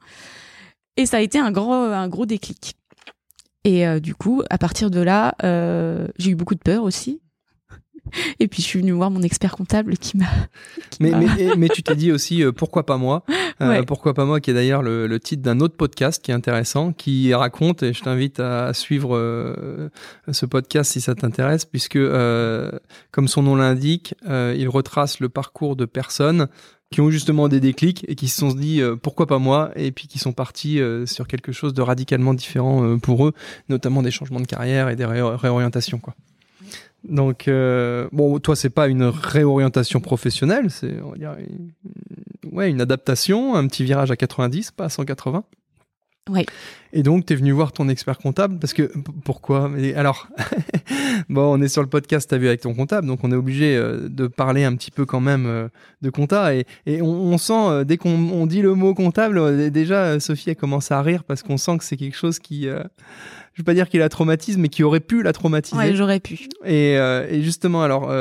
Et 0.96 1.06
ça 1.06 1.18
a 1.18 1.20
été 1.20 1.38
un 1.38 1.50
gros, 1.50 1.72
un 1.72 2.08
gros 2.08 2.26
déclic. 2.26 2.76
Et 3.64 3.86
euh, 3.86 3.98
du 3.98 4.14
coup, 4.14 4.42
à 4.50 4.58
partir 4.58 4.90
de 4.90 5.00
là, 5.00 5.34
euh, 5.42 6.06
j'ai 6.18 6.30
eu 6.30 6.34
beaucoup 6.36 6.54
de 6.54 6.60
peur 6.60 6.84
aussi. 6.84 7.20
Et 8.40 8.48
puis 8.48 8.62
je 8.62 8.66
suis 8.66 8.80
venue 8.80 8.92
voir 8.92 9.10
mon 9.10 9.22
expert 9.22 9.56
comptable 9.56 9.96
qui 9.96 10.16
m'a. 10.16 10.26
Mais, 11.00 11.12
mais, 11.12 11.52
mais, 11.56 11.68
tu 11.68 11.82
t'es 11.82 11.96
dit 11.96 12.12
aussi 12.12 12.42
euh, 12.42 12.52
pourquoi 12.52 12.86
pas 12.86 12.96
moi 12.96 13.24
euh, 13.60 13.82
Pourquoi 13.82 14.14
pas 14.14 14.24
moi 14.24 14.40
qui 14.40 14.50
est 14.50 14.54
d'ailleurs 14.54 14.82
le, 14.82 15.06
le, 15.06 15.20
titre 15.20 15.42
d'un 15.42 15.60
autre 15.60 15.76
podcast 15.76 16.22
qui 16.22 16.30
est 16.30 16.34
intéressant, 16.34 16.92
qui 16.92 17.32
raconte, 17.34 17.82
et 17.82 17.92
je 17.92 18.02
t'invite 18.02 18.40
à 18.40 18.72
suivre 18.74 19.16
euh, 19.16 19.90
ce 20.30 20.46
podcast 20.46 20.92
si 20.92 21.00
ça 21.00 21.14
t'intéresse, 21.14 21.64
puisque 21.64 21.98
comme 23.10 23.28
son 23.28 23.42
nom 23.42 23.56
l'indique, 23.56 24.14
il 24.26 24.68
retrace 24.68 25.20
le 25.20 25.28
parcours 25.28 25.76
de 25.76 25.84
personnes 25.84 26.48
qui 26.94 27.00
ont 27.00 27.10
justement 27.10 27.48
des 27.48 27.58
déclics 27.58 28.04
et 28.08 28.14
qui 28.14 28.28
se 28.28 28.38
sont 28.38 28.54
dit 28.54 28.80
euh, 28.80 28.94
pourquoi 28.94 29.26
pas 29.26 29.38
moi 29.40 29.72
et 29.74 29.90
puis 29.90 30.06
qui 30.06 30.20
sont 30.20 30.32
partis 30.32 30.80
euh, 30.80 31.06
sur 31.06 31.26
quelque 31.26 31.50
chose 31.50 31.74
de 31.74 31.82
radicalement 31.82 32.34
différent 32.34 32.84
euh, 32.84 32.98
pour 32.98 33.26
eux, 33.26 33.32
notamment 33.68 34.00
des 34.00 34.12
changements 34.12 34.38
de 34.38 34.46
carrière 34.46 34.88
et 34.88 34.94
des 34.94 35.04
réorientations 35.04 35.98
quoi. 35.98 36.14
Donc 37.08 37.48
bon, 38.12 38.38
toi 38.38 38.56
c'est 38.56 38.70
pas 38.70 38.88
une 38.88 39.04
réorientation 39.04 40.00
professionnelle, 40.00 40.70
c'est 40.70 41.00
on 41.02 41.10
va 41.10 41.16
dire 41.16 41.36
une, 41.38 41.70
ouais 42.52 42.70
une 42.70 42.80
adaptation, 42.80 43.54
un 43.54 43.66
petit 43.66 43.84
virage 43.84 44.10
à 44.10 44.16
90, 44.16 44.70
pas 44.70 44.84
à 44.84 44.88
180. 44.88 45.44
Oui. 46.30 46.46
Et 46.94 47.02
donc, 47.02 47.26
tu 47.26 47.34
es 47.34 47.36
venu 47.36 47.52
voir 47.52 47.72
ton 47.72 47.88
expert 47.90 48.16
comptable 48.16 48.58
parce 48.58 48.72
que 48.72 48.90
pourquoi? 49.24 49.68
Mais 49.68 49.94
alors, 49.94 50.28
bon, 51.28 51.58
on 51.58 51.60
est 51.60 51.68
sur 51.68 51.82
le 51.82 51.88
podcast, 51.88 52.30
t'as 52.30 52.38
vu 52.38 52.48
avec 52.48 52.62
ton 52.62 52.72
comptable, 52.72 53.06
donc 53.06 53.24
on 53.24 53.30
est 53.30 53.36
obligé 53.36 53.76
euh, 53.76 54.08
de 54.08 54.26
parler 54.26 54.64
un 54.64 54.74
petit 54.74 54.90
peu 54.90 55.04
quand 55.04 55.20
même 55.20 55.44
euh, 55.44 55.68
de 56.00 56.08
compta. 56.08 56.54
Et, 56.54 56.64
et 56.86 57.02
on, 57.02 57.36
sent 57.36 57.52
euh, 57.52 57.84
dès 57.84 57.98
qu'on 57.98 58.46
dit 58.46 58.62
le 58.62 58.74
mot 58.74 58.94
comptable, 58.94 59.70
déjà 59.70 60.18
Sophie 60.18 60.50
a 60.50 60.54
commencé 60.54 60.94
à 60.94 61.02
rire 61.02 61.24
parce 61.24 61.42
qu'on 61.42 61.58
sent 61.58 61.76
que 61.76 61.84
c'est 61.84 61.98
quelque 61.98 62.16
chose 62.16 62.38
qui, 62.38 62.68
je 63.54 63.62
veux 63.62 63.64
pas 63.64 63.74
dire 63.74 63.88
qu'il 63.88 64.02
a 64.02 64.08
traumatisé, 64.08 64.58
mais 64.60 64.68
qui 64.68 64.82
aurait 64.82 65.00
pu 65.00 65.22
la 65.22 65.32
traumatiser. 65.32 65.76
Ouais, 65.76 65.94
j'aurais 65.94 66.20
pu. 66.20 66.48
Et, 66.64 66.94
et, 66.94 67.42
justement, 67.42 67.82
alors, 67.82 68.12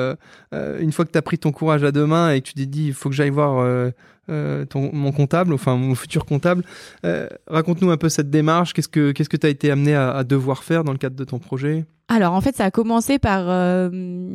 une 0.51 0.91
fois 0.91 1.05
que 1.05 1.11
tu 1.11 1.17
as 1.17 1.21
pris 1.21 1.37
ton 1.37 1.51
courage 1.51 1.83
à 1.83 1.91
deux 1.91 2.05
mains 2.05 2.31
et 2.31 2.41
que 2.41 2.47
tu 2.47 2.53
t'es 2.53 2.65
dit, 2.65 2.87
il 2.87 2.93
faut 2.93 3.09
que 3.09 3.15
j'aille 3.15 3.31
voir 3.31 3.91
euh, 4.29 4.63
ton, 4.63 4.89
mon 4.93 5.11
comptable, 5.11 5.53
enfin 5.53 5.75
mon 5.75 5.95
futur 5.95 6.25
comptable. 6.25 6.63
Euh, 7.05 7.27
raconte-nous 7.47 7.91
un 7.91 7.97
peu 7.97 8.07
cette 8.07 8.29
démarche. 8.29 8.71
Qu'est-ce 8.71 8.87
que 8.87 9.11
qu'est-ce 9.11 9.27
que 9.27 9.35
tu 9.35 9.45
as 9.45 9.49
été 9.49 9.69
amené 9.69 9.95
à, 9.95 10.23
devoir 10.23 10.63
faire 10.63 10.85
dans 10.85 10.93
le 10.93 10.97
cadre 10.97 11.17
de 11.17 11.25
ton 11.25 11.39
projet? 11.39 11.85
Alors 12.07 12.33
en 12.33 12.39
fait, 12.39 12.55
ça 12.55 12.63
a 12.63 12.71
commencé 12.71 13.19
par 13.19 13.49
euh, 13.49 14.29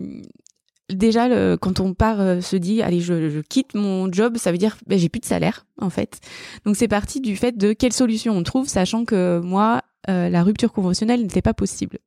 déjà 0.92 1.28
le, 1.28 1.56
quand 1.56 1.80
on 1.80 1.94
part 1.94 2.42
se 2.42 2.56
dit 2.56 2.82
allez 2.82 3.00
je, 3.00 3.30
je, 3.30 3.40
quitte 3.40 3.74
mon 3.74 4.12
job, 4.12 4.36
ça 4.36 4.52
veut 4.52 4.58
dire 4.58 4.76
ben, 4.86 4.98
j'ai 4.98 5.08
plus 5.08 5.20
de 5.20 5.24
salaire 5.24 5.64
en 5.80 5.88
fait. 5.88 6.20
Donc 6.66 6.76
c'est 6.76 6.88
parti 6.88 7.22
du 7.22 7.34
fait 7.34 7.56
de 7.56 7.72
quelle 7.72 7.94
solution 7.94 8.36
on 8.36 8.42
trouve, 8.42 8.68
sachant 8.68 9.06
que 9.06 9.40
moi 9.42 9.80
la 10.06 10.42
rupture 10.42 10.72
conventionnelle 10.72 11.22
n'était 11.22 11.42
pas 11.42 11.54
possible. 11.54 11.98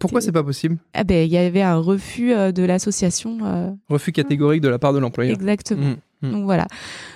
pourquoi 0.00 0.20
c'est 0.20 0.32
pas 0.32 0.42
possible? 0.42 0.78
Ah 0.94 1.04
ben, 1.04 1.26
Il 1.26 1.32
y 1.32 1.38
avait 1.38 1.62
un 1.62 1.76
refus 1.76 2.30
de 2.30 2.62
l'association. 2.62 3.76
refus 3.88 4.12
catégorique 4.12 4.62
de 4.62 4.68
la 4.68 4.78
part 4.78 4.92
de 4.92 4.98
l'employeur. 4.98 5.34
Exactement. 5.34 5.90
Mmh. 5.90 5.96
Hmm. 6.22 6.30
Donc 6.30 6.44
voilà. 6.44 6.66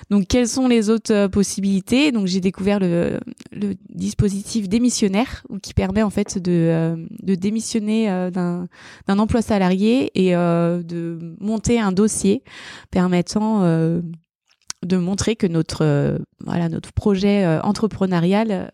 Donc 0.09 0.27
quelles 0.27 0.47
sont 0.47 0.67
les 0.67 0.89
autres 0.89 1.13
euh, 1.13 1.29
possibilités? 1.29 2.11
Donc 2.11 2.27
j'ai 2.27 2.41
découvert 2.41 2.79
le, 2.79 3.19
le, 3.53 3.75
dispositif 3.89 4.67
démissionnaire 4.67 5.43
qui 5.63 5.73
permet 5.73 6.03
en 6.03 6.09
fait 6.09 6.37
de, 6.37 6.51
euh, 6.51 6.95
de 7.23 7.35
démissionner 7.35 8.11
euh, 8.11 8.29
d'un 8.29 9.19
emploi 9.19 9.41
salarié 9.41 10.11
et 10.13 10.33
de 10.33 11.35
monter 11.39 11.79
un 11.79 11.91
dossier 11.91 12.43
permettant 12.91 13.61
de 13.61 14.97
montrer 14.97 15.35
que 15.35 15.47
notre 15.47 16.19
voilà 16.43 16.69
notre 16.69 16.91
projet 16.93 17.45
entrepreneurial 17.63 18.71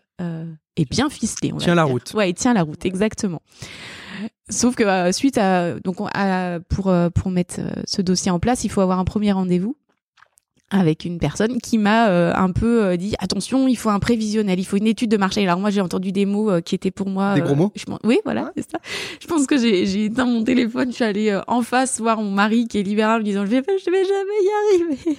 est 0.76 0.90
bien 0.90 1.08
ficelé. 1.10 1.52
tient 1.58 1.74
la 1.74 1.84
route. 1.84 2.12
Ouais, 2.14 2.30
il 2.30 2.34
tient 2.34 2.54
la 2.54 2.62
route 2.62 2.84
exactement. 2.84 3.40
Sauf 4.50 4.74
que 4.74 4.82
euh, 4.84 5.10
suite 5.12 5.38
à 5.38 5.74
donc 5.80 6.00
on- 6.00 6.08
à- 6.12 6.58
pour 6.68 6.88
euh, 6.88 7.08
pour 7.10 7.30
mettre 7.30 7.56
euh, 7.60 7.70
ce 7.86 8.02
dossier 8.02 8.30
en 8.30 8.38
place, 8.38 8.64
il 8.64 8.70
faut 8.70 8.80
avoir 8.82 8.98
un 8.98 9.04
premier 9.04 9.32
rendez-vous 9.32 9.76
avec 10.70 11.04
une 11.04 11.18
personne 11.18 11.60
qui 11.60 11.78
m'a 11.78 12.08
euh, 12.08 12.32
un 12.34 12.50
peu 12.50 12.82
euh, 12.84 12.96
dit 12.96 13.14
attention, 13.20 13.68
il 13.68 13.76
faut 13.76 13.90
un 13.90 14.00
prévisionnel, 14.00 14.58
il 14.58 14.64
faut 14.64 14.76
une 14.76 14.86
étude 14.86 15.10
de 15.10 15.16
marché. 15.16 15.42
Alors 15.46 15.60
moi 15.60 15.70
j'ai 15.70 15.80
entendu 15.80 16.10
des 16.12 16.26
mots 16.26 16.50
euh, 16.50 16.60
qui 16.60 16.74
étaient 16.74 16.90
pour 16.90 17.08
moi 17.08 17.34
Des 17.34 17.40
gros 17.42 17.54
mots 17.54 17.72
je 17.74 17.84
oui, 18.02 18.18
voilà, 18.24 18.50
c'est 18.56 18.68
ça. 18.70 18.78
Je 19.20 19.26
pense 19.26 19.46
que 19.46 19.56
j'ai 19.56 19.86
j'ai 19.86 20.06
éteint 20.06 20.26
mon 20.26 20.42
téléphone, 20.42 20.90
je 20.90 20.96
suis 20.96 21.04
allée 21.04 21.30
euh, 21.30 21.40
en 21.46 21.62
face 21.62 22.00
voir 22.00 22.20
mon 22.20 22.30
mari 22.30 22.66
qui 22.66 22.78
est 22.78 22.82
libéral 22.82 23.14
en 23.16 23.18
lui 23.18 23.24
disant 23.24 23.44
je 23.46 23.50
vais 23.50 23.62
je 23.62 23.90
vais 23.90 24.04
jamais 24.04 24.40
y 24.42 24.84
arriver. 24.84 25.18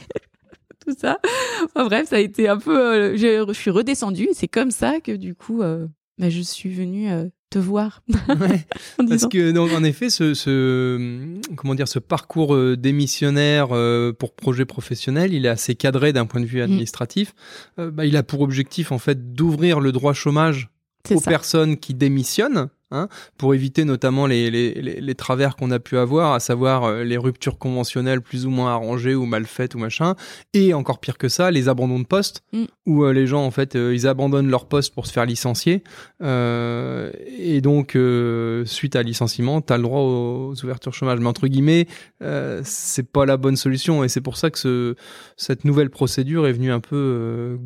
Tout 0.88 0.96
ça. 0.98 1.20
Enfin, 1.64 1.86
bref, 1.88 2.10
ça 2.10 2.18
a 2.18 2.20
été 2.20 2.48
un 2.48 2.58
peu 2.58 2.78
euh, 2.78 3.18
je, 3.18 3.46
je 3.48 3.54
suis 3.60 3.72
redescendue 3.72 4.30
c'est 4.34 4.48
comme 4.48 4.72
ça 4.72 5.00
que 5.00 5.12
du 5.14 5.34
coup 5.36 5.62
euh, 5.62 5.88
bah, 6.18 6.30
je 6.30 6.42
suis 6.42 6.70
venue 6.70 7.12
euh, 7.12 7.26
te 7.50 7.60
voir 7.60 8.02
Ouais. 8.30 8.66
Parce 9.10 9.28
que 9.28 9.52
donc 9.52 9.72
en 9.72 9.84
effet, 9.84 10.10
ce, 10.10 10.34
ce 10.34 11.40
comment 11.56 11.76
dire, 11.76 11.88
ce 11.88 12.00
parcours 12.00 12.58
démissionnaire 12.78 13.70
pour 14.18 14.34
projet 14.36 14.66
professionnel, 14.66 15.34
il 15.34 15.46
est 15.46 15.50
assez 15.50 15.76
cadré 15.76 16.14
d'un 16.14 16.26
point 16.26 16.42
de 16.42 16.46
vue 16.46 16.62
administratif. 16.62 17.34
Euh, 17.80 17.92
bah, 17.92 18.06
il 18.06 18.18
a 18.18 18.24
pour 18.24 18.42
objectif 18.42 18.92
en 18.92 18.98
fait 18.98 19.34
d'ouvrir 19.34 19.80
le 19.80 19.92
droit 19.92 20.14
chômage 20.14 20.70
aux 21.12 21.20
ça. 21.20 21.30
personnes 21.30 21.78
qui 21.78 21.94
démissionnent, 21.94 22.70
hein, 22.92 23.08
pour 23.38 23.54
éviter 23.54 23.84
notamment 23.86 24.26
les, 24.28 24.50
les, 24.52 24.74
les, 24.74 25.02
les 25.02 25.16
travers 25.16 25.56
qu'on 25.56 25.72
a 25.72 25.80
pu 25.80 25.98
avoir, 25.98 26.34
à 26.34 26.40
savoir 26.40 26.84
euh, 26.84 27.04
les 27.04 27.18
ruptures 27.18 27.58
conventionnelles 27.58 28.22
plus 28.22 28.46
ou 28.46 28.50
moins 28.50 28.72
arrangées 28.72 29.16
ou 29.16 29.26
mal 29.26 29.46
faites 29.46 29.76
ou 29.76 29.80
machin, 29.80 30.16
et 30.54 30.74
encore 30.74 31.00
pire 31.00 31.18
que 31.18 31.30
ça, 31.30 31.52
les 31.52 31.70
abandons 31.70 32.00
de 32.00 32.06
poste, 32.06 32.44
Mm. 32.54 32.64
où 32.86 33.04
euh, 33.04 33.14
les 33.14 33.28
gens 33.28 33.44
en 33.46 33.52
fait 33.52 33.76
euh, 33.76 33.94
ils 33.94 34.08
abandonnent 34.08 34.50
leur 34.50 34.68
poste 34.68 34.94
pour 34.94 35.08
se 35.08 35.12
faire 35.14 35.26
licencier, 35.26 35.84
euh, 36.22 37.12
et 37.40 37.62
donc 37.62 37.98
suite 38.66 38.96
à 38.96 39.04
licenciement, 39.04 39.62
tu 39.62 39.74
as 39.74 39.78
le 39.78 39.84
droit 39.84 40.02
aux, 40.02 40.50
aux 40.52 40.64
ouvertures 40.64 40.94
chômage, 40.94 41.20
mais 41.20 41.28
entre 41.28 41.48
guillemets, 41.48 41.88
c'est 42.64 43.12
pas 43.12 43.26
la 43.26 43.38
bonne 43.38 43.56
solution, 43.56 44.04
et 44.04 44.10
c'est 44.10 44.22
pour 44.22 44.38
ça 44.38 44.50
que 44.50 44.58
ce, 44.60 44.96
cette 45.38 45.66
nouvelle 45.66 45.90
procédure 45.90 46.48
est 46.48 46.54
venue 46.54 46.72
un 46.72 46.80
peu, 46.80 47.58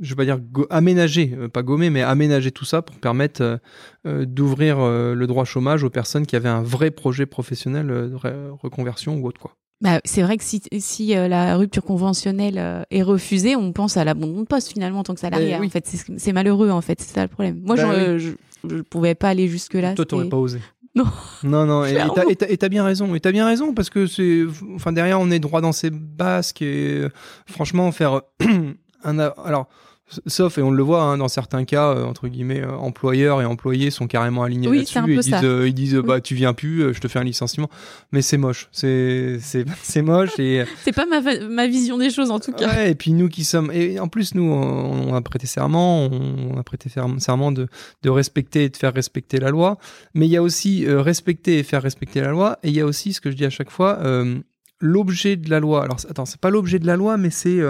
je 0.00 0.10
vais 0.10 0.16
pas 0.16 0.24
dire 0.24 0.38
go- 0.40 0.66
aménager, 0.70 1.26
pas 1.52 1.62
gommer, 1.62 1.90
mais 1.90 2.02
aménager 2.02 2.50
tout 2.50 2.64
ça 2.64 2.82
pour 2.82 2.96
permettre 2.96 3.58
d'ouvrir 4.04 4.59
euh, 4.68 5.14
le 5.14 5.26
droit 5.26 5.44
chômage 5.44 5.82
aux 5.84 5.90
personnes 5.90 6.26
qui 6.26 6.36
avaient 6.36 6.48
un 6.48 6.62
vrai 6.62 6.90
projet 6.90 7.26
professionnel 7.26 7.90
euh, 7.90 8.08
de 8.08 8.50
reconversion 8.62 9.16
ou 9.16 9.26
autre 9.26 9.40
quoi. 9.40 9.52
Bah, 9.82 10.00
c'est 10.04 10.20
vrai 10.20 10.36
que 10.36 10.44
si, 10.44 10.60
si 10.78 11.16
euh, 11.16 11.26
la 11.26 11.56
rupture 11.56 11.82
conventionnelle 11.82 12.58
euh, 12.58 12.82
est 12.90 13.02
refusée, 13.02 13.56
on 13.56 13.72
pense 13.72 13.96
à 13.96 14.04
l'abandon 14.04 14.40
de 14.42 14.46
poste 14.46 14.70
finalement 14.72 14.98
en 15.00 15.02
tant 15.04 15.14
que 15.14 15.20
salarié. 15.20 15.54
Eh 15.56 15.60
oui. 15.60 15.66
En 15.68 15.70
fait, 15.70 15.90
c'est 16.18 16.32
malheureux 16.32 16.68
en 16.70 16.82
fait, 16.82 17.00
c'est 17.00 17.14
ça 17.14 17.22
le 17.22 17.28
problème. 17.28 17.60
Moi, 17.64 17.76
Bah 17.76 17.84
oui. 17.88 17.94
euh, 17.96 18.18
je, 18.18 18.30
je 18.68 18.82
pouvais 18.82 19.14
pas 19.14 19.30
aller 19.30 19.48
jusque 19.48 19.72
là. 19.74 19.94
Toi, 19.94 20.04
t'aurais 20.04 20.28
pas 20.28 20.36
osé. 20.36 20.58
Non. 20.96 21.04
Non, 21.44 21.66
non, 21.66 21.84
et 21.84 21.94
t'as- 22.56 22.68
bien 22.68 22.82
raison, 22.82 23.14
et 23.14 23.20
t'as 23.20 23.30
bien 23.30 23.46
raison, 23.46 23.74
parce 23.74 23.90
que 23.90 24.08
c'est, 24.08 24.42
enfin 24.74 24.90
derrière 24.90 25.20
on 25.20 25.30
est 25.30 25.38
droit 25.38 25.60
dans 25.60 25.70
ses 25.70 25.90
basques, 25.90 26.62
et 26.62 27.02
euh, 27.04 27.08
franchement 27.46 27.92
faire 27.92 28.22
un, 29.04 29.18
a- 29.20 29.28
alors, 29.44 29.68
sauf, 30.26 30.58
et 30.58 30.62
on 30.62 30.70
le 30.70 30.82
voit 30.82 31.02
hein, 31.02 31.18
dans 31.18 31.28
certains 31.28 31.64
cas, 31.64 31.90
euh, 31.94 32.04
entre 32.04 32.28
guillemets, 32.28 32.60
euh, 32.62 32.72
employeurs 32.76 33.40
et 33.40 33.44
employés 33.44 33.90
sont 33.90 34.06
carrément 34.06 34.42
alignés 34.42 34.68
Oui, 34.68 34.78
là-dessus, 34.78 35.00
peu 35.02 35.16
disent, 35.16 35.34
euh, 35.44 35.68
ils 35.68 35.74
disent, 35.74 35.96
Oui. 35.96 36.02
bah 36.06 36.20
tu 36.20 36.34
viens 36.34 36.52
plus, 36.52 36.82
euh, 36.82 36.92
je 36.92 37.00
te 37.00 37.08
fais 37.08 37.18
un 37.18 37.24
licenciement, 37.24 37.70
mais 38.12 38.22
c'est 38.22 38.36
moche, 38.36 38.68
c'est, 38.72 39.38
c'est, 39.40 39.64
c'est 39.82 40.02
moche, 40.02 40.38
et 40.38 40.64
C'est 40.82 40.92
pas 40.92 41.06
ma, 41.06 41.20
ma 41.48 41.66
vision 41.66 41.98
des 41.98 42.10
choses 42.10 42.30
en 42.30 42.40
tout 42.40 42.52
cas. 42.52 42.68
Ouais, 42.68 42.90
et 42.90 42.94
puis 42.94 43.12
nous 43.12 43.28
qui 43.28 43.44
sommes, 43.44 43.70
et 43.72 44.00
en 44.00 44.08
plus 44.08 44.34
nous, 44.34 44.42
on, 44.50 45.10
on 45.10 45.14
a 45.14 45.20
prêté 45.22 45.46
serment, 45.46 46.06
on, 46.06 46.54
on 46.54 46.58
a 46.58 46.62
prêté 46.62 46.90
serment 47.18 47.52
de, 47.52 47.68
de 48.02 48.10
respecter 48.10 48.64
et 48.64 48.68
de 48.68 48.76
faire 48.76 48.92
respecter 48.94 49.38
la 49.38 49.50
loi. 49.50 49.78
Mais 50.14 50.26
il 50.26 50.30
y 50.30 50.36
a 50.36 50.42
aussi 50.42 50.86
respecter 50.88 51.58
et 51.58 51.62
faire 51.62 51.82
respecter 51.82 52.20
la 52.20 52.30
loi, 52.30 52.58
et 52.62 52.68
il 52.68 52.74
y 52.74 52.80
a 52.80 52.86
aussi 52.86 53.12
ce 53.12 53.20
que 53.20 53.30
je 53.30 53.36
dis 53.36 53.44
à 53.44 53.50
chaque 53.50 53.70
fois, 53.70 54.00
l'objet 54.80 55.36
de 55.36 55.50
la 55.50 55.60
loi. 55.60 55.84
Alors 55.84 55.98
attends, 56.08 56.24
c'est 56.26 56.40
pas 56.40 56.50
l'objet 56.50 56.78
de 56.78 56.86
la 56.86 56.96
loi, 56.96 57.16
mais 57.16 57.30
c'est 57.30 57.60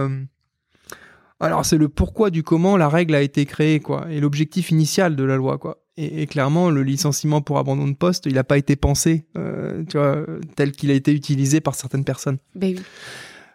alors 1.41 1.65
c'est 1.65 1.79
le 1.79 1.89
pourquoi 1.89 2.31
du 2.31 2.43
comment 2.43 2.77
la 2.77 2.89
règle 2.89 3.15
a 3.15 3.23
été 3.23 3.47
créée, 3.47 3.81
quoi, 3.81 4.07
et 4.11 4.21
l'objectif 4.21 4.71
initial 4.71 5.17
de 5.17 5.25
la 5.25 5.37
loi, 5.37 5.59
quoi. 5.59 5.83
Et, 5.97 6.23
et 6.23 6.27
clairement, 6.27 6.71
le 6.71 6.83
licenciement 6.83 7.41
pour 7.41 7.59
abandon 7.59 7.89
de 7.89 7.95
poste, 7.95 8.27
il 8.27 8.35
n'a 8.35 8.45
pas 8.45 8.59
été 8.59 8.77
pensé, 8.77 9.27
euh, 9.37 9.83
tu 9.89 9.99
vois, 9.99 10.25
tel 10.57 10.73
qu'il 10.73 10.91
a 10.91 10.95
été 10.95 11.13
utilisé 11.13 11.61
par 11.61 11.75
certaines 11.75 12.05
personnes. 12.05 12.39
Ben 12.55 12.75
oui. 12.77 12.83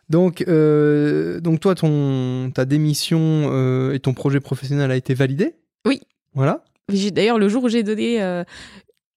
Donc, 0.10 0.44
euh, 0.48 1.40
donc 1.40 1.60
toi, 1.60 1.74
ton, 1.74 2.52
ta 2.54 2.66
démission 2.66 3.20
euh, 3.20 3.94
et 3.94 4.00
ton 4.00 4.14
projet 4.14 4.40
professionnel 4.40 4.92
a 4.92 4.96
été 4.96 5.14
validé? 5.14 5.56
Oui. 5.86 6.02
Voilà. 6.34 6.64
D'ailleurs, 7.12 7.40
le 7.40 7.50
jour 7.50 7.64
où 7.64 7.70
j'ai 7.70 7.82
donné. 7.82 8.44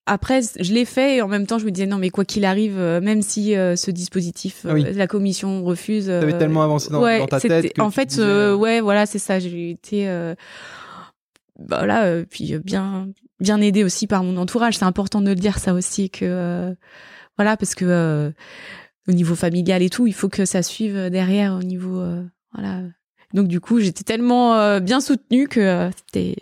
Après, 0.08 0.40
je 0.58 0.72
l'ai 0.72 0.84
fait 0.84 1.16
et 1.16 1.22
en 1.22 1.28
même 1.28 1.46
temps, 1.46 1.58
je 1.58 1.64
me 1.64 1.70
disais 1.70 1.86
non, 1.86 1.98
mais 1.98 2.10
quoi 2.10 2.24
qu'il 2.24 2.44
arrive, 2.44 2.78
euh, 2.78 3.00
même 3.00 3.22
si 3.22 3.54
euh, 3.54 3.76
ce 3.76 3.90
dispositif, 3.90 4.64
euh, 4.66 4.72
oui. 4.74 4.84
la 4.94 5.06
commission 5.06 5.62
refuse. 5.64 6.06
T'avais 6.06 6.34
euh, 6.34 6.38
tellement 6.38 6.62
avancé 6.62 6.90
dans, 6.90 7.02
ouais, 7.02 7.18
dans 7.18 7.26
ta 7.26 7.40
tête. 7.40 7.72
que 7.72 7.80
En 7.80 7.90
fait, 7.90 8.08
disais, 8.08 8.54
ouais, 8.54 8.80
voilà, 8.80 9.06
c'est 9.06 9.18
ça. 9.18 9.38
J'ai 9.38 9.70
été. 9.70 10.08
euh, 10.08 10.34
bah, 11.58 11.78
voilà, 11.78 12.04
euh, 12.04 12.24
puis 12.28 12.54
euh, 12.54 12.58
bien, 12.58 13.08
bien 13.40 13.60
aidée 13.60 13.84
aussi 13.84 14.06
par 14.06 14.24
mon 14.24 14.36
entourage. 14.36 14.78
C'est 14.78 14.84
important 14.84 15.20
de 15.20 15.28
le 15.28 15.34
dire, 15.36 15.58
ça 15.58 15.74
aussi, 15.74 16.10
que. 16.10 16.24
euh, 16.24 16.74
voilà, 17.36 17.56
parce 17.56 17.74
que. 17.74 17.84
euh, 17.84 18.30
au 19.06 19.12
niveau 19.12 19.34
familial 19.34 19.82
et 19.82 19.88
tout, 19.88 20.06
il 20.06 20.12
faut 20.12 20.28
que 20.28 20.44
ça 20.44 20.62
suive 20.62 21.08
derrière 21.08 21.54
au 21.54 21.62
niveau. 21.62 21.98
euh, 21.98 22.22
voilà. 22.52 22.82
Donc, 23.34 23.46
du 23.46 23.60
coup, 23.60 23.78
j'étais 23.78 24.04
tellement 24.04 24.54
euh, 24.54 24.80
bien 24.80 25.00
soutenue 25.00 25.48
que 25.48 25.60
euh, 25.60 25.90
c'était. 25.92 26.34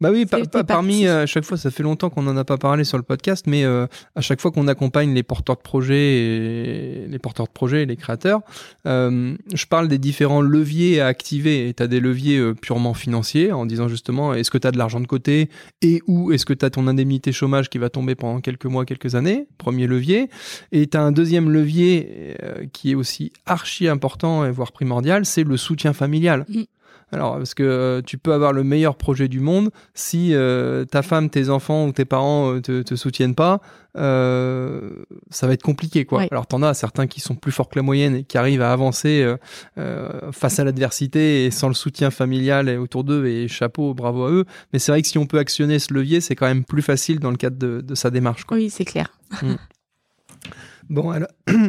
Bah 0.00 0.10
oui, 0.12 0.26
parmi 0.66 1.06
euh, 1.06 1.24
à 1.24 1.26
chaque 1.26 1.44
fois, 1.44 1.58
ça 1.58 1.72
fait 1.72 1.82
longtemps 1.82 2.08
qu'on 2.08 2.22
n'en 2.22 2.36
a 2.36 2.44
pas 2.44 2.56
parlé 2.56 2.84
sur 2.84 2.96
le 2.96 3.02
podcast, 3.02 3.46
mais 3.48 3.64
à 3.64 4.20
chaque 4.20 4.40
fois 4.40 4.50
qu'on 4.50 4.66
accompagne 4.68 5.12
les 5.12 5.22
porteurs 5.22 5.56
de 5.56 5.60
projets, 5.60 5.98
et 5.98 7.06
les 7.06 7.18
porteurs 7.18 7.46
de 7.46 7.52
projets, 7.52 7.82
et 7.82 7.86
les 7.86 7.96
créateurs, 7.96 8.40
je 8.86 9.66
parle 9.68 9.88
des 9.88 9.98
différents 9.98 10.40
leviers 10.40 11.00
à 11.00 11.06
activer. 11.06 11.68
Et 11.68 11.74
tu 11.74 11.82
as 11.82 11.86
des 11.86 12.00
leviers 12.00 12.54
purement 12.54 12.94
financiers, 12.94 13.52
en 13.52 13.66
disant 13.66 13.88
justement, 13.88 14.32
est-ce 14.32 14.50
que 14.50 14.56
tu 14.56 14.66
as 14.66 14.70
de 14.70 14.78
l'argent 14.78 15.00
de 15.00 15.06
côté 15.06 15.50
et 15.82 16.00
ou 16.06 16.32
est-ce 16.32 16.46
que 16.46 16.54
tu 16.54 16.64
as 16.64 16.70
ton 16.70 16.86
indemnité 16.86 17.32
chômage 17.32 17.68
qui 17.68 17.76
va 17.76 17.90
tomber 17.90 18.14
pendant 18.14 18.40
quelques 18.40 18.66
mois, 18.66 18.86
quelques 18.86 19.16
années, 19.16 19.48
premier 19.58 19.86
levier. 19.86 20.30
Et 20.72 20.86
tu 20.86 20.96
as 20.96 21.02
un 21.02 21.12
deuxième 21.12 21.50
levier 21.50 22.36
qui 22.72 22.92
est 22.92 22.94
aussi 22.94 23.32
archi 23.44 23.86
important, 23.86 24.46
et 24.46 24.50
voire 24.50 24.72
primordial, 24.72 25.26
c'est 25.26 25.44
le 25.44 25.58
soutien 25.58 25.92
familial. 25.92 26.19
Mm. 26.48 26.64
Alors, 27.12 27.38
parce 27.38 27.54
que 27.54 27.64
euh, 27.64 28.02
tu 28.02 28.18
peux 28.18 28.32
avoir 28.32 28.52
le 28.52 28.62
meilleur 28.62 28.94
projet 28.94 29.26
du 29.26 29.40
monde, 29.40 29.70
si 29.94 30.32
euh, 30.32 30.84
ta 30.84 31.02
femme, 31.02 31.28
tes 31.28 31.50
enfants 31.50 31.86
ou 31.86 31.92
tes 31.92 32.04
parents 32.04 32.54
euh, 32.54 32.60
te, 32.60 32.82
te 32.82 32.94
soutiennent 32.94 33.34
pas, 33.34 33.60
euh, 33.96 34.90
ça 35.28 35.48
va 35.48 35.54
être 35.54 35.62
compliqué, 35.64 36.04
quoi. 36.04 36.22
Alors, 36.30 36.46
t'en 36.46 36.62
as 36.62 36.72
certains 36.74 37.08
qui 37.08 37.20
sont 37.20 37.34
plus 37.34 37.50
forts 37.50 37.68
que 37.68 37.76
la 37.76 37.82
moyenne 37.82 38.14
et 38.14 38.22
qui 38.22 38.38
arrivent 38.38 38.62
à 38.62 38.72
avancer 38.72 39.26
face 40.30 40.60
à 40.60 40.64
l'adversité 40.64 41.46
et 41.46 41.50
sans 41.50 41.66
le 41.66 41.74
soutien 41.74 42.12
familial 42.12 42.68
et 42.68 42.76
autour 42.76 43.02
d'eux. 43.02 43.26
Et 43.26 43.48
chapeau, 43.48 43.92
bravo 43.92 44.26
à 44.26 44.30
eux. 44.30 44.44
Mais 44.72 44.78
c'est 44.78 44.92
vrai 44.92 45.02
que 45.02 45.08
si 45.08 45.18
on 45.18 45.26
peut 45.26 45.38
actionner 45.38 45.80
ce 45.80 45.92
levier, 45.92 46.20
c'est 46.20 46.36
quand 46.36 46.46
même 46.46 46.64
plus 46.64 46.82
facile 46.82 47.18
dans 47.18 47.32
le 47.32 47.36
cadre 47.36 47.56
de, 47.58 47.80
de 47.80 47.94
sa 47.96 48.10
démarche. 48.10 48.44
Quoi. 48.44 48.56
Oui, 48.56 48.70
c'est 48.70 48.84
clair. 48.84 49.18
Bon, 50.90 51.10
alors, 51.12 51.28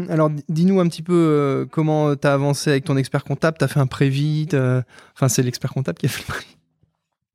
alors 0.09 0.29
dis-nous 0.49 0.79
un 0.81 0.87
petit 0.89 1.03
peu 1.03 1.13
euh, 1.13 1.65
comment 1.69 2.15
t'as 2.15 2.33
avancé 2.33 2.69
avec 2.71 2.83
ton 2.83 2.97
expert 2.97 3.23
comptable? 3.23 3.55
T'as 3.59 3.67
fait 3.69 3.79
un 3.79 3.87
prévis, 3.87 4.47
t'as- 4.49 4.83
enfin 5.15 5.29
c'est 5.29 5.43
l'expert 5.43 5.71
comptable 5.73 5.97
qui 5.99 6.07
a 6.07 6.09
fait 6.09 6.23
le 6.23 6.27
prévis. 6.27 6.45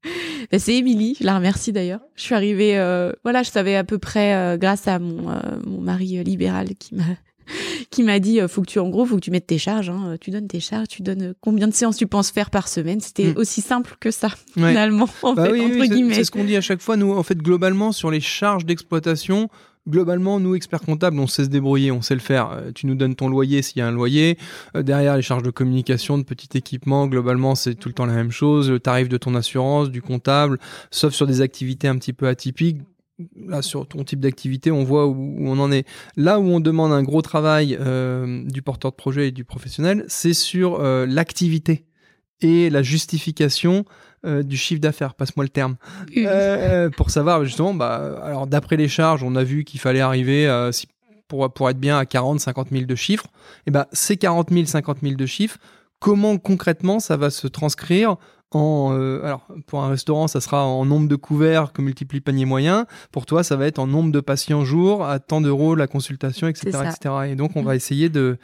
Ben, 0.52 0.60
c'est 0.60 0.74
Émilie, 0.74 1.16
je 1.18 1.24
la 1.24 1.34
remercie 1.36 1.72
d'ailleurs. 1.72 2.00
Je 2.14 2.22
suis 2.22 2.34
arrivée, 2.34 2.78
euh, 2.78 3.10
voilà, 3.24 3.42
je 3.42 3.50
savais 3.50 3.74
à 3.74 3.82
peu 3.82 3.98
près, 3.98 4.34
euh, 4.34 4.56
grâce 4.56 4.86
à 4.86 4.98
mon, 5.00 5.30
euh, 5.30 5.40
mon 5.66 5.80
mari 5.80 6.18
euh, 6.18 6.22
libéral 6.22 6.68
qui 6.78 6.94
m'a 6.94 7.02
qui 7.90 8.02
m'a 8.04 8.18
dit, 8.20 8.40
euh, 8.40 8.46
faut 8.46 8.60
que 8.62 8.66
tu, 8.68 8.78
en 8.78 8.88
gros, 8.88 9.06
faut 9.06 9.16
que 9.16 9.20
tu 9.20 9.30
mettes 9.32 9.46
tes 9.48 9.58
charges. 9.58 9.88
Hein, 9.90 10.16
tu 10.20 10.30
donnes 10.30 10.46
tes 10.48 10.60
charges, 10.60 10.88
tu 10.88 11.02
donnes 11.02 11.22
euh, 11.22 11.34
combien 11.40 11.66
de 11.66 11.72
séances 11.74 11.96
tu 11.96 12.06
penses 12.06 12.30
faire 12.30 12.50
par 12.50 12.68
semaine. 12.68 13.00
C'était 13.00 13.32
Mm. 13.32 13.36
aussi 13.38 13.60
simple 13.60 13.96
que 13.98 14.10
ça, 14.12 14.28
Ouais. 14.56 14.68
finalement, 14.70 15.08
en 15.22 15.34
Bah 15.34 15.46
fait, 15.46 15.52
oui, 15.52 15.60
entre 15.62 15.92
guillemets. 15.92 16.14
C'est 16.14 16.24
ce 16.24 16.30
qu'on 16.30 16.44
dit 16.44 16.56
à 16.56 16.60
chaque 16.60 16.80
fois. 16.80 16.96
Nous, 16.96 17.12
en 17.12 17.22
fait, 17.24 17.38
globalement, 17.38 17.90
sur 17.92 18.10
les 18.12 18.20
charges 18.20 18.64
d'exploitation, 18.66 19.48
globalement, 19.88 20.40
nous, 20.40 20.54
experts 20.54 20.82
comptables, 20.82 21.18
on 21.18 21.26
sait 21.26 21.44
se 21.44 21.48
débrouiller, 21.48 21.92
on 21.92 22.02
sait 22.02 22.14
le 22.14 22.20
faire. 22.20 22.50
Euh, 22.50 22.70
tu 22.74 22.86
nous 22.86 22.94
donnes 22.94 23.14
ton 23.14 23.28
loyer 23.28 23.62
s'il 23.62 23.78
y 23.78 23.82
a 23.82 23.86
un 23.86 23.92
loyer. 23.92 24.38
Euh, 24.76 24.82
derrière, 24.82 25.16
les 25.16 25.22
charges 25.22 25.42
de 25.42 25.50
communication, 25.50 26.18
de 26.18 26.22
petit 26.22 26.56
équipement, 26.56 27.06
globalement, 27.06 27.54
c'est 27.54 27.74
tout 27.74 27.88
le 27.88 27.94
temps 27.94 28.06
la 28.06 28.14
même 28.14 28.30
chose. 28.30 28.70
Le 28.70 28.80
tarif 28.80 29.08
de 29.08 29.16
ton 29.16 29.34
assurance, 29.34 29.90
du 29.90 30.02
comptable, 30.02 30.58
sauf 30.90 31.14
sur 31.14 31.26
des 31.26 31.40
activités 31.40 31.88
un 31.88 31.96
petit 31.96 32.12
peu 32.12 32.28
atypiques. 32.28 32.80
Là, 33.46 33.62
sur 33.62 33.88
ton 33.88 34.04
type 34.04 34.20
d'activité, 34.20 34.70
on 34.70 34.84
voit 34.84 35.06
où, 35.06 35.36
on 35.40 35.58
en 35.58 35.72
est. 35.72 35.86
Là 36.16 36.38
où 36.38 36.44
on 36.44 36.60
demande 36.60 36.92
un 36.92 37.02
gros 37.02 37.22
travail 37.22 37.76
euh, 37.80 38.44
du 38.44 38.60
porteur 38.60 38.90
de 38.90 38.96
projet 38.96 39.28
et 39.28 39.32
du 39.32 39.44
professionnel, 39.44 40.04
c'est 40.08 40.34
sur 40.34 40.82
l'activité 40.82 41.86
et 42.40 42.70
la 42.70 42.82
justification 42.82 43.84
euh, 44.24 44.42
du 44.42 44.56
chiffre 44.56 44.80
d'affaires, 44.80 45.14
passe-moi 45.14 45.44
le 45.44 45.48
terme. 45.50 45.76
Euh, 46.16 46.90
pour 46.90 47.10
savoir 47.10 47.44
justement, 47.44 47.74
bah, 47.74 48.18
alors 48.24 48.46
d'après 48.46 48.76
les 48.76 48.88
charges, 48.88 49.22
on 49.22 49.36
a 49.36 49.44
vu 49.44 49.64
qu'il 49.64 49.80
fallait 49.80 50.00
arriver 50.00 50.46
si- 50.72 50.88
pour, 51.28 51.52
pour 51.52 51.68
être 51.70 51.78
bien 51.78 51.98
à 51.98 52.06
40, 52.06 52.40
50 52.40 52.68
000 52.70 52.84
de 52.86 52.94
chiffres. 52.94 53.26
Et 53.66 53.70
ben 53.70 53.86
ces 53.92 54.16
40 54.16 54.50
000, 54.50 54.66
50 54.66 54.98
000 55.02 55.14
de 55.16 55.26
chiffres, 55.26 55.58
comment 55.98 56.38
concrètement 56.38 57.00
ça 57.00 57.16
va 57.16 57.30
se 57.30 57.46
transcrire 57.46 58.16
en, 58.52 58.90
euh, 58.96 59.24
alors 59.24 59.46
pour 59.66 59.82
un 59.82 59.88
restaurant, 59.88 60.28
ça 60.28 60.40
sera 60.40 60.64
en 60.64 60.84
nombre 60.84 61.08
de 61.08 61.16
couverts 61.16 61.72
que 61.72 61.82
multiplie 61.82 62.20
panier 62.20 62.44
moyen. 62.44 62.86
Pour 63.10 63.26
toi, 63.26 63.42
ça 63.42 63.56
va 63.56 63.66
être 63.66 63.80
en 63.80 63.88
nombre 63.88 64.12
de 64.12 64.20
patients 64.20 64.64
jour, 64.64 65.04
à 65.04 65.18
tant 65.18 65.40
d'euros 65.40 65.74
la 65.74 65.88
consultation, 65.88 66.46
etc., 66.46 66.68
etc. 66.94 67.14
Et 67.28 67.34
donc, 67.34 67.56
on 67.56 67.62
Mm. 67.62 67.66
va 67.66 67.74
essayer 67.76 68.08
de 68.08 68.38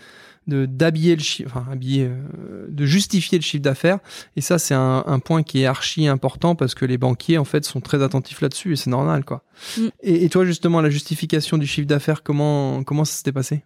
de 0.46 0.66
d'habiller 0.66 1.14
le 1.16 1.22
chiffre, 1.22 1.50
enfin 1.54 1.70
habiller, 1.70 2.06
euh, 2.06 2.66
de 2.68 2.84
justifier 2.86 3.38
le 3.38 3.42
chiffre 3.42 3.62
d'affaires. 3.62 3.98
Et 4.36 4.40
ça, 4.40 4.58
c'est 4.58 4.74
un, 4.74 5.04
un 5.06 5.18
point 5.18 5.42
qui 5.42 5.62
est 5.62 5.66
archi 5.66 6.08
important 6.08 6.54
parce 6.54 6.74
que 6.74 6.84
les 6.84 6.98
banquiers, 6.98 7.38
en 7.38 7.44
fait, 7.44 7.64
sont 7.64 7.80
très 7.80 8.02
attentifs 8.02 8.40
là-dessus 8.40 8.72
et 8.72 8.76
c'est 8.76 8.90
normal, 8.90 9.24
quoi. 9.24 9.44
Mm. 9.78 9.86
Et, 10.02 10.24
et 10.24 10.28
toi, 10.28 10.44
justement, 10.44 10.80
la 10.80 10.90
justification 10.90 11.58
du 11.58 11.66
chiffre 11.66 11.86
d'affaires, 11.86 12.22
comment 12.22 12.82
comment 12.84 13.04
ça 13.04 13.14
s'était 13.14 13.32
passé? 13.32 13.62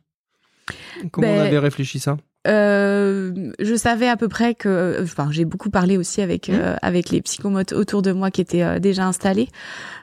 Comment 1.13 1.29
on 1.29 1.37
Ben, 1.37 1.47
avait 1.47 1.59
réfléchi 1.59 1.99
ça? 2.01 2.17
Euh, 2.49 3.53
je 3.59 3.75
savais 3.75 4.07
à 4.09 4.17
peu 4.17 4.29
près 4.29 4.55
que, 4.55 5.01
enfin, 5.03 5.29
j'ai 5.33 5.45
beaucoup 5.45 5.71
parlé 5.71 5.97
aussi 5.97 6.23
avec 6.23 6.49
Mmh. 6.49 6.53
euh, 6.55 6.77
avec 6.81 7.11
les 7.11 7.21
psychomotes 7.21 7.73
autour 7.73 8.03
de 8.03 8.13
moi 8.13 8.31
qui 8.31 8.41
étaient 8.41 8.63
euh, 8.63 8.79
déjà 8.79 9.05
installés. 9.07 9.49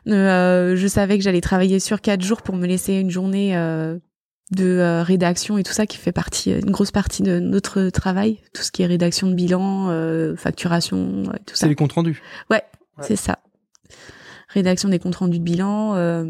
Euh, 0.07 0.76
je 0.76 0.88
savais 0.88 1.17
que 1.17 1.24
j'allais 1.24 1.39
travailler 1.41 1.80
sur 1.80 2.01
quatre 2.01 2.21
jours 2.21 2.41
pour 2.41 2.55
me 2.55 2.65
laisser 2.67 2.95
une 2.95 3.09
journée 3.09 3.55
euh, 3.55 3.97
de 4.56 4.66
euh, 4.80 5.04
rédaction 5.04 5.58
et 5.58 5.64
tout 5.64 5.74
ça 5.74 5.86
qui 5.86 5.97
fait 5.97 6.12
partie, 6.12 6.51
une 6.51 6.72
grosse 6.72 6.91
partie 6.91 7.24
de 7.24 7.39
notre 7.39 7.89
travail, 7.89 8.39
tout 8.54 8.62
ce 8.64 8.72
qui 8.72 8.82
est 8.84 8.86
rédaction 8.86 9.28
de 9.28 9.34
bilan, 9.34 9.89
euh, 9.89 10.36
facturation, 10.36 11.24
euh, 11.28 11.32
tout 11.45 11.56
ça. 11.56 11.62
C'est 11.62 11.68
les 11.68 11.76
comptes 11.76 11.93
rendus. 11.93 12.22
Ouais, 12.49 12.62
Ouais. 12.97 13.06
c'est 13.08 13.16
ça. 13.16 13.39
Rédaction 14.49 14.89
des 14.89 14.99
comptes 14.99 15.16
rendus 15.16 15.39
de 15.39 15.43
bilan. 15.43 15.95
euh, 15.95 16.26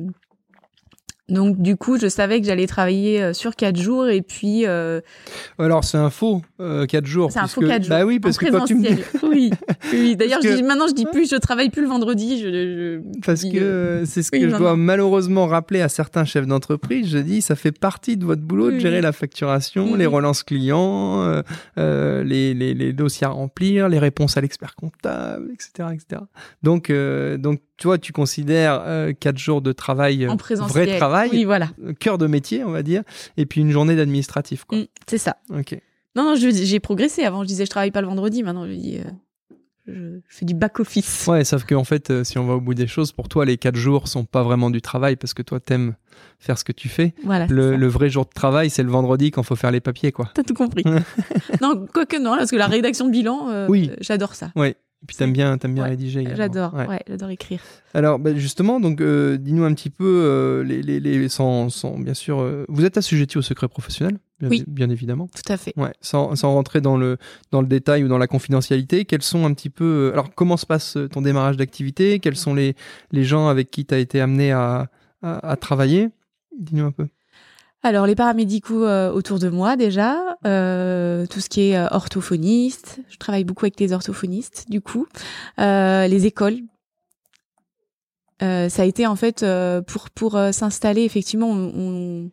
Donc 1.29 1.61
du 1.61 1.77
coup, 1.77 1.97
je 1.97 2.07
savais 2.07 2.41
que 2.41 2.45
j'allais 2.47 2.67
travailler 2.67 3.21
euh, 3.23 3.31
sur 3.33 3.55
quatre 3.55 3.79
jours 3.79 4.07
et 4.09 4.21
puis 4.21 4.65
euh, 4.67 4.99
Alors, 5.57 5.85
c'est 5.85 5.97
un 5.97 6.09
faux 6.09 6.41
4 6.59 7.05
jours. 7.05 7.31
c'est 7.31 7.39
un 7.39 7.47
faux 7.47 7.61
quatre 7.61 7.83
jours. 7.83 7.89
Bah 7.91 8.05
oui, 8.05 8.17
en 8.17 8.19
parce 8.19 8.37
que 8.37 8.51
quand 8.51 8.65
tu 8.65 8.75
me 8.75 8.81
dis 8.85 9.01
oui, 9.23 9.49
oui. 9.93 10.15
D'ailleurs, 10.17 10.41
que- 10.41 10.61
maintenant 10.61 10.87
je 10.87 10.93
dis 10.93 11.05
plus, 11.05 11.29
je 11.29 11.37
travaille 11.37 11.69
plus 11.69 11.81
le 11.81 11.87
vendredi. 11.87 12.39
Je, 12.41 12.49
je- 12.49 13.19
Parce 13.25 13.43
que 13.43 13.47
euh, 13.55 13.61
euh, 14.01 14.05
c'est 14.05 14.21
ce 14.21 14.31
oui, 14.33 14.41
que 14.41 14.49
je 14.49 14.55
dois 14.57 14.75
malheureusement 14.75 15.47
rappeler 15.47 15.79
à 15.81 15.87
certains 15.87 16.25
chefs 16.25 16.45
d'entreprise. 16.45 17.09
Je 17.09 17.17
dis, 17.19 17.41
ça 17.41 17.55
fait 17.55 17.71
partie 17.71 18.17
de 18.17 18.25
votre 18.25 18.41
boulot 18.41 18.71
de 18.71 18.79
gérer 18.79 18.97
oui. 18.97 19.01
la 19.01 19.13
facturation, 19.13 19.93
Oui, 19.93 19.97
les 19.99 20.05
oui. 20.05 20.13
relances 20.13 20.43
clients, 20.43 21.21
euh, 21.23 21.41
euh, 21.77 22.23
les, 22.25 22.53
les, 22.53 22.73
les 22.73 22.91
dossiers 22.91 23.27
à 23.27 23.29
remplir, 23.29 23.87
les 23.87 23.99
réponses 23.99 24.35
à 24.35 24.41
l'expert 24.41 24.75
comptable, 24.75 25.51
etc., 25.53 25.87
etc. 25.93 26.21
Donc, 26.63 26.89
euh, 26.89 27.37
donc, 27.37 27.61
tu 27.77 27.87
vois, 27.87 27.97
tu 27.97 28.11
considères 28.13 28.81
euh, 28.85 29.13
quatre 29.13 29.37
jours 29.37 29.61
de 29.61 29.71
travail, 29.71 30.25
euh, 30.25 30.29
en 30.29 30.35
vrai 30.67 30.97
travail, 30.97 31.29
Oui, 31.31 31.43
voilà. 31.43 31.69
euh, 31.83 31.93
cœur 31.93 32.17
de 32.17 32.27
métier, 32.27 32.63
on 32.63 32.71
va 32.71 32.83
dire, 32.83 33.03
et 33.37 33.45
puis 33.45 33.61
une 33.61 33.71
journée 33.71 33.95
d'administratif, 33.95 34.65
quoi. 34.65 34.77
Mm, 34.77 34.85
c'est 35.07 35.17
ça. 35.17 35.37
Ok. 35.49 35.77
Non, 36.15 36.23
non, 36.23 36.35
j'ai 36.35 36.79
progressé. 36.79 37.23
Avant, 37.23 37.41
je 37.43 37.47
disais 37.47 37.65
je 37.65 37.71
travaille 37.71 37.91
pas 37.91 38.01
le 38.01 38.07
vendredi. 38.07 38.43
Maintenant, 38.43 38.67
je 38.67 38.73
dis 38.73 38.99
euh, 38.99 39.09
je, 39.87 40.19
fais 40.29 40.45
du 40.45 40.53
back 40.53 40.79
office. 40.79 41.27
Ouais, 41.27 41.43
sauf 41.43 41.65
qu'en 41.65 41.83
fait, 41.83 42.09
euh, 42.09 42.23
si 42.23 42.37
on 42.37 42.45
va 42.45 42.53
au 42.53 42.61
bout 42.61 42.73
des 42.73 42.87
choses, 42.87 43.11
pour 43.11 43.27
toi, 43.27 43.45
les 43.45 43.57
quatre 43.57 43.75
jours 43.75 44.07
sont 44.07 44.23
pas 44.23 44.43
vraiment 44.43 44.69
du 44.69 44.81
travail 44.81 45.15
parce 45.15 45.33
que 45.33 45.41
toi, 45.41 45.59
t'aimes 45.59 45.95
faire 46.39 46.57
ce 46.57 46.63
que 46.63 46.71
tu 46.71 46.87
fais. 46.87 47.13
Voilà. 47.23 47.47
Le, 47.47 47.87
vrai 47.87 48.09
jour 48.09 48.25
de 48.25 48.29
travail, 48.29 48.69
c'est 48.69 48.83
le 48.83 48.89
vendredi 48.91 49.31
quand 49.31 49.43
faut 49.43 49.55
faire 49.55 49.71
les 49.71 49.81
papiers, 49.81 50.11
quoi. 50.11 50.29
T'as 50.33 50.43
tout 50.43 50.53
compris. 50.53 50.83
non, 51.61 51.85
quoique 51.91 52.17
non, 52.17 52.37
parce 52.37 52.51
que 52.51 52.55
la 52.55 52.67
rédaction 52.67 53.07
de 53.07 53.11
bilan, 53.11 53.49
euh, 53.49 53.67
Oui. 53.67 53.91
j'adore 53.99 54.35
ça. 54.35 54.51
Ouais. 54.55 54.75
Et 55.03 55.05
puis 55.05 55.17
t'aimes 55.17 55.33
bien, 55.33 55.57
t'aimes 55.57 55.73
bien 55.73 55.83
Ouais, 55.83 55.89
rédiger. 55.89 56.25
J'adore. 56.33 56.73
Ouais. 56.73 56.87
Ouais, 56.87 57.01
j'adore 57.09 57.29
écrire. 57.29 57.59
Alors, 57.93 58.19
bah, 58.19 58.33
justement, 58.35 58.79
donc, 58.79 59.01
euh, 59.01 59.35
dis-nous 59.37 59.65
un 59.65 59.73
petit 59.73 59.89
peu, 59.89 60.05
euh, 60.05 60.63
les, 60.63 60.81
les, 60.81 61.01
les, 61.01 61.27
sans, 61.27 61.67
sans, 61.69 61.99
bien 61.99 62.13
sûr, 62.13 62.39
euh, 62.39 62.63
vous 62.69 62.85
êtes 62.85 62.97
assujetti 62.97 63.37
au 63.37 63.41
secret 63.41 63.67
professionnel, 63.67 64.17
bien, 64.39 64.47
Oui. 64.47 64.63
bien 64.65 64.89
évidemment. 64.89 65.27
Tout 65.27 65.51
à 65.51 65.57
fait. 65.57 65.73
Ouais, 65.75 65.91
sans, 65.99 66.37
sans 66.37 66.53
rentrer 66.53 66.79
dans 66.79 66.95
le, 66.95 67.17
dans 67.51 67.59
le 67.59 67.67
détail 67.67 68.05
ou 68.05 68.07
dans 68.07 68.17
la 68.17 68.27
confidentialité, 68.27 69.03
quels 69.03 69.23
sont 69.23 69.45
un 69.45 69.53
petit 69.53 69.69
peu. 69.69 70.11
alors, 70.13 70.33
comment 70.33 70.55
se 70.55 70.65
passe 70.65 70.97
ton 71.11 71.21
démarrage 71.21 71.57
d'activité? 71.57 72.19
Quels 72.19 72.37
sont 72.37 72.53
les, 72.53 72.73
les 73.11 73.25
gens 73.25 73.49
avec 73.49 73.71
qui 73.71 73.85
tu 73.85 73.93
as 73.93 73.99
été 73.99 74.21
amené 74.21 74.53
à, 74.53 74.89
à, 75.21 75.49
à 75.49 75.55
travailler? 75.57 76.07
Dis-nous 76.57 76.85
un 76.85 76.91
peu. 76.91 77.07
Alors 77.85 78.07
les 78.07 78.15
paramédicaux 78.15 78.85
euh, 78.85 79.11
autour 79.11 79.39
de 79.39 79.49
moi 79.49 79.75
déjà, 79.75 80.37
euh, 80.45 81.25
tout 81.25 81.41
ce 81.41 81.49
qui 81.49 81.69
est 81.69 81.77
euh, 81.77 81.87
orthophoniste, 81.91 83.01
je 83.09 83.17
travaille 83.17 83.43
beaucoup 83.43 83.65
avec 83.65 83.77
les 83.77 83.91
orthophonistes 83.91 84.67
du 84.69 84.79
coup, 84.79 85.05
Euh, 85.59 86.07
les 86.07 86.25
écoles. 86.25 86.59
Euh, 88.41 88.69
ça 88.69 88.83
a 88.83 88.85
été 88.85 89.05
en 89.05 89.17
fait 89.17 89.43
euh, 89.43 89.81
pour 89.81 90.09
pour 90.09 90.39
s'installer 90.51 91.03
effectivement 91.03 91.49
on, 91.51 92.29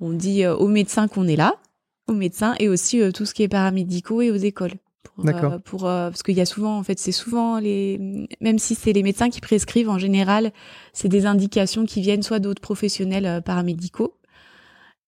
on, 0.00 0.10
dit 0.10 0.46
aux 0.46 0.68
médecins 0.68 1.06
qu'on 1.08 1.26
est 1.28 1.36
là, 1.36 1.54
aux 2.08 2.14
médecins 2.14 2.54
et 2.60 2.68
aussi 2.68 3.00
euh, 3.00 3.10
tout 3.10 3.26
ce 3.26 3.34
qui 3.34 3.42
est 3.42 3.48
paramédicaux 3.48 4.22
et 4.22 4.30
aux 4.30 4.36
écoles. 4.36 4.74
Pour, 5.02 5.24
D'accord. 5.24 5.60
pour 5.62 5.80
parce 5.82 6.22
qu'il 6.22 6.36
y 6.36 6.40
a 6.40 6.46
souvent 6.46 6.78
en 6.78 6.82
fait 6.84 6.98
c'est 6.98 7.12
souvent 7.12 7.58
les 7.58 8.28
même 8.40 8.58
si 8.58 8.74
c'est 8.74 8.92
les 8.92 9.02
médecins 9.02 9.28
qui 9.28 9.40
prescrivent 9.40 9.90
en 9.90 9.98
général 9.98 10.52
c'est 10.92 11.08
des 11.08 11.26
indications 11.26 11.84
qui 11.84 12.00
viennent 12.00 12.22
soit 12.22 12.38
d'autres 12.38 12.62
professionnels 12.62 13.42
paramédicaux 13.44 14.14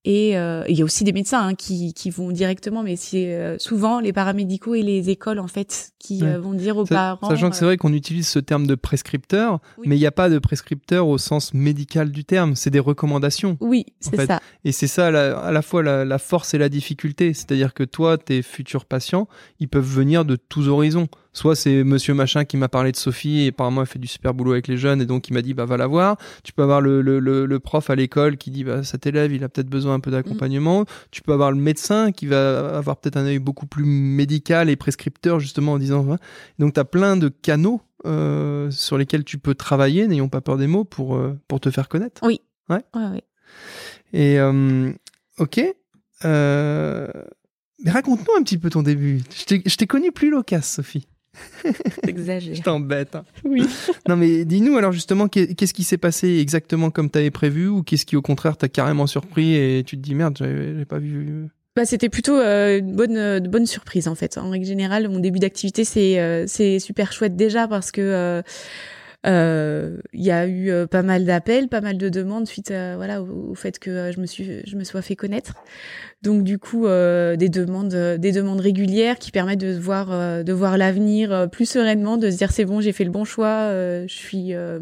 et 0.05 0.37
euh, 0.37 0.63
il 0.69 0.79
y 0.79 0.83
a 0.83 0.85
aussi 0.85 1.03
des 1.05 1.13
médecins 1.13 1.41
hein, 1.49 1.55
qui, 1.55 1.95
qui 1.95 2.11
vont 2.11 2.31
directement, 2.31 2.83
mais 2.83 2.97
c'est 2.97 3.35
euh, 3.35 3.57
souvent 3.59 4.01
les 4.01 4.13
paramédicaux 4.13 4.75
et 4.75 4.83
les 4.83 5.09
écoles 5.11 5.39
en 5.39 5.47
fait 5.49 5.93
qui 5.99 6.23
Ouais. 6.23 6.29
euh, 6.35 6.39
vont 6.41 6.53
dire 6.53 6.77
aux 6.77 6.85
Sa- 6.87 6.95
parents. 6.95 7.29
Sachant 7.31 7.49
que 7.51 7.57
c'est 7.57 7.65
vrai 7.65 7.77
qu'on 7.79 7.93
utilise 7.93 8.29
ce 8.29 8.39
terme 8.39 8.67
de 8.67 8.75
prescripteur, 8.75 9.61
Oui. 9.79 9.87
mais 9.89 9.97
il 9.97 10.01
n'y 10.01 10.07
a 10.07 10.13
pas 10.13 10.29
de 10.29 10.39
prescripteur 10.39 11.09
au 11.09 11.17
sens 11.19 11.55
médical 11.55 12.11
du 12.11 12.25
terme, 12.25 12.55
c'est 12.57 12.71
des 12.71 12.81
recommandations. 12.81 13.57
oui, 13.61 13.87
c'est 14.01 14.27
ça. 14.27 14.41
Et 14.65 14.73
c'est 14.73 14.87
ça 14.87 15.11
la- 15.11 15.39
à 15.39 15.53
la 15.53 15.63
fois 15.63 15.83
la, 15.83 16.05
la 16.05 16.19
force 16.19 16.55
et 16.55 16.59
la 16.59 16.69
difficulté. 16.69 17.33
C'est-à-dire 17.35 17.73
que 17.75 17.85
toi, 17.85 18.19
tes 18.19 18.43
futurs 18.43 18.85
patients, 18.85 19.29
ils 19.61 19.69
peuvent 19.69 19.85
venir 19.85 20.25
de 20.25 20.37
tous 20.37 20.69
horizons. 20.69 21.09
Soit 21.35 21.57
c'est 21.57 21.85
monsieur 21.85 22.15
machin 22.15 22.45
qui 22.45 22.57
m'a 22.57 22.69
parlé 22.69 22.93
de 22.93 22.97
Sophie 22.97 23.41
et 23.43 23.49
apparemment 23.49 23.81
elle 23.83 23.87
fait 23.89 23.99
du 23.99 24.07
super 24.07 24.33
boulot 24.35 24.53
avec 24.53 24.69
les 24.69 24.77
jeunes 24.79 25.03
et 25.03 25.07
donc 25.07 25.29
il 25.29 25.35
m'a 25.35 25.43
dit 25.43 25.53
bah 25.53 25.65
va 25.67 25.77
la 25.77 25.87
voir. 25.89 26.17
Tu 26.45 26.53
peux 26.53 26.63
avoir 26.63 26.81
le, 26.81 27.03
le, 27.03 27.19
le, 27.19 27.45
le 27.45 27.61
prof 27.61 27.91
à 27.91 27.97
l'école 27.97 28.37
qui 28.37 28.51
dit 28.53 28.63
bah 28.65 28.83
cet 28.85 29.07
élève 29.07 29.33
il 29.33 29.43
a 29.45 29.49
peut-être 29.49 29.69
besoin 29.69 29.95
un 29.95 30.01
peu 30.01 30.11
d'accompagnement. 30.13 30.85
Tu 31.11 31.23
peux 31.23 31.33
avoir 31.33 31.51
le 31.51 31.59
médecin 31.59 32.13
qui 32.13 32.27
va 32.27 32.77
avoir 32.79 32.97
peut-être 32.99 33.17
un 33.17 33.25
œil 33.27 33.41
beaucoup 33.41 33.67
plus 33.67 33.85
médical 33.85 34.71
et 34.71 34.77
prescripteur 34.77 35.41
justement 35.41 35.73
en 35.73 35.79
disant 35.79 36.07
Hein. 36.11 36.19
donc 36.59 36.75
tu 36.75 36.81
as 36.81 36.85
plein 36.85 37.17
de 37.17 37.29
canaux 37.29 37.83
euh, 38.07 38.71
sur 38.71 38.97
lesquels 38.99 39.25
tu 39.25 39.39
peux 39.39 39.55
travailler, 39.55 40.07
n'ayons 40.07 40.29
pas 40.29 40.41
peur 40.41 40.57
des 40.57 40.67
mots, 40.67 40.85
pour, 40.85 41.17
euh, 41.17 41.39
pour 41.49 41.59
te 41.61 41.71
faire 41.71 41.89
connaître. 41.89 42.23
Ouais, 42.69 42.83
ouais. 42.95 43.25
Et 44.13 44.39
euh, 44.39 44.93
ok. 45.39 45.61
Euh, 46.25 47.09
mais 47.85 47.91
raconte-nous 47.91 48.35
un 48.39 48.43
petit 48.43 48.59
peu 48.59 48.71
ton 48.71 48.83
début. 48.83 49.23
Je 49.37 49.45
t'ai- 49.45 49.63
je 49.67 49.77
t'ai 49.77 49.87
connu 49.87 50.13
plus 50.13 50.31
loquace, 50.31 50.75
Sophie. 50.75 51.07
T'exagères. 52.03 52.55
Je 52.55 52.63
t'embête. 52.63 53.15
hein. 53.17 53.25
Oui. 53.45 53.67
Non, 54.09 54.17
mais 54.17 54.45
dis-nous 54.45 54.77
alors 54.77 54.93
justement, 54.93 55.29
qu'est- 55.29 55.55
qu'est-ce 55.55 55.75
qui 55.75 55.85
s'est 55.85 55.99
passé 55.99 56.39
exactement 56.39 56.91
comme 56.91 57.11
tu 57.11 57.19
avais 57.19 57.31
prévu 57.31 57.69
ou 57.69 57.83
qu'est-ce 57.83 58.05
qui 58.07 58.17
au 58.17 58.23
contraire 58.23 58.57
t'a 58.57 58.69
carrément 58.69 59.07
surpris 59.07 59.55
et 59.55 59.83
tu 59.87 59.97
te 59.97 60.03
dis 60.03 60.15
merde, 60.15 60.37
j'avais 60.39 60.77
j'ai 60.79 60.85
pas 60.85 60.99
vu. 60.99 61.47
Bah, 61.77 61.85
c'était 61.87 62.09
plutôt 62.09 62.37
euh, 62.39 62.79
une 62.79 62.95
bonne, 62.95 63.17
euh, 63.17 63.41
bonne 63.41 63.67
surprise 63.67 64.07
en 64.09 64.15
fait. 64.15 64.39
En 64.39 64.51
règle 64.51 64.67
générale, 64.67 65.09
mon 65.09 65.19
début 65.19 65.39
d'activité 65.41 65.85
c'est 65.85 66.21
euh, 66.21 66.45
c'est 66.47 66.79
super 66.79 67.13
chouette 67.13 67.35
déjà 67.35 67.67
parce 67.67 67.91
que 67.91 68.01
euh, 68.01 68.43
il 69.25 70.23
y 70.23 70.31
a 70.31 70.47
eu 70.47 70.71
euh, 70.71 70.87
pas 70.87 71.03
mal 71.03 71.25
d'appels, 71.25 71.69
pas 71.69 71.81
mal 71.81 71.97
de 71.97 72.09
demandes 72.09 72.47
suite 72.47 72.73
voilà 72.97 73.23
au, 73.23 73.51
au 73.51 73.55
fait 73.55 73.79
que 73.79 73.91
euh, 73.91 74.13
je 74.13 74.21
me 74.21 74.27
suis 74.27 74.61
je 74.67 74.77
me 74.77 74.85
sois 74.85 75.03
fait 75.03 75.17
connaître. 75.17 75.55
Donc 76.23 76.43
du 76.43 76.59
coup 76.59 76.87
euh, 76.87 77.37
des 77.37 77.49
demandes 77.49 77.95
euh, 77.95 78.19
des 78.19 78.33
demandes 78.33 78.61
régulières 78.61 79.19
qui 79.19 79.31
permettent 79.31 79.61
de 79.61 79.79
voir 79.79 80.13
euh, 80.13 80.43
de 80.43 80.53
voir 80.53 80.79
l'avenir 80.79 81.33
euh, 81.33 81.47
plus 81.47 81.69
sereinement, 81.69 82.17
de 82.17 82.31
se 82.31 82.37
dire 82.37 82.51
c'est 82.51 82.65
bon 82.65 82.81
j'ai 82.81 82.93
fait 82.93 83.05
le 83.05 83.11
bon 83.11 83.25
choix, 83.25 83.49
euh, 83.49 84.05
je 84.09 84.15
suis 84.15 84.55
euh, 84.55 84.79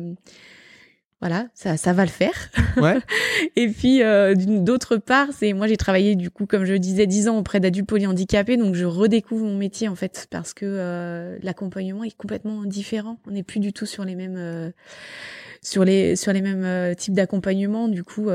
voilà 1.22 1.46
ça 1.54 1.76
ça 1.76 1.92
va 1.92 2.04
le 2.04 2.10
faire. 2.10 2.34
Ouais. 2.76 2.98
Et 3.56 3.68
puis 3.68 4.02
euh, 4.02 4.34
d'autre 4.34 4.96
part, 4.96 5.28
c'est 5.32 5.52
moi 5.52 5.68
j'ai 5.68 5.76
travaillé 5.76 6.16
du 6.16 6.30
coup 6.30 6.46
comme 6.46 6.64
je 6.64 6.72
le 6.72 6.80
disais 6.80 7.06
10 7.06 7.28
ans 7.28 7.38
auprès 7.38 7.60
d'adultes 7.60 7.88
polyhandicapés, 7.88 8.56
donc 8.56 8.74
je 8.74 8.84
redécouvre 8.84 9.44
mon 9.44 9.56
métier 9.56 9.86
en 9.88 9.94
fait 9.94 10.26
parce 10.30 10.52
que 10.52 10.66
euh, 10.66 11.38
l'accompagnement 11.42 12.02
est 12.02 12.16
complètement 12.16 12.64
différent. 12.64 13.20
On 13.28 13.30
n'est 13.30 13.44
plus 13.44 13.60
du 13.60 13.72
tout 13.72 13.86
sur 13.86 14.04
les 14.04 14.16
mêmes 14.16 14.36
euh, 14.36 14.72
sur 15.62 15.84
les 15.84 16.16
sur 16.16 16.32
les 16.32 16.42
mêmes 16.42 16.94
types 16.96 17.14
d'accompagnement. 17.14 17.86
Du 17.86 18.02
coup, 18.02 18.28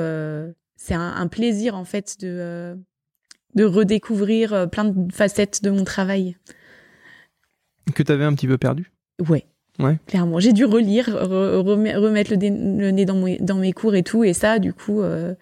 c'est 0.78 0.94
un, 0.94 1.14
un 1.14 1.28
plaisir 1.28 1.76
en 1.76 1.84
fait 1.84 2.16
de 2.22 2.78
de 3.56 3.64
redécouvrir 3.66 4.70
plein 4.70 4.86
de 4.86 5.12
facettes 5.12 5.62
de 5.62 5.72
mon 5.72 5.84
travail. 5.84 6.38
Que 7.94 8.04
tu 8.04 8.12
avais 8.14 8.24
un 8.24 8.34
petit 8.34 8.48
peu 8.48 8.58
perdu? 8.58 8.92
Ouais. 9.28 9.46
Ouais. 9.80 9.98
Clairement, 10.08 10.40
j'ai 10.40 10.54
dû 10.54 10.66
relire, 10.66 11.10
re- 11.10 11.62
remet- 11.64 11.96
remettre 11.96 12.32
le, 12.32 12.38
dé- 12.38 12.50
le 12.50 12.90
nez 12.92 13.06
dans, 13.06 13.16
mes- 13.16 13.38
dans 13.40 13.58
mes 13.58 13.74
cours 13.74 13.96
et 13.96 14.04
tout, 14.04 14.24
et 14.24 14.34
ça, 14.34 14.60
du 14.60 14.74
coup, 14.74 15.02
euh, 15.02 15.36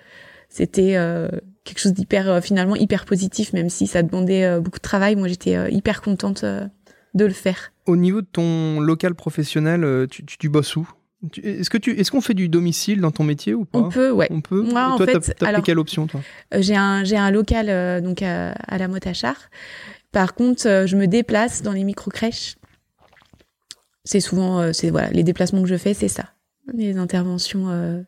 c'était 0.49 0.95
euh, 0.97 1.29
quelque 1.63 1.79
chose 1.79 1.93
d'hyper, 1.93 2.29
euh, 2.29 2.41
finalement, 2.41 2.75
hyper 2.75 3.05
positif, 3.05 3.53
même 3.53 3.69
si 3.69 3.87
ça 3.87 4.03
demandait 4.03 4.59
beaucoup 4.59 4.79
de 4.79 4.83
travail. 4.83 5.15
Moi, 5.15 5.27
j'étais 5.29 5.71
hyper 5.71 6.01
contente 6.01 6.43
de 6.43 7.25
le 7.25 7.33
faire. 7.33 7.71
Au 7.85 7.95
niveau 7.95 8.21
de 8.21 8.27
ton 8.29 8.79
local 8.81 9.15
professionnel, 9.15 10.07
tu, 10.09 10.25
tu, 10.25 10.37
tu 10.37 10.49
bosses 10.49 10.75
où? 10.75 10.89
Est-ce 11.41 11.69
que 11.69 11.77
tu 11.77 11.91
est-ce 11.99 12.11
qu'on 12.11 12.21
fait 12.21 12.33
du 12.35 12.49
domicile 12.49 12.99
dans 13.01 13.09
ton 13.09 13.23
métier 13.23 13.53
ou 13.55 13.65
pas? 13.65 13.79
On 13.79 13.89
peut, 13.89 14.11
ouais. 14.11 14.27
On 14.31 14.41
peut? 14.41 14.61
Moi, 14.61 14.85
en 14.91 14.97
toi, 14.97 15.05
fait, 15.07 15.33
t'as 15.39 15.53
pris 15.53 15.61
quelle 15.63 15.79
option 15.79 16.05
toi? 16.07 16.19
J'ai 16.55 16.75
un, 16.75 17.03
j'ai 17.03 17.17
un 17.17 17.31
local 17.31 17.67
euh, 17.69 17.99
donc 18.01 18.21
à, 18.21 18.51
à 18.51 18.77
la 18.77 18.87
Motachar. 18.87 19.35
Par 20.11 20.35
contre, 20.35 20.67
euh, 20.67 20.85
je 20.85 20.95
me 20.97 21.07
déplace 21.07 21.61
dans 21.63 21.71
les 21.71 21.83
micro-crèches. 21.83 22.57
C'est 24.05 24.19
souvent, 24.19 24.59
euh, 24.59 24.71
c'est 24.73 24.89
voilà, 24.89 25.09
les 25.09 25.23
déplacements 25.23 25.61
que 25.61 25.67
je 25.67 25.77
fais, 25.77 25.93
c'est 25.93 26.07
ça. 26.07 26.25
Les 26.73 26.97
interventions, 26.97 27.69
euh, 27.69 28.01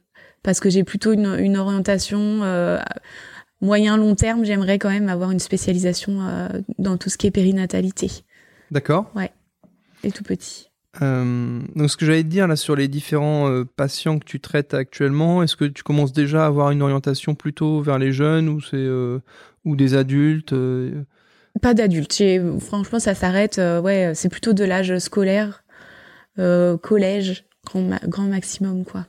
parce 0.43 0.59
que 0.59 0.69
j'ai 0.69 0.83
plutôt 0.83 1.11
une, 1.11 1.35
une 1.39 1.57
orientation 1.57 2.43
euh, 2.43 2.79
moyen-long 3.61 4.15
terme. 4.15 4.45
J'aimerais 4.45 4.79
quand 4.79 4.89
même 4.89 5.09
avoir 5.09 5.31
une 5.31 5.39
spécialisation 5.39 6.19
dans 6.79 6.97
tout 6.97 7.09
ce 7.09 7.17
qui 7.17 7.27
est 7.27 7.31
périnatalité. 7.31 8.09
D'accord. 8.71 9.11
Et 10.03 10.11
tout 10.11 10.23
petit. 10.23 10.69
Euh, 11.01 11.59
donc, 11.75 11.89
ce 11.89 11.97
que 11.97 12.05
j'allais 12.05 12.23
te 12.23 12.27
dire 12.27 12.47
là 12.47 12.55
sur 12.55 12.75
les 12.75 12.87
différents 12.87 13.49
euh, 13.49 13.65
patients 13.65 14.19
que 14.19 14.25
tu 14.25 14.39
traites 14.39 14.73
actuellement, 14.73 15.43
est-ce 15.43 15.55
que 15.55 15.65
tu 15.65 15.83
commences 15.83 16.13
déjà 16.13 16.43
à 16.43 16.47
avoir 16.47 16.71
une 16.71 16.81
orientation 16.81 17.35
plutôt 17.35 17.81
vers 17.81 17.99
les 17.99 18.11
jeunes 18.11 18.49
ou 18.49 18.61
c'est 18.61 18.75
euh, 18.75 19.19
ou 19.65 19.75
des 19.75 19.95
adultes 19.95 20.55
Pas 21.61 21.73
d'adultes. 21.73 22.23
Franchement, 22.59 22.99
ça 22.99 23.15
s'arrête. 23.15 23.57
ouais, 23.83 24.13
c'est 24.15 24.29
plutôt 24.29 24.53
de 24.53 24.63
l'âge 24.63 24.97
scolaire, 24.99 25.63
collège, 26.81 27.45
grand, 27.65 27.89
grand 28.07 28.27
maximum, 28.27 28.85
quoi. 28.85 29.05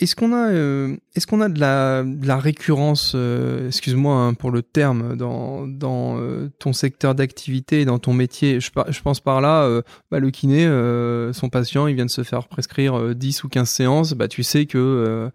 Est-ce 0.00 0.16
qu'on 0.16 0.32
a, 0.32 0.50
euh, 0.50 0.96
est-ce 1.14 1.32
a 1.40 1.48
de 1.48 1.60
la, 1.60 2.36
récurrence, 2.36 3.12
euh, 3.14 3.68
excuse-moi 3.68 4.16
hein, 4.16 4.34
pour 4.34 4.50
le 4.50 4.60
terme, 4.60 5.16
dans, 5.16 5.68
dans 5.68 6.18
euh, 6.18 6.50
ton 6.58 6.72
secteur 6.72 7.14
d'activité 7.14 7.84
dans 7.84 8.00
ton 8.00 8.12
métier? 8.12 8.58
Je, 8.58 9.00
pense 9.02 9.20
par 9.20 9.40
là, 9.40 9.62
euh, 9.62 9.82
bah, 10.10 10.18
le 10.18 10.32
kiné, 10.32 10.66
euh, 10.66 11.32
son 11.32 11.48
patient, 11.48 11.86
il 11.86 11.94
vient 11.94 12.06
de 12.06 12.10
se 12.10 12.24
faire 12.24 12.48
prescrire 12.48 12.98
euh, 12.98 13.14
10 13.14 13.44
ou 13.44 13.48
15 13.48 13.68
séances, 13.68 14.12
bah, 14.14 14.26
tu 14.26 14.42
sais 14.42 14.66
que 14.66 14.78
euh, 14.78 15.04
euh, 15.06 15.30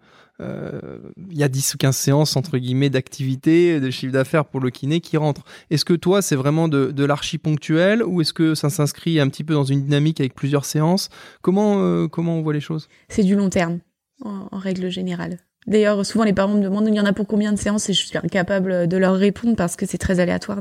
il 1.30 1.36
y 1.38 1.42
a 1.42 1.48
10 1.48 1.74
ou 1.74 1.78
15 1.78 1.96
séances, 1.96 2.36
entre 2.36 2.58
guillemets, 2.58 2.90
d'activité, 2.90 3.80
de 3.80 3.90
chiffre 3.90 4.12
d'affaires 4.12 4.44
pour 4.44 4.60
le 4.60 4.70
kiné 4.70 5.00
qui 5.00 5.16
rentrent. 5.16 5.44
Est-ce 5.70 5.84
que 5.84 5.94
toi, 5.94 6.22
c'est 6.22 6.36
vraiment 6.36 6.68
de, 6.68 6.90
de 6.90 7.04
l'archi 7.04 7.38
ponctuel 7.38 8.02
ou 8.02 8.20
est-ce 8.20 8.32
que 8.32 8.54
ça 8.54 8.70
s'inscrit 8.70 9.20
un 9.20 9.28
petit 9.28 9.44
peu 9.44 9.54
dans 9.54 9.64
une 9.64 9.82
dynamique 9.82 10.20
avec 10.20 10.34
plusieurs 10.34 10.64
séances? 10.64 11.08
Comment, 11.42 11.82
euh, 11.82 12.08
comment 12.08 12.36
on 12.38 12.42
voit 12.42 12.52
les 12.54 12.60
choses? 12.60 12.88
C'est 13.08 13.22
du 13.24 13.36
long 13.36 13.50
terme, 13.50 13.80
en, 14.24 14.48
en 14.50 14.58
règle 14.58 14.88
générale. 14.90 15.38
D'ailleurs, 15.66 16.06
souvent 16.06 16.24
les 16.24 16.32
parents 16.32 16.54
me 16.54 16.62
demandent 16.62 16.88
il 16.88 16.94
y 16.94 17.00
en 17.00 17.04
a 17.04 17.12
pour 17.12 17.26
combien 17.26 17.52
de 17.52 17.58
séances? 17.58 17.90
Et 17.90 17.92
je 17.92 18.06
suis 18.06 18.16
incapable 18.16 18.88
de 18.88 18.96
leur 18.96 19.14
répondre 19.14 19.56
parce 19.56 19.76
que 19.76 19.84
c'est 19.84 19.98
très 19.98 20.18
aléatoire. 20.18 20.58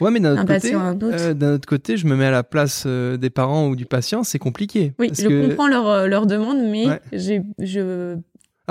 Ouais, 0.00 0.10
mais 0.10 0.18
d'un 0.18 0.30
Un 0.30 0.32
autre, 0.32 0.40
côté, 0.42 0.54
patient 0.54 0.80
à 0.80 0.82
un 0.82 0.94
autre. 0.96 1.06
euh, 1.12 1.32
d'un 1.32 1.54
autre 1.54 1.68
côté, 1.68 1.96
je 1.96 2.06
me 2.08 2.16
mets 2.16 2.24
à 2.26 2.32
la 2.32 2.42
place 2.42 2.82
euh, 2.84 3.16
des 3.16 3.30
parents 3.30 3.68
ou 3.68 3.76
du 3.76 3.86
patient, 3.86 4.24
c'est 4.24 4.40
compliqué. 4.40 4.94
Oui, 4.98 5.10
je 5.16 5.28
que- 5.28 5.46
comprends 5.48 5.68
leur, 5.68 5.86
euh, 5.88 6.06
leur 6.08 6.26
demande, 6.26 6.58
mais 6.60 6.88
Ouais. 6.88 7.00
j'ai, 7.12 7.42
je, 7.60 8.16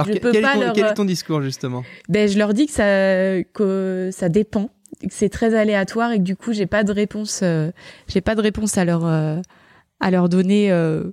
Alors, 0.01 0.07
je 0.07 0.13
que- 0.13 0.19
peux 0.19 0.31
quel, 0.31 0.41
pas 0.43 0.51
est 0.51 0.53
ton, 0.55 0.61
leur, 0.61 0.73
quel 0.73 0.85
euh, 0.85 0.89
est 0.91 0.93
ton 0.93 1.05
discours, 1.05 1.41
justement 1.41 1.83
ben, 2.09 2.27
je 2.29 2.37
leur 2.37 2.53
dis 2.53 2.65
que 2.67 2.71
ça, 2.71 3.43
que 3.53 4.09
ça 4.11 4.29
dépend, 4.29 4.67
que 5.01 5.07
c'est 5.09 5.29
très 5.29 5.53
aléatoire 5.55 6.11
et 6.11 6.17
que 6.17 6.23
du 6.23 6.35
coup, 6.35 6.53
j'ai 6.53 6.65
pas 6.67 6.83
de 6.83 6.91
réponse, 6.91 7.41
euh, 7.43 7.71
j'ai 8.07 8.21
pas 8.21 8.35
de 8.35 8.41
réponse 8.41 8.77
à 8.77 8.85
leur, 8.85 9.05
euh, 9.05 9.39
à 9.99 10.11
leur 10.11 10.29
donner, 10.29 10.71
euh, 10.71 11.11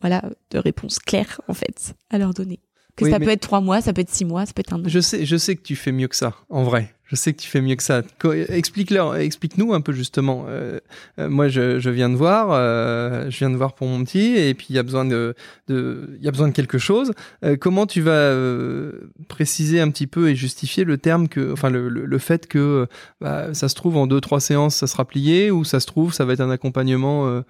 voilà, 0.00 0.22
de 0.50 0.58
réponse 0.58 0.98
claire, 0.98 1.40
en 1.48 1.54
fait, 1.54 1.94
à 2.10 2.18
leur 2.18 2.32
donner. 2.34 2.60
Que 2.98 3.04
Oui, 3.04 3.10
ça 3.12 3.20
peut 3.20 3.28
être 3.28 3.40
trois 3.40 3.60
mois, 3.60 3.80
ça 3.80 3.92
peut 3.92 4.00
être 4.00 4.10
six 4.10 4.24
mois, 4.24 4.44
ça 4.44 4.52
peut 4.52 4.60
être 4.60 4.72
un 4.72 4.80
an. 4.80 4.82
je 4.86 5.00
sais, 5.00 5.24
je 5.24 5.36
sais 5.36 5.54
que 5.56 5.62
tu 5.62 5.76
fais 5.76 5.92
mieux 5.92 6.08
que 6.08 6.16
ça, 6.16 6.34
en 6.50 6.64
vrai. 6.64 6.92
Je 7.10 7.16
sais 7.16 7.32
que 7.32 7.40
tu 7.40 7.48
fais 7.48 7.62
mieux 7.62 7.74
que 7.74 7.82
ça. 7.82 8.02
Explique-leur, 8.50 9.16
explique-nous 9.16 9.72
un 9.72 9.80
peu 9.80 9.92
justement. 9.92 10.44
Euh, 10.46 10.78
euh, 11.18 11.30
moi, 11.30 11.48
je, 11.48 11.78
je 11.78 11.88
viens 11.88 12.10
de 12.10 12.16
voir, 12.16 12.48
euh, 12.50 13.30
je 13.30 13.38
viens 13.38 13.48
de 13.48 13.56
voir 13.56 13.72
pour 13.72 13.86
mon 13.86 14.04
petit, 14.04 14.36
et 14.36 14.52
puis 14.52 14.66
il 14.68 14.76
y 14.76 14.78
a 14.78 14.82
besoin 14.82 15.06
de, 15.06 15.34
de, 15.68 16.10
il 16.18 16.22
y 16.22 16.28
a 16.28 16.30
besoin 16.30 16.48
de 16.48 16.52
quelque 16.52 16.76
chose. 16.76 17.12
Euh, 17.46 17.56
comment 17.58 17.86
tu 17.86 18.02
vas 18.02 18.10
euh, 18.10 19.10
préciser 19.28 19.80
un 19.80 19.88
petit 19.90 20.06
peu 20.06 20.28
et 20.28 20.36
justifier 20.36 20.84
le 20.84 20.98
terme 20.98 21.28
que, 21.28 21.50
enfin, 21.50 21.70
le, 21.70 21.88
le, 21.88 22.04
le 22.04 22.18
fait 22.18 22.46
que 22.46 22.86
bah, 23.22 23.54
ça 23.54 23.70
se 23.70 23.74
trouve 23.74 23.96
en 23.96 24.06
deux 24.06 24.20
trois 24.20 24.40
séances, 24.40 24.76
ça 24.76 24.86
sera 24.86 25.06
plié, 25.06 25.50
ou 25.50 25.64
ça 25.64 25.80
se 25.80 25.86
trouve, 25.86 26.12
ça 26.12 26.26
va 26.26 26.34
être 26.34 26.42
un 26.42 26.50
accompagnement 26.50 27.42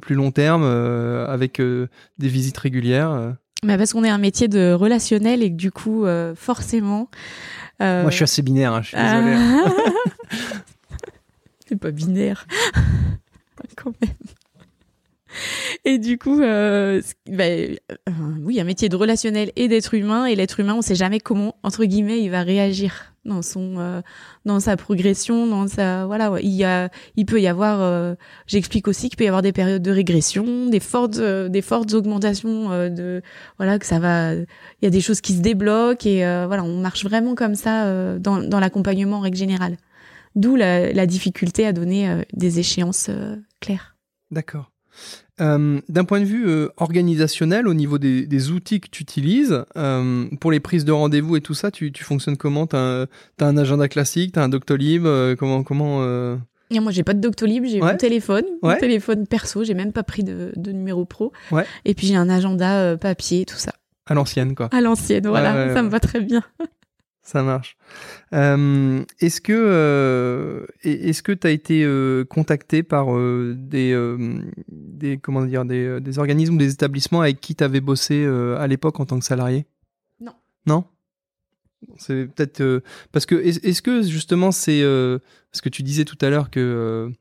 plus 0.00 0.14
long 0.14 0.30
terme 0.30 0.62
euh, 0.64 1.26
avec 1.26 1.60
euh, 1.60 1.88
des 2.18 2.28
visites 2.28 2.58
régulières. 2.58 3.34
Mais 3.62 3.76
parce 3.76 3.92
qu'on 3.92 4.04
est 4.04 4.08
un 4.10 4.18
métier 4.18 4.48
de 4.48 4.72
relationnel 4.72 5.42
et 5.42 5.50
que 5.50 5.56
du 5.56 5.70
coup, 5.70 6.06
euh, 6.06 6.34
forcément. 6.34 7.08
euh, 7.82 8.02
Moi, 8.02 8.10
je 8.10 8.16
suis 8.16 8.24
assez 8.24 8.42
binaire, 8.42 8.72
hein, 8.72 8.82
je 8.82 8.88
suis 8.88 8.96
désolé. 8.96 9.34
ah. 9.36 9.72
C'est 11.68 11.76
pas 11.78 11.90
binaire. 11.90 12.46
Quand 13.76 13.92
même. 14.00 14.10
Et 15.84 15.98
du 15.98 16.18
coup, 16.18 16.40
euh, 16.40 17.00
bah, 17.28 17.44
euh, 17.44 17.76
oui, 18.42 18.60
un 18.60 18.64
métier 18.64 18.88
de 18.88 18.96
relationnel 18.96 19.52
et 19.56 19.68
d'être 19.68 19.94
humain. 19.94 20.26
Et 20.26 20.34
l'être 20.34 20.58
humain, 20.58 20.74
on 20.74 20.82
sait 20.82 20.96
jamais 20.96 21.20
comment, 21.20 21.54
entre 21.62 21.84
guillemets, 21.84 22.20
il 22.22 22.30
va 22.30 22.42
réagir 22.42 23.09
dans 23.24 23.42
son, 23.42 23.74
euh, 23.78 24.00
dans 24.44 24.60
sa 24.60 24.76
progression, 24.76 25.46
dans 25.46 25.68
sa, 25.68 26.06
voilà, 26.06 26.32
il 26.40 26.52
y 26.52 26.64
a, 26.64 26.88
il 27.16 27.26
peut 27.26 27.40
y 27.40 27.46
avoir, 27.46 27.80
euh, 27.82 28.14
j'explique 28.46 28.88
aussi 28.88 29.08
qu'il 29.08 29.16
peut 29.16 29.24
y 29.24 29.28
avoir 29.28 29.42
des 29.42 29.52
périodes 29.52 29.82
de 29.82 29.90
régression, 29.90 30.66
des 30.66 30.80
fortes, 30.80 31.18
euh, 31.18 31.48
des 31.48 31.62
fortes 31.62 31.92
augmentations 31.92 32.70
euh, 32.70 32.88
de, 32.88 33.22
voilà, 33.58 33.78
que 33.78 33.86
ça 33.86 33.98
va, 33.98 34.34
il 34.34 34.46
y 34.82 34.86
a 34.86 34.90
des 34.90 35.00
choses 35.02 35.20
qui 35.20 35.34
se 35.34 35.40
débloquent 35.40 36.08
et 36.08 36.24
euh, 36.24 36.46
voilà, 36.46 36.64
on 36.64 36.78
marche 36.78 37.04
vraiment 37.04 37.34
comme 37.34 37.54
ça 37.54 37.84
euh, 37.84 38.18
dans, 38.18 38.38
dans 38.38 38.60
l'accompagnement 38.60 39.18
en 39.18 39.20
règle 39.20 39.36
générale. 39.36 39.76
D'où 40.34 40.56
la, 40.56 40.92
la 40.92 41.06
difficulté 41.06 41.66
à 41.66 41.72
donner 41.72 42.24
des 42.32 42.60
échéances 42.60 43.10
claires. 43.60 43.96
D'accord. 44.30 44.70
Euh, 45.40 45.80
D'un 45.88 46.04
point 46.04 46.20
de 46.20 46.24
vue 46.24 46.48
euh, 46.48 46.68
organisationnel, 46.76 47.66
au 47.68 47.74
niveau 47.74 47.98
des, 47.98 48.26
des 48.26 48.50
outils 48.50 48.80
que 48.80 48.88
tu 48.90 49.02
utilises, 49.02 49.64
euh, 49.76 50.26
pour 50.40 50.52
les 50.52 50.60
prises 50.60 50.84
de 50.84 50.92
rendez-vous 50.92 51.36
et 51.36 51.40
tout 51.40 51.54
ça, 51.54 51.70
tu, 51.70 51.92
tu 51.92 52.04
fonctionnes 52.04 52.36
comment? 52.36 52.66
Tu 52.66 52.76
as, 52.76 53.06
un 53.40 53.56
agenda 53.56 53.88
classique, 53.88 54.32
tu 54.32 54.38
as 54.38 54.42
un 54.42 54.48
Doctolib 54.48 55.06
Comment, 55.38 55.62
comment 55.62 56.02
Et 56.70 56.80
moi, 56.80 56.92
j'ai 56.92 57.02
pas 57.04 57.14
de 57.14 57.20
Doctolib, 57.20 57.64
j'ai 57.64 57.80
Ouais. 57.80 57.92
mon 57.92 57.96
téléphone, 57.98 58.44
Ouais. 58.62 58.74
mon 58.74 58.80
téléphone 58.80 59.26
perso, 59.26 59.64
j'ai 59.64 59.74
même 59.74 59.92
pas 59.92 60.02
pris 60.02 60.22
de, 60.24 60.52
de 60.56 60.72
numéro 60.72 61.04
pro. 61.04 61.32
Ouais. 61.50 61.64
Et 61.84 61.94
puis 61.94 62.06
j'ai 62.06 62.16
un 62.16 62.28
agenda 62.28 62.96
papier, 62.96 63.44
tout 63.46 63.56
ça. 63.56 63.72
À 64.06 64.14
l'ancienne, 64.14 64.54
quoi. 64.54 64.68
À 64.72 64.80
l'ancienne, 64.80 65.26
voilà, 65.26 65.72
ça 65.72 65.82
me 65.82 65.88
va 65.88 66.00
très 66.00 66.20
bien. 66.20 66.42
Ça 67.30 67.44
marche. 67.44 67.76
Euh, 68.32 69.04
est-ce 69.20 69.40
que 69.40 69.52
euh, 69.54 70.66
est-ce 70.82 71.22
que 71.22 71.30
tu 71.30 71.46
as 71.46 71.50
été 71.50 71.84
euh, 71.84 72.24
contacté 72.24 72.82
par 72.82 73.06
des, 73.54 73.94
des 74.68 75.18
comment 75.18 75.44
dire 75.44 75.64
des, 75.64 76.00
des 76.00 76.18
organismes 76.18 76.54
ou 76.54 76.58
des 76.58 76.72
établissements 76.72 77.20
avec 77.20 77.40
qui 77.40 77.54
tu 77.54 77.62
avais 77.62 77.80
bossé 77.80 78.26
à 78.58 78.66
l'époque 78.66 78.98
en 78.98 79.06
tant 79.06 79.18
que 79.20 79.24
salarié? 79.24 79.66
Non. 80.20 80.32
Non? 80.66 80.84
C'est 81.98 82.26
peut-être 82.26 82.82
parce 83.12 83.26
que 83.26 83.36
est- 83.36 83.64
est-ce 83.64 83.80
que 83.80 84.02
justement 84.02 84.50
c'est 84.50 84.82
parce 85.52 85.60
que 85.60 85.68
tu 85.68 85.84
disais 85.84 86.04
tout 86.04 86.18
à 86.22 86.30
l'heure 86.30 86.50
que 86.50 87.12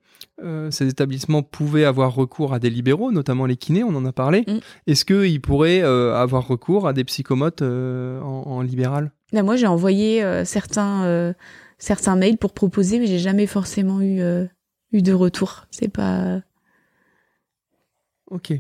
euh, 0.44 0.72
ces 0.72 0.88
établissements 0.88 1.44
pouvaient 1.44 1.86
avoir 1.86 2.16
recours 2.16 2.54
à 2.54 2.60
des 2.60 2.70
libéraux, 2.72 3.12
notamment 3.12 3.46
les 3.46 3.58
kinés, 3.58 3.84
on 3.84 3.96
en 3.96 4.06
a 4.06 4.12
parlé. 4.12 4.42
Mm. 4.48 4.58
Est-ce 4.88 5.06
qu'ils 5.06 5.40
pourraient 5.40 5.82
euh, 5.84 6.16
avoir 6.16 6.48
recours 6.48 6.88
à 6.88 6.94
des 6.94 7.04
psychomotes 7.04 7.62
euh, 7.62 8.20
en, 8.22 8.44
en 8.48 8.62
libéral? 8.62 9.12
Là, 9.32 9.44
moi, 9.44 9.56
j'ai 9.56 9.68
envoyé 9.68 10.24
euh, 10.24 10.44
certains, 10.44 11.04
euh, 11.06 11.34
certains 11.78 12.16
mails 12.16 12.38
pour 12.38 12.54
proposer, 12.54 13.00
mais 13.00 13.08
j'ai 13.08 13.20
jamais 13.20 13.48
forcément 13.48 14.02
eu, 14.02 14.22
euh, 14.22 14.46
eu 14.92 15.02
de 15.02 15.14
retour. 15.14 15.68
C'est 15.72 15.90
pas. 15.90 16.42
Ok. 18.32 18.54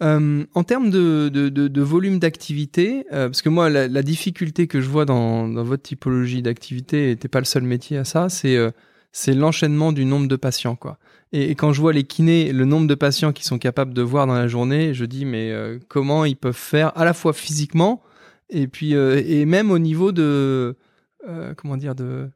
En 0.00 0.64
termes 0.64 0.90
de, 0.90 1.28
de, 1.28 1.80
volume 1.80 2.18
d'activité, 2.18 3.06
parce 3.08 3.40
que 3.40 3.48
moi, 3.48 3.70
la, 3.70 4.02
difficulté 4.02 4.66
que 4.66 4.80
je 4.80 4.88
vois 4.88 5.04
dans, 5.04 5.46
dans 5.46 5.62
votre 5.62 5.84
typologie 5.84 6.42
d'activité, 6.42 7.12
et 7.12 7.16
t'es 7.16 7.28
pas 7.28 7.38
le 7.38 7.44
seul 7.44 7.62
métier 7.62 7.98
à 7.98 8.04
ça, 8.04 8.28
c'est 8.28 8.58
c'est 9.12 9.32
l'enchaînement 9.32 9.92
du 9.92 10.04
nombre 10.04 10.26
de 10.26 10.34
patients. 10.34 10.74
quoi. 10.74 10.98
Et, 11.30 11.50
et 11.50 11.54
quand 11.54 11.72
je 11.72 11.80
vois 11.80 11.92
les 11.92 12.02
kinés, 12.02 12.52
le 12.52 12.64
nombre 12.64 12.88
de 12.88 12.96
patients 12.96 13.30
qu'ils 13.32 13.44
sont 13.44 13.60
capables 13.60 13.94
de 13.94 14.02
voir 14.02 14.26
dans 14.26 14.34
la 14.34 14.48
journée, 14.48 14.92
je 14.92 15.04
dis, 15.04 15.24
mais 15.24 15.54
comment 15.86 16.24
ils 16.24 16.36
peuvent 16.36 16.52
faire, 16.52 16.90
à 16.98 17.04
la 17.04 17.14
fois 17.14 17.32
physiquement, 17.32 18.02
et 18.52 18.68
puis 18.68 18.94
euh, 18.94 19.20
et 19.26 19.44
même 19.46 19.70
au 19.70 19.78
niveau 19.78 20.12
de... 20.12 20.76
euh, 21.28 21.54
comment 21.56 21.76
dire 21.76 21.94
de 21.94 22.30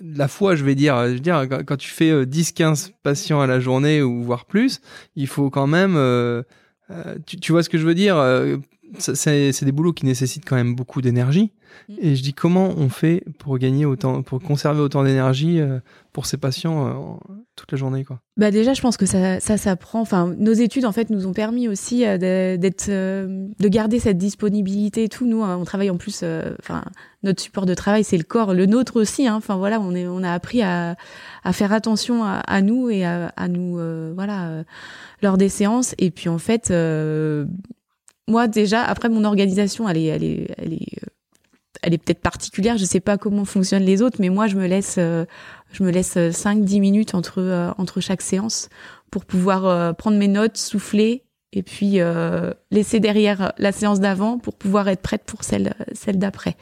la 0.00 0.28
foi, 0.28 0.54
je 0.54 0.64
vais 0.64 0.76
dire, 0.76 0.96
je 1.08 1.14
veux 1.14 1.18
dire 1.20 1.46
quand, 1.48 1.64
quand 1.64 1.76
tu 1.76 1.88
fais 1.88 2.10
euh, 2.10 2.24
10-15 2.24 2.92
patients 3.02 3.40
à 3.40 3.46
la 3.48 3.58
journée 3.58 4.00
ou 4.02 4.22
voire 4.22 4.44
plus, 4.44 4.80
il 5.16 5.26
faut 5.26 5.50
quand 5.50 5.66
même 5.66 5.96
euh, 5.96 6.42
euh, 6.90 7.16
tu, 7.26 7.38
tu 7.40 7.52
vois 7.52 7.62
ce 7.62 7.68
que 7.68 7.78
je 7.78 7.84
veux 7.84 7.94
dire 7.94 8.16
euh, 8.16 8.56
C'est 8.98 9.64
des 9.64 9.72
boulots 9.72 9.92
qui 9.92 10.06
nécessitent 10.06 10.44
quand 10.46 10.56
même 10.56 10.74
beaucoup 10.74 11.02
d'énergie. 11.02 11.52
Mm. 11.88 11.94
Et 12.00 12.16
je 12.16 12.22
dis 12.22 12.32
comment 12.32 12.72
on 12.76 12.88
fait 12.88 13.22
pour 13.38 13.58
gagner 13.58 13.84
autant, 13.84 14.22
pour 14.22 14.40
conserver 14.40 14.80
autant 14.80 15.04
d'énergie 15.04 15.60
euh, 15.60 15.80
pour 16.12 16.24
ces 16.26 16.38
patients 16.38 16.86
euh, 16.86 16.92
toute 17.54 17.70
la 17.72 17.76
journée, 17.78 18.04
quoi? 18.04 18.20
Bah 18.38 18.50
déjà, 18.50 18.72
je 18.72 18.80
pense 18.80 18.96
que 18.96 19.04
ça, 19.04 19.40
ça 19.40 19.56
s'apprend. 19.58 20.00
Enfin, 20.00 20.34
nos 20.38 20.52
études 20.52 20.86
en 20.86 20.92
fait 20.92 21.10
nous 21.10 21.26
ont 21.26 21.32
permis 21.32 21.68
aussi 21.68 22.06
euh, 22.06 22.16
de- 22.16 22.56
d'être, 22.56 22.88
de 22.88 23.68
garder 23.68 23.98
cette 23.98 24.16
disponibilité 24.16 25.04
et 25.04 25.08
tout. 25.08 25.26
Nous, 25.26 25.42
euh, 25.42 25.54
on 25.56 25.64
travaille 25.64 25.90
en 25.90 25.96
plus. 25.98 26.24
Enfin, 26.60 26.84
notre 27.22 27.42
support 27.42 27.66
de 27.66 27.74
travail, 27.74 28.04
c'est 28.04 28.16
le 28.18 28.24
corps, 28.24 28.54
le 28.54 28.66
nôtre 28.66 28.96
aussi. 29.00 29.26
hein. 29.26 29.34
Enfin 29.36 29.56
voilà, 29.56 29.80
on 29.80 29.94
est, 29.94 30.06
on 30.06 30.22
a 30.22 30.32
appris 30.32 30.62
à, 30.62 30.96
à 31.44 31.52
faire 31.52 31.72
attention 31.72 32.24
à, 32.24 32.36
à 32.38 32.62
nous 32.62 32.88
et 32.90 33.04
à, 33.04 33.32
à 33.36 33.48
nous, 33.48 33.78
euh, 33.78 34.12
voilà, 34.14 34.64
lors 35.22 35.36
des 35.36 35.48
séances. 35.48 35.94
Et 35.98 36.10
puis 36.10 36.28
en 36.28 36.38
fait, 36.38 36.70
euh, 36.70 37.44
moi 38.28 38.46
déjà, 38.46 38.82
après 38.82 39.08
mon 39.08 39.24
organisation, 39.24 39.88
elle 39.88 39.96
est, 39.96 40.04
elle 40.04 40.24
est, 40.24 40.54
elle 40.58 40.72
est, 40.72 41.02
euh, 41.02 41.10
elle 41.82 41.94
est 41.94 41.98
peut-être 41.98 42.20
particulière. 42.20 42.78
Je 42.78 42.84
sais 42.84 43.00
pas 43.00 43.18
comment 43.18 43.44
fonctionnent 43.44 43.84
les 43.84 44.02
autres, 44.02 44.18
mais 44.20 44.28
moi, 44.28 44.46
je 44.46 44.56
me 44.56 44.66
laisse 44.66 44.96
euh, 44.98 45.24
Je 45.72 45.82
me 45.82 45.90
laisse 45.90 46.16
5-10 46.16 46.80
minutes 46.80 47.14
entre, 47.14 47.74
entre 47.78 48.00
chaque 48.00 48.22
séance 48.22 48.68
pour 49.10 49.24
pouvoir 49.24 49.94
prendre 49.96 50.18
mes 50.18 50.28
notes, 50.28 50.56
souffler 50.56 51.24
et 51.52 51.62
puis 51.62 51.98
laisser 52.70 53.00
derrière 53.00 53.52
la 53.58 53.72
séance 53.72 54.00
d'avant 54.00 54.38
pour 54.38 54.54
pouvoir 54.54 54.88
être 54.88 55.02
prête 55.02 55.24
pour 55.24 55.44
celle, 55.44 55.74
celle 55.92 56.18
d'après. 56.18 56.56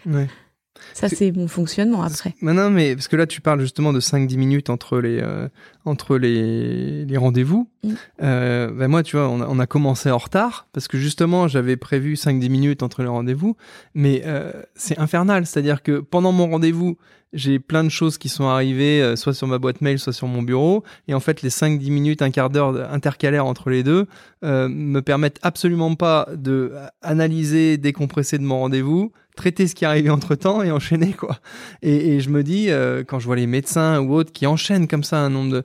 Ça, 0.95 1.09
c'est 1.09 1.33
mon 1.33 1.49
fonctionnement 1.49 2.03
après. 2.03 2.35
Mais 2.41 2.53
non, 2.53 2.71
mais 2.71 2.95
parce 2.95 3.09
que 3.09 3.17
là, 3.17 3.27
tu 3.27 3.41
parles 3.41 3.61
justement 3.61 3.93
de 3.93 4.01
5-10 4.01 4.37
minutes 4.37 4.71
entre 4.71 4.99
les, 4.99 5.21
euh, 5.21 5.49
entre 5.85 6.17
les, 6.17 7.05
les 7.05 7.17
rendez-vous. 7.17 7.69
Mm. 7.85 7.93
Euh, 8.23 8.71
ben 8.71 8.89
moi, 8.89 9.03
tu 9.03 9.17
vois, 9.17 9.29
on 9.29 9.41
a, 9.41 9.47
on 9.47 9.59
a, 9.59 9.67
commencé 9.67 10.11
en 10.11 10.19
retard 10.19 10.69
parce 10.73 10.89
que 10.89 10.99
justement, 10.99 11.49
j'avais 11.49 11.77
prévu 11.77 12.15
5-10 12.15 12.49
minutes 12.49 12.83
entre 12.83 13.03
les 13.03 13.09
rendez-vous. 13.09 13.57
Mais 13.95 14.23
euh, 14.25 14.53
c'est 14.75 14.99
infernal. 14.99 15.47
C'est-à-dire 15.47 15.83
que 15.83 16.01
pendant 16.01 16.33
mon 16.33 16.49
rendez-vous, 16.49 16.97
j'ai 17.33 17.59
plein 17.59 17.85
de 17.85 17.91
choses 17.91 18.17
qui 18.17 18.29
sont 18.29 18.47
arrivées, 18.47 19.15
soit 19.17 19.35
sur 19.35 19.47
ma 19.47 19.59
boîte 19.59 19.83
mail, 19.83 19.99
soit 19.99 20.13
sur 20.13 20.29
mon 20.29 20.43
bureau. 20.43 20.85
Et 21.09 21.13
en 21.13 21.21
fait, 21.21 21.43
les 21.43 21.51
5-10 21.51 21.91
minutes, 21.91 22.23
un 22.23 22.31
quart 22.31 22.49
d'heure 22.49 22.91
intercalaire 22.91 23.45
entre 23.45 23.69
les 23.69 23.83
deux 23.83 24.07
me 24.43 25.01
permettent 25.01 25.41
absolument 25.43 25.95
pas 25.97 26.29
de 26.35 26.73
analyser, 27.03 27.77
décompresser 27.77 28.39
de 28.39 28.45
mon 28.45 28.61
rendez-vous, 28.61 29.13
traiter 29.37 29.69
ce 29.69 29.75
qui 29.75 29.85
arrivé 29.85 30.11
entre 30.11 30.35
temps 30.35 30.63
et 30.63 30.73
enchaîner 30.73 31.13
quoi. 31.13 31.39
Et, 31.83 32.15
et 32.15 32.21
je 32.21 32.31
me 32.31 32.43
dis 32.43 32.71
euh, 32.71 33.05
quand 33.07 33.21
je 33.21 33.27
vois 33.27 33.37
les 33.37 33.47
médecins 33.47 34.01
ou 34.01 34.15
autres 34.15 34.33
qui 34.33 34.47
enchaînent 34.47 34.89
comme 34.89 35.05
ça 35.05 35.19
un 35.19 35.31
nombre 35.31 35.53
de, 35.53 35.63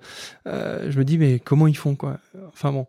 euh, 0.47 0.91
je 0.91 0.99
me 0.99 1.05
dis 1.05 1.17
mais 1.17 1.39
comment 1.39 1.65
ils 1.65 1.77
font 1.77 1.95
quoi? 1.95 2.19
Enfin 2.49 2.71
bon. 2.71 2.85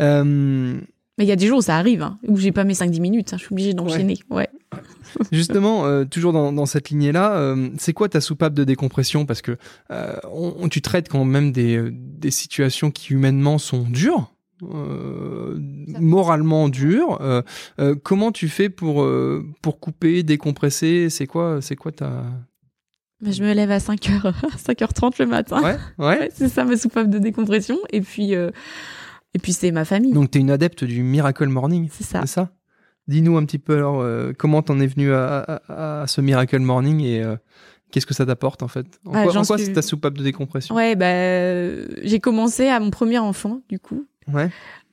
Euh, 0.00 0.80
mais 1.18 1.24
il 1.24 1.28
y 1.28 1.32
a 1.32 1.36
des 1.36 1.46
jours 1.46 1.58
où 1.58 1.62
ça 1.62 1.76
arrive, 1.76 2.00
hein, 2.00 2.18
où 2.26 2.38
j'ai 2.38 2.52
pas 2.52 2.64
mes 2.64 2.72
5-10 2.72 3.00
minutes, 3.00 3.32
hein, 3.34 3.36
je 3.36 3.44
suis 3.44 3.52
obligée 3.52 3.74
d'enchaîner. 3.74 4.18
Ouais. 4.30 4.48
Justement, 5.32 6.06
toujours 6.06 6.32
dans, 6.32 6.52
dans 6.52 6.64
cette 6.64 6.88
lignée-là, 6.88 7.54
c'est 7.76 7.92
quoi 7.92 8.08
ta 8.08 8.22
soupape 8.22 8.54
de 8.54 8.64
décompression? 8.64 9.26
Parce 9.26 9.42
que 9.42 9.58
on, 9.90 10.70
tu 10.70 10.80
traites 10.80 11.10
quand 11.10 11.26
même 11.26 11.52
des, 11.52 11.90
des 11.90 12.30
situations 12.30 12.90
qui 12.90 13.12
humainement 13.12 13.58
sont 13.58 13.82
dures. 13.82 14.31
Euh, 14.62 15.56
moralement 15.98 16.68
dures. 16.68 17.20
Euh, 17.20 17.42
euh, 17.80 17.94
comment 18.02 18.32
tu 18.32 18.48
fais 18.48 18.68
pour 18.68 19.06
pour 19.60 19.80
couper, 19.80 20.22
décompresser? 20.22 21.08
C'est 21.10 21.26
quoi 21.26 21.60
c'est 21.60 21.76
quoi 21.76 21.92
ta 21.92 22.24
je 23.24 23.42
me 23.44 23.52
lève 23.52 23.70
à 23.70 23.78
5h 23.78 24.32
5h30 24.56 25.14
le 25.20 25.26
matin. 25.26 25.62
Ouais, 25.62 25.76
ouais. 25.98 26.18
ouais 26.18 26.30
c'est 26.34 26.48
ça 26.48 26.64
ma 26.64 26.76
soupape 26.76 27.08
de 27.08 27.18
décompression 27.18 27.78
et 27.90 28.00
puis 28.00 28.32
et 28.32 29.38
puis 29.40 29.52
c'est 29.52 29.70
ma 29.70 29.84
famille. 29.84 30.12
Donc 30.12 30.30
tu 30.30 30.38
es 30.38 30.40
une 30.40 30.50
adepte 30.50 30.84
du 30.84 31.02
Miracle 31.02 31.46
Morning. 31.48 31.88
C'est 31.90 32.04
ça. 32.04 32.26
Ça? 32.26 32.50
Dis-nous 33.08 33.36
un 33.36 33.44
petit 33.44 33.58
peu 33.58 33.74
alors 33.74 34.04
comment 34.38 34.62
t'en 34.62 34.78
es 34.80 34.86
venu 34.86 35.12
à, 35.12 35.38
à, 35.40 36.02
à, 36.02 36.06
ce 36.06 36.20
Miracle 36.20 36.58
Morning 36.60 37.00
et 37.00 37.22
qu'est-ce 37.90 38.06
que 38.06 38.14
ça 38.14 38.26
t'apporte 38.26 38.62
en 38.62 38.68
fait? 38.68 38.86
En 39.06 39.12
Ah, 39.14 39.24
quoi, 39.24 39.44
suis- 39.44 39.66
c'est 39.66 39.72
ta 39.72 39.82
soupape 39.82 40.14
de 40.14 40.22
décompression? 40.24 40.74
Ouais, 40.74 40.94
bah 40.96 41.84
j'ai 42.02 42.20
commencé 42.20 42.68
à 42.68 42.80
mon 42.80 42.90
premier 42.90 43.18
enfant 43.18 43.60
du 43.68 43.78
coup 43.78 44.06
Ouais. 44.32 44.50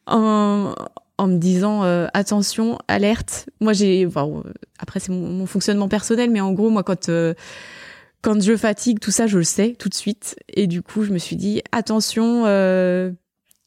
en, 0.07 0.73
en 1.17 1.27
me 1.27 1.38
disant 1.38 1.84
euh, 1.84 2.07
attention, 2.13 2.77
alerte. 2.88 3.49
Moi 3.59 3.73
j'ai 3.73 4.05
enfin, 4.05 4.25
euh, 4.27 4.51
après 4.80 4.99
c'est 4.99 5.11
mon, 5.11 5.30
mon 5.30 5.45
fonctionnement 5.45 5.88
personnel 5.89 6.30
mais 6.30 6.41
en 6.41 6.53
gros 6.53 6.69
moi 6.69 6.84
quand 6.84 7.09
euh, 7.09 7.34
quand 8.21 8.41
je 8.41 8.55
fatigue 8.57 8.99
tout 8.99 9.11
ça, 9.11 9.27
je 9.27 9.38
le 9.38 9.43
sais 9.43 9.75
tout 9.80 9.88
de 9.89 9.93
suite 9.93 10.36
et 10.53 10.67
du 10.67 10.82
coup, 10.82 11.03
je 11.03 11.11
me 11.11 11.17
suis 11.19 11.36
dit 11.38 11.61
attention 11.71 12.43
euh, 12.45 13.11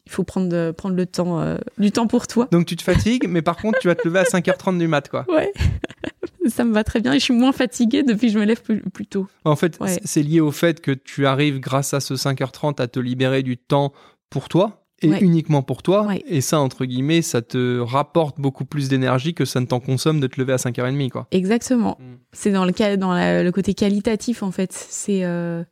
il 0.05 0.13
faut 0.13 0.25
prendre 0.25 0.73
prendre 0.73 0.95
le 0.97 1.07
temps 1.07 1.41
euh, 1.41 1.57
du 1.79 1.91
temps 1.93 2.07
pour 2.07 2.27
toi. 2.27 2.49
Donc 2.53 2.67
tu 2.67 2.77
te 2.77 2.83
fatigues, 2.83 3.27
mais 3.29 3.41
par 3.41 3.57
contre 3.57 3.79
tu 3.81 3.89
vas 3.89 3.95
te 3.95 4.07
lever 4.07 4.19
à 4.21 4.23
5h30 4.25 4.79
du 4.79 4.89
mat 4.89 5.09
quoi. 5.09 5.25
Ouais. 5.33 5.53
ça 6.49 6.65
me 6.65 6.73
va 6.75 6.85
très 6.85 7.01
bien 7.01 7.13
et 7.15 7.19
je 7.19 7.25
suis 7.25 7.35
moins 7.35 7.53
fatiguée 7.53 8.03
depuis 8.03 8.27
que 8.27 8.33
je 8.35 8.39
me 8.39 8.45
lève 8.45 8.61
plus, 8.61 8.81
plus 8.83 9.07
tôt. 9.07 9.27
En 9.45 9.57
fait, 9.57 9.79
Ouais. 9.81 9.99
c'est 10.05 10.23
lié 10.23 10.41
au 10.41 10.51
fait 10.51 10.81
que 10.83 10.91
tu 10.91 11.25
arrives 11.27 11.61
grâce 11.61 11.95
à 11.95 12.01
ce 12.01 12.13
5h30 12.15 12.83
à 12.83 12.89
te 12.89 12.99
libérer 12.99 13.43
du 13.43 13.57
temps 13.57 13.93
pour 14.29 14.49
toi 14.49 14.82
et 15.03 15.09
Ouais. 15.11 15.19
uniquement 15.21 15.63
pour 15.63 15.83
toi. 15.83 16.07
Ouais. 16.07 16.23
Et 16.27 16.41
ça, 16.41 16.61
entre 16.61 16.85
guillemets, 16.85 17.23
ça 17.23 17.43
te 17.43 17.79
rapporte 17.81 18.41
beaucoup 18.41 18.65
plus 18.65 18.89
d'énergie 18.89 19.35
que 19.35 19.45
ça 19.45 19.61
ne 19.61 19.67
t'en 19.67 19.81
consomme 19.81 20.21
de 20.21 20.27
te 20.27 20.41
lever 20.41 20.53
à 20.53 20.57
5h30 20.59 21.11
quoi. 21.11 21.27
Exactement. 21.31 21.99
Mm. 22.01 22.05
C'est 22.33 22.53
dans 22.53 22.65
le 22.65 22.73
cas 22.73 22.97
dans 22.97 23.13
la- 23.13 23.43
le 23.43 23.53
côté 23.53 23.75
qualitatif 23.75 24.43
en 24.43 24.51
fait. 24.53 24.73
C'est 24.73 25.25
euh, 25.25 25.63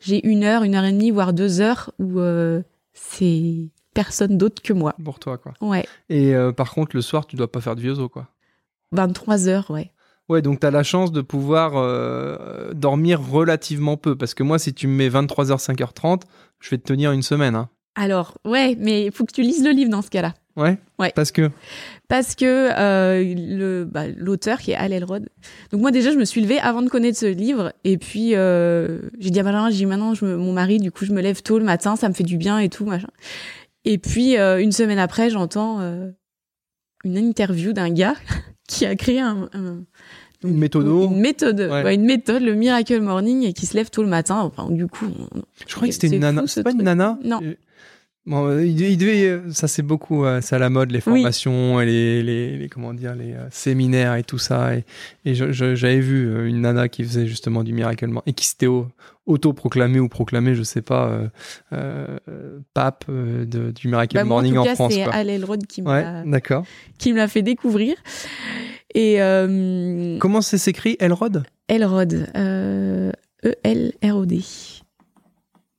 j'ai 0.00 0.26
une 0.26 0.44
heure, 0.44 0.62
une 0.64 0.74
heure 0.74 0.84
et 0.84 0.92
demie, 0.92 1.10
voire 1.10 1.32
deux 1.32 1.60
heures 1.60 1.92
où 1.98 2.20
euh, 2.20 2.62
c'est 2.92 3.70
personne 3.94 4.36
d'autre 4.38 4.60
que 4.62 4.72
moi. 4.72 4.94
Pour 5.04 5.18
toi 5.18 5.38
quoi. 5.38 5.52
Ouais, 5.60 5.86
Et 6.10 6.34
euh, 6.34 6.52
par 6.52 6.72
contre, 6.72 6.94
le 6.96 7.02
soir, 7.02 7.26
tu 7.26 7.36
dois 7.36 7.50
pas 7.50 7.60
faire 7.60 7.76
de 7.76 7.80
vieux 7.80 7.98
os 7.98 8.08
quoi. 8.10 8.28
23 8.92 9.48
heures, 9.48 9.70
ouais. 9.70 9.90
Ouais, 10.28 10.40
donc 10.40 10.60
tu 10.60 10.66
as 10.66 10.70
la 10.70 10.82
chance 10.82 11.12
de 11.12 11.20
pouvoir 11.20 11.72
euh, 11.76 12.72
dormir 12.72 13.20
relativement 13.20 13.96
peu. 13.98 14.16
Parce 14.16 14.32
que 14.34 14.42
moi, 14.42 14.58
si 14.58 14.72
tu 14.72 14.86
me 14.86 14.94
mets 14.96 15.08
23h, 15.10 15.58
5h30, 15.62 16.22
je 16.60 16.70
vais 16.70 16.78
te 16.78 16.84
tenir 16.84 17.12
une 17.12 17.20
semaine. 17.22 17.54
Hein. 17.54 17.68
Alors 17.96 18.38
ouais, 18.44 18.76
mais 18.78 19.06
il 19.06 19.12
faut 19.12 19.24
que 19.24 19.32
tu 19.32 19.42
lises 19.42 19.64
le 19.64 19.70
livre 19.70 19.90
dans 19.90 20.02
ce 20.02 20.10
cas-là. 20.10 20.34
Ouais 20.56 20.78
Ouais. 20.98 21.12
Parce 21.14 21.32
que. 21.32 21.50
Parce 22.08 22.34
que 22.34 22.44
euh, 22.78 23.34
le 23.36 23.84
bah, 23.84 24.04
l'auteur 24.16 24.58
qui 24.60 24.70
est 24.72 24.76
Al 24.76 24.92
Elrod. 24.92 25.28
Donc 25.72 25.80
moi 25.80 25.90
déjà 25.90 26.12
je 26.12 26.16
me 26.18 26.24
suis 26.24 26.40
levée 26.40 26.58
avant 26.60 26.82
de 26.82 26.88
connaître 26.88 27.18
ce 27.18 27.26
livre 27.26 27.72
et 27.82 27.96
puis 27.98 28.34
euh, 28.36 29.00
j'ai 29.18 29.30
dit 29.30 29.40
ah 29.40 29.42
bah 29.42 29.52
non, 29.52 29.68
j'ai 29.70 29.78
dit 29.78 29.86
maintenant 29.86 30.14
je 30.14 30.24
me- 30.24 30.36
mon 30.36 30.52
mari 30.52 30.78
du 30.78 30.92
coup 30.92 31.04
je 31.04 31.12
me 31.12 31.20
lève 31.20 31.42
tôt 31.42 31.58
le 31.58 31.64
matin 31.64 31.96
ça 31.96 32.08
me 32.08 32.14
fait 32.14 32.22
du 32.24 32.36
bien 32.36 32.58
et 32.58 32.68
tout 32.68 32.84
machin. 32.84 33.08
Et 33.84 33.98
puis 33.98 34.36
euh, 34.38 34.60
une 34.60 34.70
semaine 34.72 34.98
après 35.00 35.30
j'entends 35.30 35.80
euh, 35.80 36.10
une 37.04 37.16
interview 37.16 37.72
d'un 37.72 37.90
gars 37.90 38.14
qui 38.68 38.86
a 38.86 38.94
créé 38.94 39.20
un, 39.20 39.48
un- 39.54 39.82
Une 40.44 40.58
méthodo. 40.58 41.06
une 41.06 41.18
méthode 41.20 41.58
Ouais. 41.60 41.82
ouais, 41.82 41.94
une 41.96 42.04
méthode 42.04 42.42
le 42.42 42.54
Miracle 42.54 43.00
Morning 43.00 43.42
et 43.44 43.52
qui 43.54 43.66
se 43.66 43.74
lève 43.74 43.90
tôt 43.90 44.02
le 44.02 44.08
matin 44.08 44.38
enfin 44.40 44.70
du 44.70 44.86
coup 44.86 45.06
on- 45.34 45.42
Je 45.66 45.74
croyais 45.74 45.90
que 45.90 45.94
c'était 46.00 46.14
une 46.14 46.20
nana. 46.22 46.44
C'est 46.46 46.62
pas 46.62 46.70
une 46.72 46.82
nana 46.82 47.18
Non. 47.24 47.40
Euh, 48.26 48.30
Bon, 48.30 48.58
il 48.58 48.74
devait, 48.74 48.92
il 48.92 48.96
devait, 48.96 49.26
euh, 49.26 49.52
ça 49.52 49.68
c'est 49.68 49.82
beaucoup, 49.82 50.24
euh, 50.24 50.40
c'est 50.40 50.56
à 50.56 50.58
la 50.58 50.70
mode 50.70 50.90
les 50.90 50.96
Oui. 50.98 51.02
formations 51.20 51.78
et 51.80 51.84
les, 51.86 52.22
les, 52.22 52.56
les- 52.56 52.68
comment 52.70 52.94
dire 52.94 53.14
les 53.14 53.34
euh, 53.34 53.46
séminaires 53.50 54.14
et 54.14 54.22
tout 54.24 54.38
ça. 54.38 54.74
Et, 54.76 54.84
j'avais 55.34 56.00
vu 56.00 56.48
une 56.48 56.62
nana 56.62 56.88
qui 56.88 57.04
faisait 57.04 57.26
justement 57.26 57.62
du 57.62 57.74
miracle 57.74 58.08
et 58.24 58.32
qui 58.32 58.46
s'était 58.46 58.66
au- 58.66 58.88
auto-proclamé 59.26 60.00
ou 60.00 60.08
proclamé, 60.08 60.54
je 60.54 60.62
sais 60.62 60.80
pas, 60.82 61.08
euh, 61.08 61.28
euh, 61.74 62.18
euh, 62.30 62.58
pape 62.72 63.04
euh, 63.10 63.44
de, 63.44 63.70
du 63.72 63.88
miracle 63.88 64.14
bah, 64.16 64.24
morning 64.24 64.56
en 64.56 64.60
en, 64.60 64.62
tout 64.64 64.68
cas 64.70 64.74
France. 64.74 64.94
c'est. 64.94 65.02
Al 65.02 65.28
Elrod 65.28 65.66
qui 65.66 65.82
me 65.82 65.88
Ouais, 65.90 66.02
l'a- 66.02 66.24
fait 67.28 67.42
découvrir 67.42 67.94
et 68.94 69.18
Comment 70.18 70.40
c'est 70.40 70.56
s'écrit 70.58 70.96
Elrod? 70.98 71.44
Elrod, 71.68 72.26
euh, 72.36 73.12
E-L-R-O-D. 73.44 74.40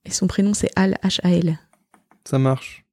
Et 0.07 0.11
son 0.11 0.27
prénom, 0.27 0.53
c'est 0.53 0.69
Al, 0.75 0.97
H-A-L. 1.03 1.57
Ça 2.25 2.39
marche. 2.39 2.85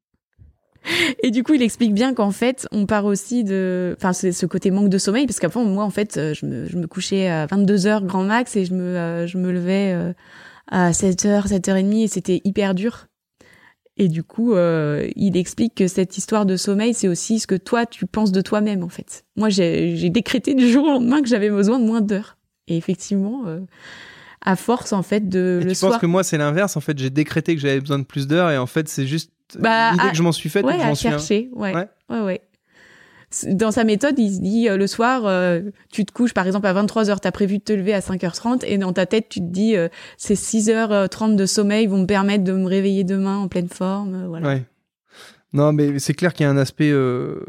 Et 1.22 1.30
du 1.30 1.42
coup, 1.42 1.54
il 1.54 1.62
explique 1.62 1.94
bien 1.94 2.14
qu'en 2.14 2.30
fait, 2.30 2.66
on 2.72 2.86
part 2.86 3.04
aussi 3.04 3.44
de... 3.44 3.94
Enfin, 3.96 4.12
c'est 4.12 4.32
ce 4.32 4.46
côté 4.46 4.70
manque 4.70 4.88
de 4.88 4.98
sommeil, 4.98 5.26
parce 5.26 5.38
qu'avant, 5.38 5.64
moi, 5.64 5.84
en 5.84 5.90
fait, 5.90 6.16
euh, 6.16 6.34
je 6.34 6.46
me, 6.46 6.66
je 6.66 6.76
me 6.76 6.86
couchais 6.86 7.28
à 7.28 7.46
22 7.46 7.86
heures 7.86 8.04
grand 8.04 8.24
max 8.24 8.56
et 8.56 8.64
je 8.64 8.74
me, 8.74 8.82
euh, 8.82 9.26
je 9.26 9.38
me 9.38 9.52
levais 9.52 9.92
euh, 9.92 10.12
à 10.68 10.92
7 10.92 11.24
heures, 11.26 11.46
7 11.46 11.68
heures 11.68 11.76
et 11.76 11.82
demie 11.82 12.04
et 12.04 12.08
c'était 12.08 12.40
hyper 12.44 12.74
dur. 12.74 13.06
Et 13.98 14.08
du 14.08 14.24
coup, 14.24 14.56
il 14.56 15.36
explique 15.36 15.74
que 15.74 15.86
cette 15.86 16.16
histoire 16.16 16.46
de 16.46 16.56
sommeil, 16.56 16.94
c'est 16.94 17.08
aussi 17.08 17.38
ce 17.38 17.46
que 17.46 17.54
toi, 17.54 17.84
tu 17.84 18.06
penses 18.06 18.32
de 18.32 18.40
toi-même, 18.40 18.82
en 18.82 18.88
fait. 18.88 19.26
Moi, 19.36 19.50
j'ai 19.50 20.08
décrété 20.08 20.54
du 20.54 20.66
jour 20.66 20.84
au 20.84 20.92
lendemain 20.92 21.20
que 21.20 21.28
j'avais 21.28 21.50
besoin 21.50 21.78
de 21.78 21.84
moins 21.84 22.00
d'heures. 22.00 22.38
Et 22.68 22.78
effectivement, 22.78 23.44
à 24.44 24.56
force, 24.56 24.92
en 24.92 25.02
fait, 25.02 25.28
de 25.28 25.60
Et 25.62 25.64
le 25.64 25.70
tu 25.70 25.76
soir... 25.76 25.92
penses 25.92 26.00
que 26.00 26.06
moi 26.06 26.22
c'est 26.24 26.38
l'inverse 26.38 26.76
En 26.76 26.80
fait, 26.80 26.98
j'ai 26.98 27.10
décrété 27.10 27.54
que 27.54 27.60
j'avais 27.60 27.80
besoin 27.80 27.98
de 27.98 28.04
plus 28.04 28.26
d'heures 28.26 28.50
et 28.50 28.58
en 28.58 28.66
fait 28.66 28.88
c'est 28.88 29.06
juste 29.06 29.30
Bah, 29.58 29.92
l'idée 29.92 30.06
à- 30.06 30.10
que 30.10 30.16
je 30.16 30.22
m'en 30.22 30.32
suis 30.32 30.48
faite. 30.48 30.64
ouais, 30.64 30.76
que 30.76 30.82
à 30.82 30.94
suis 30.94 31.08
un- 31.08 31.12
chercher, 31.12 31.50
ouais. 31.54 31.74
Ouais. 31.74 32.20
ouais, 32.20 32.40
Dans 33.48 33.70
sa 33.70 33.84
méthode, 33.84 34.18
il 34.18 34.34
se 34.34 34.40
dit 34.40 34.68
euh, 34.68 34.76
le 34.76 34.86
soir, 34.86 35.22
euh, 35.26 35.60
tu 35.90 36.04
te 36.04 36.12
couches 36.12 36.34
par 36.34 36.46
exemple 36.46 36.66
à 36.66 36.74
23h, 36.74 37.20
tu 37.20 37.28
as 37.28 37.32
prévu 37.32 37.58
de 37.58 37.62
te 37.62 37.72
lever 37.72 37.94
à 37.94 38.00
5h30 38.00 38.62
et 38.66 38.76
dans 38.78 38.92
ta 38.92 39.06
tête, 39.06 39.28
tu 39.30 39.40
te 39.40 39.46
dis 39.46 39.74
euh, 39.76 39.88
ces 40.18 40.34
6h30 40.34 41.36
de 41.36 41.46
sommeil 41.46 41.86
vont 41.86 41.98
me 41.98 42.06
permettre 42.06 42.44
de 42.44 42.52
me 42.52 42.66
réveiller 42.66 43.04
demain 43.04 43.38
en 43.38 43.48
pleine 43.48 43.68
forme, 43.68 44.14
euh, 44.24 44.26
voilà. 44.28 44.48
Ouais. 44.48 44.64
Non, 45.54 45.72
mais 45.72 45.98
c'est 45.98 46.14
clair 46.14 46.32
qu'il 46.34 46.44
y 46.44 46.46
a 46.46 46.50
un 46.50 46.56
aspect 46.56 46.90
euh, 46.90 47.40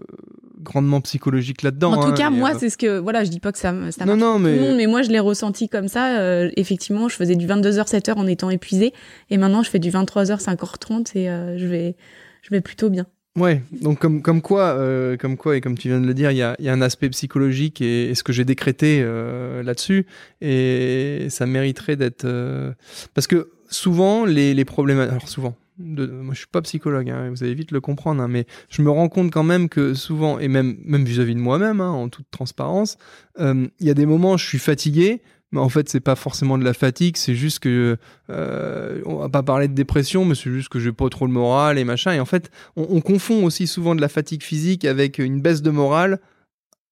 grandement 0.63 1.01
psychologique 1.01 1.61
là-dedans. 1.61 1.91
en 1.93 2.01
tout 2.01 2.09
hein, 2.09 2.13
cas, 2.13 2.29
moi, 2.29 2.51
euh, 2.53 2.57
c'est 2.59 2.69
ce 2.69 2.77
que 2.77 2.97
voilà, 2.99 3.23
je 3.23 3.29
dis 3.29 3.39
pas 3.39 3.51
que 3.51 3.59
ça 3.59 3.73
ça 3.91 4.05
Non, 4.05 4.15
marche 4.15 4.19
non, 4.21 4.31
pour 4.33 4.41
tout 4.41 4.47
le 4.47 4.59
monde, 4.61 4.69
mais 4.71 4.77
mais 4.77 4.87
moi 4.87 5.01
je 5.01 5.09
l'ai 5.09 5.19
ressenti 5.19 5.69
comme 5.69 5.87
ça 5.87 6.19
euh, 6.19 6.49
effectivement, 6.57 7.07
je 7.09 7.15
faisais 7.15 7.35
du 7.35 7.45
22h 7.47 7.87
7h 7.87 8.13
en 8.15 8.27
étant 8.27 8.49
épuisée 8.49 8.93
et 9.29 9.37
maintenant 9.37 9.61
je 9.63 9.69
fais 9.69 9.79
du 9.79 9.91
23h 9.91 10.41
5h30 10.43 11.17
et 11.17 11.29
euh, 11.29 11.57
je 11.57 11.67
vais 11.67 11.95
je 12.41 12.49
vais 12.49 12.61
plutôt 12.61 12.89
bien. 12.89 13.05
ouais. 13.39 13.61
Donc 13.81 13.99
comme 13.99 14.21
comme 14.21 14.41
quoi, 14.41 14.75
euh, 14.77 15.17
comme 15.17 15.37
quoi 15.37 15.55
et 15.57 15.61
comme 15.61 15.77
tu 15.77 15.87
viens 15.87 15.99
de 16.01 16.05
le 16.05 16.13
dire, 16.13 16.31
il 16.31 16.37
y 16.37 16.43
a, 16.43 16.55
y 16.59 16.69
a 16.69 16.73
un 16.73 16.81
aspect 16.81 17.09
psychologique 17.09 17.81
et, 17.81 18.09
et 18.09 18.15
ce 18.15 18.23
que 18.23 18.33
j'ai 18.33 18.45
décrété 18.45 19.01
euh, 19.01 19.63
là-dessus 19.63 20.05
et 20.41 21.27
ça 21.29 21.45
mériterait 21.45 21.95
d'être 21.95 22.25
euh, 22.25 22.71
parce 23.13 23.27
que 23.27 23.49
souvent 23.69 24.25
les 24.25 24.53
les 24.53 24.65
problèmes. 24.65 24.99
Alors 24.99 25.27
souvent. 25.29 25.55
Moi, 25.77 26.33
je 26.33 26.39
suis 26.39 26.47
pas 26.47 26.61
psychologue, 26.61 27.09
hein, 27.09 27.29
vous 27.31 27.43
allez 27.43 27.55
vite 27.55 27.71
le 27.71 27.81
comprendre, 27.81 28.21
hein, 28.21 28.27
mais 28.27 28.45
je 28.69 28.81
me 28.81 28.91
rends 28.91 29.09
compte 29.09 29.31
quand 29.31 29.43
même 29.43 29.69
que 29.69 29.93
souvent, 29.95 30.37
et 30.37 30.47
même 30.47 30.77
même 30.85 31.03
vis-à-vis 31.03 31.33
de 31.33 31.39
moi-même, 31.39 31.81
hein, 31.81 31.89
en 31.89 32.09
toute 32.09 32.29
transparence, 32.29 32.97
euh, 33.39 33.67
il 33.79 33.87
y 33.87 33.89
a 33.89 33.95
des 33.95 34.05
moments 34.05 34.33
où 34.33 34.37
je 34.37 34.45
suis 34.45 34.59
fatigué, 34.59 35.23
mais 35.51 35.59
en 35.59 35.69
fait 35.69 35.89
c'est 35.89 35.99
pas 35.99 36.15
forcément 36.15 36.59
de 36.59 36.63
la 36.63 36.73
fatigue, 36.73 37.17
c'est 37.17 37.33
juste 37.33 37.59
que 37.59 37.97
euh, 38.29 39.01
on 39.05 39.15
va 39.15 39.29
pas 39.29 39.41
parler 39.41 39.67
de 39.67 39.73
dépression, 39.73 40.25
mais 40.25 40.35
c'est 40.35 40.51
juste 40.51 40.69
que 40.69 40.79
j'ai 40.79 40.91
pas 40.91 41.09
trop 41.09 41.25
le 41.25 41.33
moral 41.33 41.79
et 41.79 41.83
machin. 41.83 42.13
Et 42.13 42.19
en 42.19 42.25
fait, 42.25 42.51
on, 42.75 42.85
on 42.89 43.01
confond 43.01 43.43
aussi 43.43 43.65
souvent 43.65 43.95
de 43.95 44.01
la 44.01 44.09
fatigue 44.09 44.43
physique 44.43 44.85
avec 44.85 45.17
une 45.17 45.41
baisse 45.41 45.63
de 45.63 45.71
morale, 45.71 46.19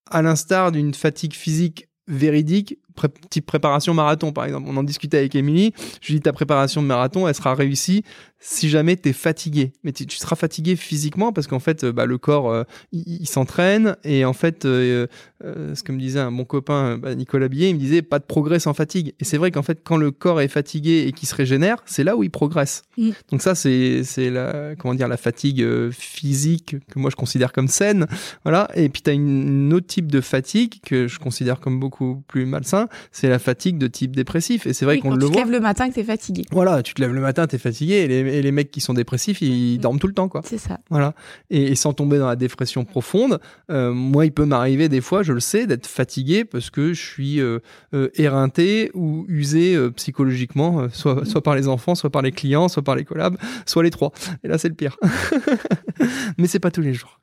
à 0.09 0.23
l'instar 0.23 0.71
d'une 0.71 0.95
fatigue 0.95 1.33
physique 1.33 1.87
véridique, 2.07 2.79
pré- 2.95 3.09
type 3.29 3.45
préparation 3.45 3.93
marathon 3.93 4.31
par 4.31 4.45
exemple. 4.45 4.67
On 4.69 4.77
en 4.77 4.83
discutait 4.83 5.17
avec 5.17 5.35
Émilie, 5.35 5.73
je 6.01 6.07
lui 6.07 6.15
dis 6.15 6.21
ta 6.21 6.33
préparation 6.33 6.81
de 6.81 6.87
marathon, 6.87 7.27
elle 7.27 7.35
sera 7.35 7.53
réussie 7.55 8.03
si 8.43 8.69
jamais 8.69 8.97
tu 8.97 9.09
es 9.09 9.13
fatigué. 9.13 9.71
Mais 9.83 9.91
tu, 9.91 10.07
tu 10.07 10.17
seras 10.17 10.35
fatigué 10.35 10.75
physiquement 10.75 11.31
parce 11.31 11.45
qu'en 11.45 11.59
fait, 11.59 11.83
euh, 11.83 11.91
bah, 11.91 12.07
le 12.07 12.17
corps, 12.17 12.49
euh, 12.51 12.63
il, 12.91 13.03
il 13.21 13.27
s'entraîne 13.27 13.95
et 14.03 14.25
en 14.25 14.33
fait, 14.33 14.65
euh, 14.65 15.05
euh, 15.45 15.75
ce 15.75 15.83
que 15.83 15.91
me 15.91 15.99
disait 15.99 16.19
un 16.19 16.31
bon 16.31 16.43
copain, 16.43 16.97
bah, 16.97 17.13
Nicolas 17.13 17.47
Billet, 17.49 17.69
il 17.69 17.75
me 17.75 17.79
disait 17.79 18.01
pas 18.01 18.17
de 18.17 18.23
progrès 18.23 18.59
sans 18.59 18.73
fatigue. 18.73 19.13
Et 19.19 19.25
c'est 19.25 19.37
vrai 19.37 19.51
qu'en 19.51 19.61
fait, 19.61 19.81
quand 19.83 19.97
le 19.97 20.09
corps 20.09 20.41
est 20.41 20.47
fatigué 20.47 21.05
et 21.07 21.11
qu'il 21.11 21.27
se 21.29 21.35
régénère, 21.35 21.83
c'est 21.85 22.03
là 22.03 22.15
où 22.15 22.23
il 22.23 22.31
progresse. 22.31 22.81
Mm. 22.97 23.09
Donc 23.29 23.41
ça, 23.43 23.53
c'est 23.53 24.01
la 24.31 24.75
comment 24.75 24.95
dire 24.95 25.07
la 25.07 25.17
fatigue 25.17 25.91
physique 25.91 26.77
que 26.91 26.99
moi 26.99 27.09
je 27.11 27.15
considère 27.15 27.51
comme 27.51 27.67
saine, 27.67 28.07
voilà. 28.43 28.69
Et 28.75 28.89
puis 28.89 29.01
tu 29.03 29.09
as 29.11 29.13
une, 29.13 29.47
une 29.67 29.73
autre 29.73 29.87
type 29.87 30.11
de 30.11 30.19
fatigue 30.21 30.75
que 30.83 31.07
je 31.07 31.19
considère 31.19 31.59
comme 31.59 31.79
beaucoup 31.79 32.23
plus 32.27 32.45
malsain, 32.45 32.80
c'est 33.11 33.29
la 33.29 33.39
fatigue 33.39 33.77
de 33.77 33.87
type 33.87 34.15
dépressif. 34.15 34.65
Et 34.67 34.73
c'est 34.73 34.85
vrai 34.85 34.95
Oui, 34.95 35.01
qu'on 35.01 35.11
le 35.11 35.19
tu 35.19 35.27
te 35.27 35.31
voit. 35.33 35.41
lèves 35.41 35.51
le 35.51 35.59
matin 35.59 35.89
que 35.89 35.95
t'es 35.95 36.03
fatigué. 36.03 36.43
Voilà, 36.51 36.81
tu 36.83 36.93
te 36.93 37.01
lèves 37.01 37.13
le 37.13 37.21
matin, 37.21 37.47
t'es 37.47 37.57
fatigué, 37.57 37.93
et 37.95 38.07
les, 38.07 38.15
et 38.37 38.41
les 38.41 38.51
mecs 38.51 38.71
qui 38.71 38.81
sont 38.81 38.93
dépressifs, 38.93 39.41
ils 39.41 39.77
Mm. 39.77 39.81
dorment 39.81 39.99
tout 39.99 40.07
le 40.07 40.13
temps, 40.13 40.27
quoi. 40.29 40.41
C'est 40.45 40.57
ça. 40.57 40.79
Voilà. 40.89 41.13
Et, 41.49 41.71
et 41.71 41.75
sans 41.75 41.93
tomber 41.93 42.17
dans 42.19 42.27
la 42.27 42.35
dépression 42.35 42.83
profonde, 42.85 43.39
euh, 43.69 43.91
moi, 43.93 44.25
il 44.25 44.31
peut 44.31 44.45
m'arriver 44.45 44.89
des 44.89 45.01
fois, 45.01 45.23
je 45.23 45.33
le 45.33 45.39
sais, 45.39 45.67
d'être 45.67 45.87
fatigué 45.87 46.45
parce 46.45 46.69
que 46.69 46.93
je 46.93 47.01
suis 47.01 47.39
euh, 47.39 47.59
euh, 47.93 48.09
éreinté 48.15 48.91
ou 48.93 49.25
usé 49.27 49.77
psychologiquement, 49.95 50.87
soit, 50.91 51.25
soit 51.25 51.41
par 51.43 51.55
les 51.55 51.67
enfants, 51.67 51.95
soit 51.95 52.09
par 52.09 52.21
les 52.21 52.31
clients, 52.31 52.67
soit 52.67 52.83
par 52.83 52.95
les 52.95 53.03
collabs, 53.05 53.37
soit 53.65 53.83
les 53.83 53.89
trois. 53.91 54.11
Et 54.43 54.47
là, 54.47 54.57
c'est 54.57 54.69
le 54.69 54.75
pire. 54.75 54.97
Mais 56.37 56.47
c'est 56.47 56.59
pas 56.59 56.71
tous 56.71 56.81
les 56.81 56.93
jours. 56.93 57.19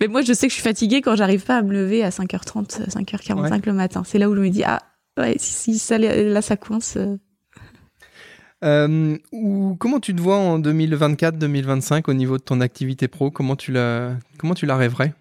Mais 0.00 0.08
moi, 0.08 0.22
je 0.22 0.32
sais 0.32 0.46
que 0.46 0.50
je 0.50 0.54
suis 0.54 0.62
fatiguée 0.62 1.00
quand 1.00 1.16
j'arrive 1.16 1.44
pas 1.44 1.56
à 1.58 1.62
me 1.62 1.72
lever 1.72 2.04
à 2.04 2.10
5h30, 2.10 2.88
5h45 2.88 3.62
le 3.66 3.72
matin. 3.72 4.02
C'est 4.04 4.18
là 4.18 4.28
où 4.30 4.34
je 4.36 4.40
me 4.40 4.48
dis, 4.50 4.62
ah, 4.64 4.82
ouais, 5.18 5.36
si, 5.38 5.52
si 5.52 5.78
ça, 5.78 5.98
là, 5.98 6.42
ça 6.42 6.56
coince. 6.56 6.96
euh. 6.96 7.16
Euh, 8.64 9.18
ou 9.32 9.76
comment 9.78 10.00
tu 10.00 10.14
te 10.14 10.20
vois 10.20 10.36
en 10.38 10.58
2024-2025 10.58 12.04
au 12.08 12.14
niveau 12.14 12.38
de 12.38 12.42
ton 12.42 12.60
activité 12.60 13.06
pro? 13.06 13.30
Comment 13.30 13.54
tu 13.54 13.70
la, 13.70 14.16
comment 14.38 14.54
tu 14.54 14.66
la 14.66 14.76
rêverais? 14.76 15.14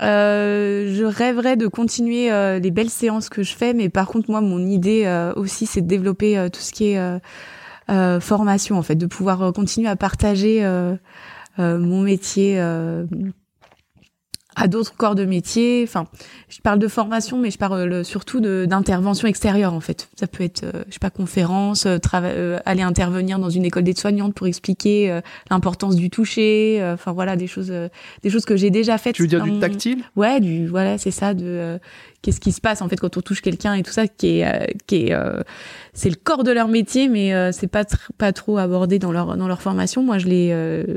Euh, 0.00 0.94
je 0.94 1.04
rêverais 1.04 1.56
de 1.56 1.66
continuer 1.66 2.30
euh, 2.30 2.60
les 2.60 2.70
belles 2.70 2.90
séances 2.90 3.28
que 3.28 3.42
je 3.42 3.54
fais, 3.54 3.74
mais 3.74 3.88
par 3.88 4.06
contre, 4.06 4.30
moi, 4.30 4.40
mon 4.40 4.64
idée 4.64 5.32
aussi, 5.34 5.66
c'est 5.66 5.80
de 5.80 5.88
développer 5.88 6.48
tout 6.52 6.60
ce 6.60 6.72
qui 6.72 6.92
est 6.92 8.20
formation, 8.20 8.78
en 8.78 8.82
fait, 8.82 8.94
de 8.94 9.06
pouvoir 9.06 9.52
continuer 9.52 9.88
à 9.88 9.96
partager 9.96 10.62
mon 11.58 12.02
métier 12.02 12.62
à 14.56 14.66
d'autres 14.66 14.96
corps 14.96 15.14
de 15.14 15.24
métier. 15.24 15.82
Enfin, 15.86 16.06
je 16.48 16.60
parle 16.60 16.78
de 16.80 16.88
formation, 16.88 17.38
mais 17.38 17.50
je 17.50 17.58
parle 17.58 17.92
euh, 17.92 18.02
surtout 18.02 18.40
d'intervention 18.40 19.28
extérieure, 19.28 19.72
en 19.72 19.80
fait. 19.80 20.08
Ça 20.18 20.26
peut 20.26 20.42
être, 20.42 20.64
euh, 20.64 20.82
je 20.88 20.94
sais 20.94 20.98
pas, 20.98 21.10
conférence, 21.10 21.86
euh, 21.86 22.58
aller 22.64 22.82
intervenir 22.82 23.38
dans 23.38 23.50
une 23.50 23.64
école 23.64 23.84
d'aide-soignante 23.84 24.34
pour 24.34 24.46
expliquer 24.48 25.10
euh, 25.12 25.20
l'importance 25.50 25.94
du 25.94 26.10
toucher. 26.10 26.80
Enfin, 26.92 27.12
voilà, 27.12 27.36
des 27.36 27.46
choses, 27.46 27.70
euh, 27.70 27.88
des 28.22 28.30
choses 28.30 28.44
que 28.44 28.56
j'ai 28.56 28.70
déjà 28.70 28.98
faites. 28.98 29.14
Tu 29.14 29.22
veux 29.22 29.28
dire 29.28 29.44
du 29.44 29.52
mon- 29.52 29.60
tactile? 29.60 30.02
Ouais, 30.16 30.40
du 30.40 30.66
voilà, 30.66 30.98
c'est 30.98 31.12
ça 31.12 31.34
de 31.34 31.78
qu'est-ce 32.22 32.40
qui 32.40 32.50
se 32.50 32.60
passe 32.60 32.82
en 32.82 32.88
fait 32.88 32.96
quand 32.96 33.16
on 33.16 33.20
touche 33.20 33.42
quelqu'un 33.42 33.74
et 33.74 33.84
tout 33.84 33.92
ça 33.92 34.08
qui 34.08 34.40
est 34.40 34.44
euh, 34.46 34.66
qui 34.88 35.06
est 35.06 35.12
euh, 35.12 35.40
c'est 35.92 36.10
le 36.10 36.16
corps 36.16 36.42
de 36.42 36.50
leur 36.50 36.66
métier 36.66 37.08
mais 37.08 37.52
c'est 37.52 37.68
pas 37.68 37.82
tr- 37.82 38.08
pas 38.18 38.32
trop 38.32 38.58
abordé 38.58 38.98
dans 38.98 39.12
leur 39.12 39.36
dans 39.36 39.46
leur 39.46 39.62
formation. 39.62 40.02
Moi, 40.02 40.18
je 40.18 40.26
euh, 40.28 40.96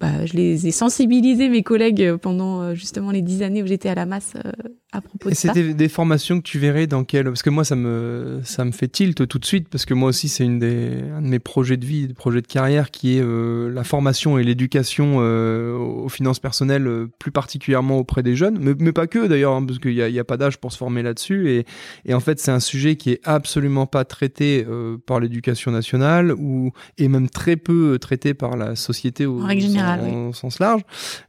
bah, 0.00 0.26
je 0.26 0.34
les 0.34 0.68
ai 0.68 0.70
sensibilisés 0.70 1.48
mes 1.48 1.64
collègues 1.64 2.02
euh, 2.02 2.18
pendant 2.18 2.62
euh, 2.62 2.74
justement 2.74 3.10
les 3.10 3.22
dix 3.22 3.42
années 3.42 3.64
où 3.64 3.66
j'étais 3.66 3.88
à 3.88 3.96
la 3.96 4.06
masse 4.06 4.34
euh, 4.36 4.52
à 4.90 5.02
propos 5.02 5.28
Et 5.28 5.32
de 5.32 5.36
ça. 5.36 5.52
c'était 5.52 5.74
des 5.74 5.88
formations 5.90 6.38
que 6.40 6.44
tu 6.48 6.58
verrais 6.58 6.86
dans 6.86 7.04
quel 7.04 7.24
parce 7.26 7.42
que 7.42 7.50
moi 7.50 7.62
ça 7.62 7.76
me 7.76 8.40
ça 8.42 8.64
me 8.64 8.72
fait 8.72 8.88
tilt 8.88 9.28
tout 9.28 9.38
de 9.38 9.44
suite 9.44 9.68
parce 9.68 9.84
que 9.84 9.92
moi 9.92 10.08
aussi 10.08 10.30
c'est 10.30 10.44
une 10.44 10.58
des 10.58 11.02
un 11.14 11.20
de 11.20 11.26
mes 11.28 11.38
projets 11.38 11.76
de 11.76 11.84
vie, 11.84 12.06
des 12.08 12.14
projets 12.14 12.40
de 12.40 12.46
carrière 12.46 12.90
qui 12.90 13.18
est 13.18 13.22
euh, 13.22 13.70
la 13.70 13.84
formation 13.84 14.38
et 14.38 14.44
l'éducation 14.44 15.16
euh, 15.20 15.76
aux 15.76 16.08
finances 16.08 16.38
personnelles 16.40 16.86
euh, 16.86 17.06
plus 17.18 17.30
particulièrement 17.32 17.98
auprès 17.98 18.22
des 18.22 18.34
jeunes, 18.34 18.58
mais, 18.62 18.72
mais 18.78 18.92
pas 18.92 19.06
que 19.06 19.26
d'ailleurs 19.26 19.52
hein, 19.52 19.62
parce 19.66 19.78
qu'il 19.78 19.92
y 19.92 20.00
a, 20.00 20.08
y 20.08 20.18
a 20.18 20.24
pas 20.24 20.38
d'âge 20.38 20.56
pour 20.56 20.72
se 20.72 20.78
former 20.78 21.02
là-dessus. 21.02 21.50
Et 21.50 21.66
et 22.06 22.14
en 22.14 22.20
fait 22.20 22.40
c'est 22.40 22.50
un 22.50 22.60
sujet 22.60 22.96
qui 22.96 23.10
est 23.10 23.20
absolument 23.24 23.86
pas 23.86 24.06
traité 24.06 24.64
par 25.04 25.20
l'éducation 25.20 25.70
nationale 25.70 26.32
ou 26.32 26.72
et 26.96 27.08
même 27.08 27.28
très 27.28 27.56
peu 27.56 27.98
traité 28.00 28.32
par 28.32 28.56
la 28.56 28.74
société 28.74 29.26
au, 29.26 29.42
En 29.42 29.48
générale, 29.50 30.00
en- 30.00 30.28
au 30.28 30.32
sens 30.32 30.60
large. 30.60 30.80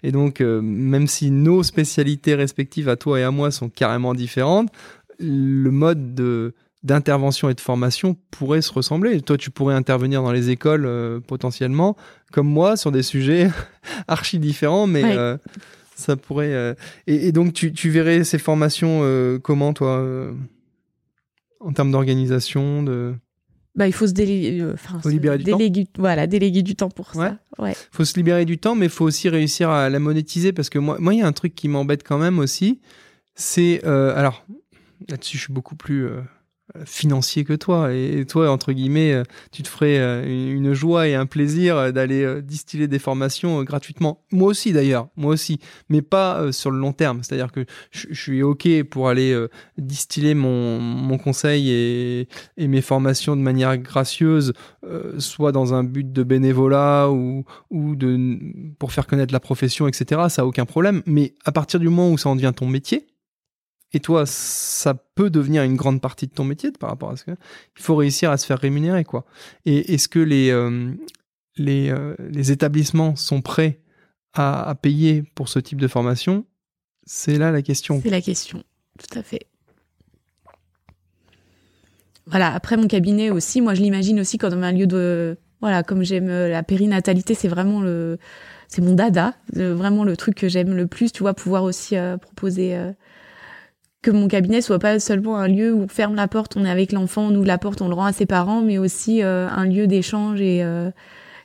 Et 0.02 0.14
donc 0.14 0.40
même 0.40 1.08
si 1.08 1.30
nos 1.30 1.62
spécialités 1.62 2.36
respectives 2.36 2.88
à 2.88 2.96
toi 2.96 3.20
et 3.20 3.24
à 3.24 3.32
moi 3.32 3.49
sont 3.52 3.70
carrément 3.70 4.14
différentes, 4.14 4.70
le 5.20 5.70
mode 5.72 6.16
de 6.16 6.54
d'intervention 6.82 7.50
et 7.50 7.54
de 7.54 7.60
formation 7.60 8.16
pourrait 8.32 8.62
se 8.62 8.72
ressembler. 8.72 9.20
Toi, 9.20 9.38
tu 9.38 9.52
pourrais 9.52 9.76
intervenir 9.76 10.24
dans 10.24 10.32
les 10.32 10.50
écoles 10.50 10.86
euh, 10.86 11.20
potentiellement, 11.20 11.98
comme 12.32 12.48
moi, 12.48 12.78
sur 12.78 12.94
des 12.94 13.04
sujets 13.04 13.52
archi 14.08 14.40
différents, 14.40 14.88
mais 14.88 15.04
Ouais. 15.04 15.18
euh, 15.18 15.38
ça 15.96 16.16
pourrait. 16.16 16.54
euh, 16.54 16.74
Et, 17.06 17.28
et 17.28 17.32
donc, 17.34 17.52
tu, 17.52 17.74
tu 17.74 17.90
verrais 17.90 18.24
ces 18.24 18.38
formations 18.40 19.02
comment, 19.44 19.74
toi, 19.74 20.02
en 21.60 21.74
termes 21.74 21.92
d'organisation, 21.92 22.84
de. 22.84 23.14
Bah, 23.76 23.88
il 23.88 23.94
faut 23.94 24.08
se 24.08 24.14
déléguer 24.14 24.62
euh, 24.62 24.74
enfin, 24.74 25.00
Faut 25.02 25.10
se 25.10 25.14
libérer 25.14 25.38
du 25.38 25.44
temps. 25.44 25.58
voilà, 25.98 26.28
déléguer 26.28 26.64
du 26.64 26.76
temps 26.76 26.90
pour 26.90 27.14
Ouais. 27.16 27.28
ça. 27.28 27.40
Ouais. 27.60 27.76
faut 27.92 28.06
se 28.06 28.16
libérer 28.16 28.46
du 28.46 28.58
temps, 28.58 28.76
mais 28.76 28.86
il 28.86 28.92
faut 28.92 29.06
aussi 29.06 29.30
réussir 29.30 29.70
à 29.70 29.90
la 29.90 30.00
monétiser 30.00 30.54
parce 30.54 30.70
que 30.70 30.80
moi, 30.80 30.98
moi, 31.00 31.14
il 31.14 31.20
y 31.20 31.22
a 31.22 31.28
un 31.28 31.32
truc 31.34 31.56
qui 31.56 31.68
m'embête 31.68 32.04
quand 32.08 32.18
même 32.18 32.40
aussi. 32.40 32.80
C'est 33.40 33.80
euh, 33.86 34.14
alors 34.18 34.44
là-dessus, 35.08 35.38
je 35.38 35.44
suis 35.44 35.54
beaucoup 35.54 35.78
plus 35.78 36.06
euh, 36.08 36.20
financier 36.84 37.46
que 37.46 37.54
toi. 37.54 37.94
Et, 37.94 38.26
toi, 38.26 38.52
entre 38.52 38.74
guillemets, 38.74 39.14
euh, 39.14 39.24
tu 39.54 39.64
te 39.64 39.70
ferais 39.70 39.96
une 40.28 40.74
joie 40.74 41.08
et 41.08 41.16
un 41.16 41.26
plaisir 41.26 41.94
d'aller 41.94 42.42
distiller 42.42 42.90
des 42.90 43.00
formations 43.00 43.64
gratuitement. 43.64 44.26
Moi 44.34 44.50
aussi, 44.50 44.74
d'ailleurs, 44.74 45.08
moi 45.16 45.32
aussi, 45.32 45.60
mais 45.88 46.02
pas 46.02 46.52
sur 46.52 46.70
le 46.70 46.80
long 46.80 46.92
terme. 46.92 47.24
C'est-à-dire 47.24 47.54
que 47.54 47.66
je, 47.92 48.14
suis 48.14 48.44
ok 48.44 48.84
pour 48.84 49.08
aller 49.08 49.34
distiller 49.78 50.34
mon, 50.34 50.82
mon 50.82 51.18
conseil 51.18 51.72
et, 51.72 52.28
et 52.58 52.68
mes 52.68 52.82
formations 52.82 53.38
de 53.38 53.42
manière 53.42 53.78
gracieuse, 53.78 54.52
soit 55.18 55.54
dans 55.54 55.74
un 55.74 55.86
but 55.86 56.12
de 56.12 56.24
bénévolat 56.24 57.10
ou 57.10 57.46
ou 57.70 57.96
de 57.96 58.38
pour 58.80 58.92
faire 58.92 59.08
connaître 59.08 59.32
la 59.32 59.40
profession, 59.40 59.88
etc. 59.88 60.24
Ça 60.28 60.42
a 60.42 60.46
aucun 60.46 60.66
problème. 60.66 61.04
Mais 61.06 61.36
à 61.46 61.54
partir 61.54 61.80
du 61.80 61.88
moment 61.88 62.12
où 62.12 62.18
ça 62.18 62.28
en 62.28 62.36
devient 62.36 62.54
ton 62.54 62.68
métier, 62.68 63.08
et 63.92 64.00
toi, 64.00 64.26
ça 64.26 64.94
peut 64.94 65.32
devenir 65.32 65.64
une 65.64 65.76
grande 65.76 66.00
partie 66.00 66.28
de 66.28 66.32
ton 66.32 66.44
métier 66.44 66.72
par 66.72 66.92
rapport 66.92 67.10
à 67.10 67.16
ce 67.18 67.24
que 67.24 67.32
il 67.32 67.82
faut 67.82 67.96
réussir 67.96 68.30
à 68.30 68.38
se 68.38 68.46
faire 68.46 68.60
rémunérer, 68.60 69.04
quoi. 69.04 69.26
Et 69.66 69.94
est-ce 69.94 70.08
que 70.08 70.20
les 70.20 70.52
euh, 70.52 70.92
euh, 71.60 72.16
les 72.20 72.52
établissements 72.52 73.16
sont 73.16 73.42
prêts 73.42 73.82
à, 74.34 74.70
à 74.70 74.76
payer 74.76 75.24
pour 75.34 75.50
ce 75.50 75.58
type 75.58 75.82
de 75.82 75.88
formation? 75.88 76.46
C'est 77.06 77.40
là 77.40 77.52
la 77.52 77.64
question. 77.64 78.00
C'est 78.04 78.12
la 78.12 78.22
question, 78.22 78.64
tout 79.00 79.18
à 79.18 79.24
fait. 79.24 79.48
Voilà, 82.28 82.54
après 82.54 82.78
mon 82.78 82.88
cabinet 82.88 83.32
aussi, 83.32 83.60
moi 83.60 83.74
je 83.74 83.82
l'imagine 83.82 84.20
aussi 84.20 84.38
comme 84.38 84.64
un 84.64 84.72
lieu 84.72 84.86
de... 84.86 85.40
Voilà, 85.62 85.82
comme 85.82 86.04
j'aime 86.04 86.30
euh, 86.30 86.48
la 86.48 86.62
périnatalité, 86.62 87.34
c'est 87.34 87.48
vraiment 87.48 87.82
le... 87.82 88.20
C'est 88.68 88.84
mon 88.84 88.94
dada, 88.94 89.34
vraiment 89.52 90.04
le 90.04 90.16
truc 90.16 90.36
que 90.36 90.48
j'aime 90.48 90.76
le 90.76 90.86
plus, 90.86 91.12
tu 91.12 91.24
vois, 91.24 91.34
pouvoir 91.34 91.64
aussi 91.64 91.96
proposer... 92.22 92.78
que 94.02 94.12
mon 94.12 94.28
cabinet 94.28 94.62
soit 94.62 94.80
pas 94.80 95.00
seulement 95.00 95.38
un 95.38 95.48
lieu 95.48 95.74
où 95.74 95.82
on 95.82 95.88
ferme 95.88 96.16
la 96.16 96.28
porte, 96.28 96.56
on 96.56 96.64
est 96.66 96.70
avec 96.70 96.92
l'enfant, 96.92 97.24
on 97.30 97.36
ouvre 97.36 97.46
la 97.48 97.58
porte, 97.58 97.82
on 97.82 97.88
le 97.90 97.94
rend 97.96 98.06
à 98.06 98.14
ses 98.14 98.26
parents, 98.26 98.62
mais 98.62 98.78
aussi 98.78 99.22
euh, 99.24 99.48
un 99.50 99.66
lieu 99.66 99.88
d'échange 99.88 100.40
et, 100.42 100.64
euh, 100.64 100.90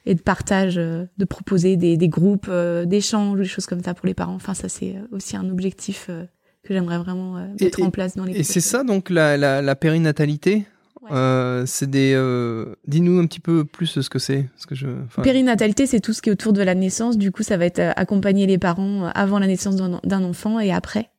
et 0.06 0.14
de 0.14 0.20
partage, 0.22 0.78
euh, 0.78 1.04
de 1.18 1.24
proposer 1.24 1.76
des, 1.76 1.96
des 1.96 2.08
groupes 2.08 2.46
euh, 2.48 2.84
d'échange, 2.84 3.38
des 3.38 3.44
choses 3.44 3.66
comme 3.66 3.82
ça 3.82 3.94
pour 3.94 4.06
les 4.06 4.14
parents. 4.14 4.34
Enfin, 4.34 4.54
ça 4.54 4.68
c'est 4.68 4.94
euh, 4.96 5.16
aussi 5.16 5.36
un 5.36 5.48
objectif 5.50 6.06
euh, 6.10 6.24
que 6.62 6.72
j'aimerais 6.74 6.98
vraiment 6.98 7.36
euh, 7.38 7.46
Et- 7.58 7.64
mettre 7.64 7.82
en 7.82 7.90
place 7.90 8.14
dans 8.16 8.24
les 8.24 8.38
Et 8.38 8.42
c'est 8.44 8.60
ça 8.60 8.84
donc 8.84 9.10
la, 9.10 9.36
la, 9.36 9.60
la 9.60 9.74
périnatalité? 9.74 10.64
Ouais. 11.02 11.10
Euh, 11.12 11.66
C'est 11.66 11.90
des. 11.90 12.12
euh, 12.14 12.76
Dis-nous 12.86 13.18
un 13.18 13.26
petit 13.26 13.40
peu 13.40 13.66
plus 13.66 14.00
ce 14.00 14.08
que 14.08 14.18
c'est. 14.18 14.48
Ce 14.56 14.66
que 14.66 14.74
je. 14.74 14.86
enfin, 15.04 15.20
Périnatalité, 15.20 15.86
c'est 15.86 16.00
tout 16.00 16.14
ce 16.14 16.22
qui 16.22 16.30
est 16.30 16.32
autour 16.32 16.54
de 16.54 16.62
la 16.62 16.74
naissance. 16.74 17.18
Du 17.18 17.30
coup, 17.30 17.42
ça 17.42 17.58
va 17.58 17.66
être 17.66 17.82
accompagner 17.96 18.46
les 18.46 18.56
parents 18.56 19.10
avant 19.14 19.38
la 19.38 19.46
naissance 19.46 19.76
d'un 19.76 20.22
enfant 20.24 20.60
et 20.60 20.72
après. 20.72 21.10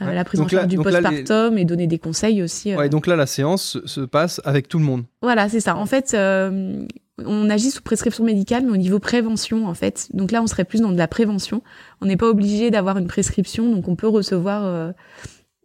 Euh, 0.00 0.06
Ouais. 0.06 0.14
la 0.14 0.24
prise 0.24 0.40
en 0.40 0.44
là- 0.44 0.48
charge 0.50 0.66
du 0.68 0.76
là, 0.76 0.82
les- 1.00 1.22
postpartum 1.24 1.58
et 1.58 1.64
donner 1.64 1.86
des 1.86 1.98
conseils 1.98 2.42
aussi. 2.42 2.72
euh. 2.72 2.76
Ouais, 2.78 2.88
donc 2.88 3.06
là, 3.06 3.16
la 3.16 3.26
séance 3.26 3.62
se- 3.62 3.86
se 3.86 4.00
passe 4.00 4.40
avec 4.44 4.68
tout 4.68 4.78
le 4.78 4.84
monde. 4.84 5.04
Voilà, 5.22 5.48
c'est 5.48 5.60
ça. 5.60 5.76
En 5.76 5.86
fait, 5.86 6.12
euh, 6.14 6.86
on 7.24 7.50
agit 7.50 7.70
sous 7.72 7.82
prescription 7.82 8.22
médicale, 8.24 8.64
mais 8.64 8.70
au 8.72 8.76
niveau 8.76 9.00
prévention, 9.00 9.66
en 9.66 9.74
fait. 9.74 10.08
Donc 10.14 10.30
là, 10.30 10.40
on 10.42 10.46
serait 10.46 10.64
plus 10.64 10.80
dans 10.80 10.92
de 10.92 10.98
la 10.98 11.08
prévention. 11.08 11.62
On 12.00 12.06
n'est 12.06 12.16
pas 12.16 12.28
obligé 12.28 12.70
d'avoir 12.70 12.96
une 12.98 13.08
prescription, 13.08 13.68
donc 13.74 13.88
on 13.88 13.96
peut 13.96 14.06
recevoir 14.08 14.64
euh, 14.64 14.92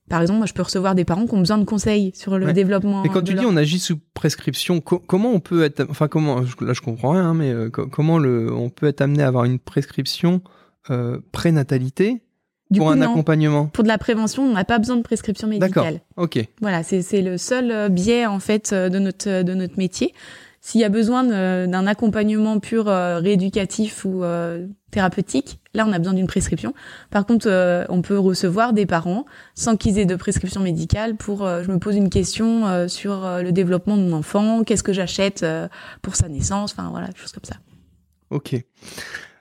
par 0.09 0.21
exemple, 0.21 0.39
moi, 0.39 0.47
je 0.47 0.53
peux 0.53 0.61
recevoir 0.63 0.95
des 0.95 1.05
parents 1.05 1.25
qui 1.25 1.33
ont 1.33 1.39
besoin 1.39 1.57
de 1.57 1.63
conseils 1.63 2.11
sur 2.13 2.37
le 2.37 2.47
Ouais. 2.47 2.53
développement. 2.53 3.03
Et 3.05 3.09
quand 3.09 3.21
tu 3.21 3.33
dis 3.35 3.45
on 3.45 3.55
agit 3.55 3.79
sous 3.79 3.97
prescription, 4.13 4.81
co- 4.81 4.99
comment 4.99 5.31
on 5.31 5.39
peut 5.39 5.63
être, 5.63 5.85
enfin 5.89 6.07
comment, 6.07 6.41
là 6.61 6.73
je 6.73 6.81
comprends 6.81 7.11
rien, 7.11 7.23
hein, 7.29 7.33
mais 7.33 7.51
euh, 7.51 7.69
co- 7.69 7.87
comment 7.87 8.19
le, 8.19 8.51
on 8.53 8.69
peut 8.69 8.87
être 8.87 9.01
amené 9.01 9.23
à 9.23 9.27
avoir 9.27 9.45
une 9.45 9.59
prescription 9.59 10.41
prénatalité 11.31 12.21
du 12.73 12.79
pour 12.79 12.87
coup, 12.87 12.93
un 12.93 12.97
non. 12.97 13.11
accompagnement 13.11 13.67
Pour 13.67 13.83
de 13.83 13.87
la 13.89 13.97
prévention, 13.97 14.43
on 14.43 14.51
n'a 14.51 14.65
pas 14.65 14.79
besoin 14.79 14.97
de 14.97 15.01
prescription 15.03 15.47
D'accord. 15.47 15.85
médicale. 15.85 16.01
Ok, 16.17 16.45
Voilà, 16.61 16.83
c'est 16.83 17.21
le 17.21 17.37
seul 17.37 17.71
euh, 17.71 17.87
biais 17.89 18.25
en 18.25 18.39
fait 18.39 18.71
euh, 18.73 18.89
de 18.89 18.99
notre 18.99 19.43
de 19.43 19.53
notre 19.53 19.77
métier. 19.77 20.13
S'il 20.65 20.79
y 20.79 20.85
a 20.85 20.89
besoin 20.89 21.25
d'un 21.25 21.87
accompagnement 21.87 22.57
pur 22.59 22.87
euh, 22.87 23.19
rééducatif 23.19 24.05
ou 24.05 24.23
euh, 24.23 24.65
thérapeutique, 24.91 25.59
là 25.73 25.83
on 25.85 25.91
a 25.91 25.97
besoin 25.99 26.13
d'une 26.13 26.25
prescription. 26.27 26.73
Par 27.09 27.25
contre, 27.25 27.47
euh, 27.49 27.83
on 27.89 28.01
peut 28.01 28.17
recevoir 28.17 28.71
des 28.71 28.85
parents 28.85 29.25
sans 29.55 29.75
qu'ils 29.75 29.99
aient 29.99 30.05
de 30.05 30.15
prescription 30.15 30.61
médicale 30.61 31.17
pour 31.17 31.45
euh, 31.45 31.63
je 31.63 31.69
me 31.71 31.79
pose 31.79 31.97
une 31.97 32.09
question 32.09 32.65
euh, 32.65 32.87
sur 32.87 33.25
euh, 33.25 33.41
le 33.41 33.51
développement 33.51 33.97
de 33.97 34.03
mon 34.03 34.13
enfant, 34.13 34.63
qu'est-ce 34.63 34.83
que 34.83 34.93
j'achète 34.93 35.43
euh, 35.43 35.67
pour 36.01 36.15
sa 36.15 36.29
naissance, 36.29 36.71
enfin 36.71 36.87
voilà, 36.91 37.07
des 37.09 37.17
choses 37.17 37.33
comme 37.33 37.43
ça. 37.43 37.55
ok. 38.29 38.55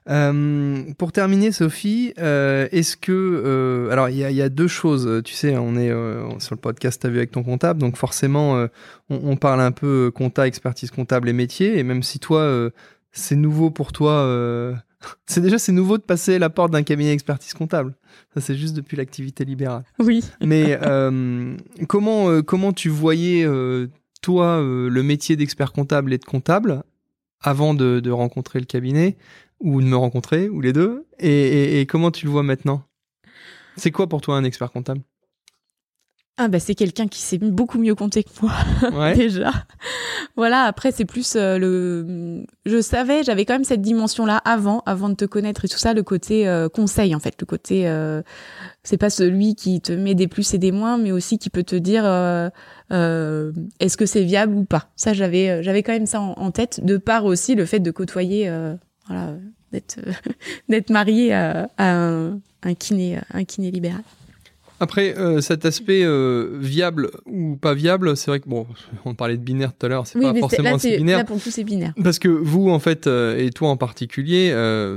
Euh, 0.08 0.82
pour 0.98 1.12
terminer, 1.12 1.52
Sophie, 1.52 2.12
euh, 2.18 2.66
est-ce 2.72 2.96
que 2.96 3.12
euh, 3.12 3.90
alors 3.90 4.08
il 4.08 4.16
y 4.16 4.24
a, 4.24 4.30
il 4.30 4.36
y 4.36 4.42
a 4.42 4.48
deux 4.48 4.66
choses. 4.66 5.22
Tu 5.24 5.34
sais, 5.34 5.56
on 5.56 5.76
est 5.76 5.92
sur 6.40 6.54
le 6.54 6.60
podcast 6.60 7.00
T'as 7.00 7.08
vu 7.08 7.18
avec 7.18 7.30
ton 7.30 7.42
comptable, 7.42 7.80
donc 7.80 7.96
forcément 7.96 8.66
on, 9.08 9.20
on 9.24 9.36
parle 9.36 9.60
un 9.60 9.72
peu 9.72 10.10
compta, 10.14 10.46
expertise 10.46 10.90
comptable 10.90 11.28
et 11.28 11.32
métier. 11.32 11.78
Et 11.78 11.82
même 11.82 12.02
si 12.02 12.18
toi 12.18 12.70
c'est 13.12 13.36
nouveau 13.36 13.70
pour 13.70 13.92
toi, 13.92 14.26
c'est 15.26 15.40
déjà 15.40 15.58
c'est 15.58 15.72
nouveau 15.72 15.98
de 15.98 16.02
passer 16.02 16.38
la 16.38 16.50
porte 16.50 16.72
d'un 16.72 16.82
cabinet 16.82 17.10
d'expertise 17.10 17.54
comptable. 17.54 17.94
Ça 18.34 18.40
c'est 18.40 18.56
juste 18.56 18.74
depuis 18.74 18.96
l'activité 18.96 19.44
libérale. 19.44 19.84
Oui. 20.00 20.24
Mais 20.40 20.78
comment, 21.86 22.42
comment 22.42 22.72
tu 22.72 22.88
voyais, 22.88 23.46
toi, 24.20 24.60
le 24.60 25.02
métier 25.02 25.36
d'expert 25.36 25.72
comptable 25.72 26.12
et 26.12 26.18
de 26.18 26.24
comptable 26.24 26.82
avant 27.44 27.74
de, 27.74 27.98
de 27.98 28.10
rencontrer 28.12 28.60
le 28.60 28.66
cabinet 28.66 29.16
ou 29.62 29.80
de 29.80 29.86
me 29.86 29.96
rencontrer, 29.96 30.48
ou 30.48 30.60
les 30.60 30.72
deux 30.72 31.06
et, 31.18 31.28
et- 31.30 31.80
et 31.80 31.86
comment 31.86 32.10
tu 32.10 32.26
le 32.26 32.32
vois 32.32 32.42
maintenant? 32.42 32.82
C'est 33.76 33.90
quoi 33.90 34.06
pour 34.08 34.20
toi 34.20 34.36
un 34.36 34.44
expert 34.44 34.70
comptable? 34.70 35.00
Ah 36.38 36.48
bah 36.48 36.58
c'est 36.60 36.74
quelqu'un 36.74 37.08
qui 37.08 37.20
sait 37.20 37.36
beaucoup 37.38 37.78
mieux 37.78 37.94
compter 37.94 38.24
que 38.24 38.30
moi. 38.40 38.52
Ouais. 38.92 39.14
déjà. 39.14 39.52
Voilà, 40.34 40.62
après 40.62 40.90
c'est 40.90 41.04
plus 41.04 41.36
euh, 41.36 41.58
le 41.58 42.44
je 42.64 42.80
savais, 42.80 43.22
j'avais 43.22 43.44
quand 43.44 43.52
même 43.52 43.64
cette 43.64 43.82
dimension 43.82 44.24
là 44.24 44.38
avant 44.38 44.82
avant 44.86 45.10
de 45.10 45.14
te 45.14 45.26
connaître 45.26 45.66
et 45.66 45.68
tout 45.68 45.76
ça 45.78 45.92
le 45.92 46.02
côté 46.02 46.48
euh, 46.48 46.70
conseil 46.70 47.14
en 47.14 47.20
fait, 47.20 47.34
le 47.38 47.44
côté 47.46 47.86
euh, 47.86 48.22
c'est 48.82 48.96
pas 48.96 49.10
celui 49.10 49.54
qui 49.54 49.82
te 49.82 49.92
met 49.92 50.14
des 50.14 50.26
plus 50.26 50.54
et 50.54 50.58
des 50.58 50.72
moins 50.72 50.96
mais 50.96 51.12
aussi 51.12 51.38
qui 51.38 51.50
peut 51.50 51.64
te 51.64 51.76
dire 51.76 52.04
est-ce 52.90 53.96
que 53.96 54.06
c'est 54.06 54.24
viable 54.24 54.54
ou 54.54 54.64
pas. 54.64 54.90
Ça 54.96 55.12
j'avais 55.12 55.62
j'avais 55.62 55.82
quand 55.82 55.92
même 55.92 56.06
ça 56.06 56.20
en, 56.20 56.32
en 56.32 56.50
tête 56.50 56.80
de 56.84 56.96
par 56.96 57.26
aussi 57.26 57.54
le 57.54 57.66
fait 57.66 57.80
de 57.80 57.90
côtoyer 57.90 58.50
voilà 59.12 59.36
d'être 59.72 59.98
euh, 60.06 60.12
d'être 60.68 60.90
marié 60.90 61.32
à, 61.32 61.68
à 61.76 61.94
un, 61.94 62.40
un 62.62 62.74
kiné 62.74 63.18
un 63.32 63.44
kiné 63.44 63.70
libéral. 63.70 64.02
Après, 64.82 65.16
euh, 65.16 65.40
cet 65.40 65.64
aspect 65.64 66.02
euh, 66.02 66.58
viable 66.58 67.12
ou 67.26 67.54
pas 67.54 67.72
viable, 67.72 68.16
c'est 68.16 68.32
vrai 68.32 68.40
que, 68.40 68.48
bon, 68.48 68.66
on 69.04 69.14
parlait 69.14 69.36
de 69.36 69.42
binaire 69.42 69.72
tout 69.72 69.86
à 69.86 69.88
l'heure, 69.88 70.08
c'est 70.08 70.20
pas 70.20 70.34
forcément 70.34 70.72
là, 70.72 70.78
c'est- 70.80 70.96
binaire. 70.96 71.18
là 71.18 71.24
pour 71.24 71.36
le 71.36 71.40
coup 71.40 71.50
c'est 71.52 71.62
binaire. 71.62 71.94
Parce 72.02 72.18
que 72.18 72.26
vous, 72.26 72.68
en 72.68 72.80
fait, 72.80 73.06
euh, 73.06 73.38
et 73.38 73.50
toi 73.50 73.68
en 73.68 73.76
particulier, 73.76 74.48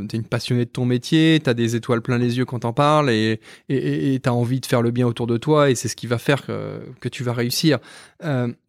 t'es 0.10 0.18
une 0.18 0.24
passionnée 0.24 0.66
de 0.66 0.72
ton 0.72 0.86
métier, 0.86 1.40
t'as 1.44 1.54
des 1.54 1.76
étoiles 1.76 2.02
plein 2.02 2.18
les 2.18 2.40
yeux 2.40 2.46
quand 2.46 2.62
t'en 2.62 2.74
parles, 2.74 3.12
et 3.12 3.40
t'as 4.24 4.32
envie 4.32 4.60
de 4.60 4.66
faire 4.66 4.82
le 4.82 4.90
bien 4.90 5.06
autour 5.06 5.28
de 5.28 5.38
toi, 5.38 5.70
et 5.70 5.76
c'est 5.76 5.88
ce 5.88 5.96
qui 5.96 6.08
va 6.08 6.18
faire 6.18 6.44
que, 6.48 6.80
que 7.00 7.08
tu 7.08 7.24
vas 7.24 7.34
réussir. 7.34 7.78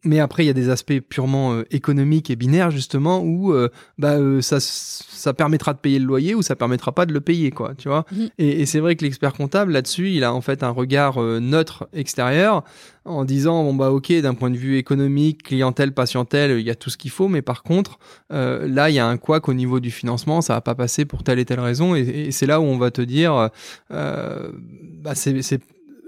Mais 0.03 0.19
après, 0.19 0.43
il 0.43 0.47
y 0.47 0.51
a 0.51 0.53
des 0.53 0.69
aspects 0.69 0.99
purement 0.99 1.61
économiques 1.71 2.29
et 2.29 2.35
binaires, 2.35 2.69
justement, 2.69 3.23
où 3.23 3.55
bah, 3.97 4.17
ça, 4.41 4.59
ça 4.59 5.33
permettra 5.33 5.73
de 5.73 5.79
payer 5.79 5.97
le 5.97 6.05
loyer 6.05 6.35
ou 6.35 6.43
ça 6.43 6.55
permettra 6.55 6.91
pas 6.91 7.07
de 7.07 7.13
le 7.13 7.21
payer, 7.21 7.49
quoi, 7.49 7.73
tu 7.75 7.89
vois. 7.89 8.05
Mhm. 8.11 8.29
Et, 8.37 8.61
et 8.61 8.65
c'est 8.67 8.79
vrai 8.79 8.95
que 8.95 9.03
l'expert 9.03 9.33
comptable, 9.33 9.71
là-dessus, 9.71 10.11
il 10.11 10.23
a 10.23 10.31
en 10.31 10.41
fait 10.41 10.61
un 10.61 10.69
regard 10.69 11.06
neutre 11.15 11.87
extérieur, 11.93 12.63
en 13.07 13.25
disant 13.25 13.63
bon 13.63 13.73
bah 13.73 13.91
ok 13.91 14.11
d'un 14.21 14.33
point 14.33 14.49
de 14.49 14.57
vue 14.57 14.77
économique 14.77 15.43
clientèle 15.43 15.93
patientèle 15.93 16.59
il 16.59 16.65
y 16.65 16.69
a 16.69 16.75
tout 16.75 16.89
ce 16.89 16.97
qu'il 16.97 17.11
faut 17.11 17.27
mais 17.27 17.41
par 17.41 17.63
contre 17.63 17.99
euh, 18.31 18.67
là 18.67 18.89
il 18.89 18.93
y 18.93 18.99
a 18.99 19.07
un 19.07 19.17
couac 19.17 19.47
au 19.49 19.53
niveau 19.53 19.79
du 19.79 19.91
financement 19.91 20.41
ça 20.41 20.53
va 20.53 20.61
pas 20.61 20.75
passer 20.75 21.05
pour 21.05 21.23
telle 21.23 21.39
et 21.39 21.45
telle 21.45 21.59
raison 21.59 21.95
et, 21.95 22.31
c'est 22.31 22.45
là 22.45 22.59
où 22.59 22.63
on 22.63 22.77
va 22.77 22.91
te 22.91 23.01
dire 23.01 23.49
euh, 23.91 24.51
bah 25.01 25.15
c'est 25.15 25.59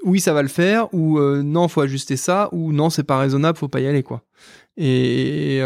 oui 0.03 0.19
ça 0.19 0.33
va 0.33 0.41
le 0.41 0.47
faire 0.47 0.93
ou 0.93 1.19
euh, 1.19 1.41
non 1.41 1.67
faut 1.67 1.81
ajuster 1.81 2.17
ça 2.17 2.49
ou 2.51 2.71
non 2.71 2.89
c'est 2.89 3.03
pas 3.03 3.17
raisonnable 3.17 3.57
faut 3.57 3.67
pas 3.67 3.79
y 3.79 3.87
aller 3.87 4.03
quoi. 4.03 4.23
Et, 4.81 5.59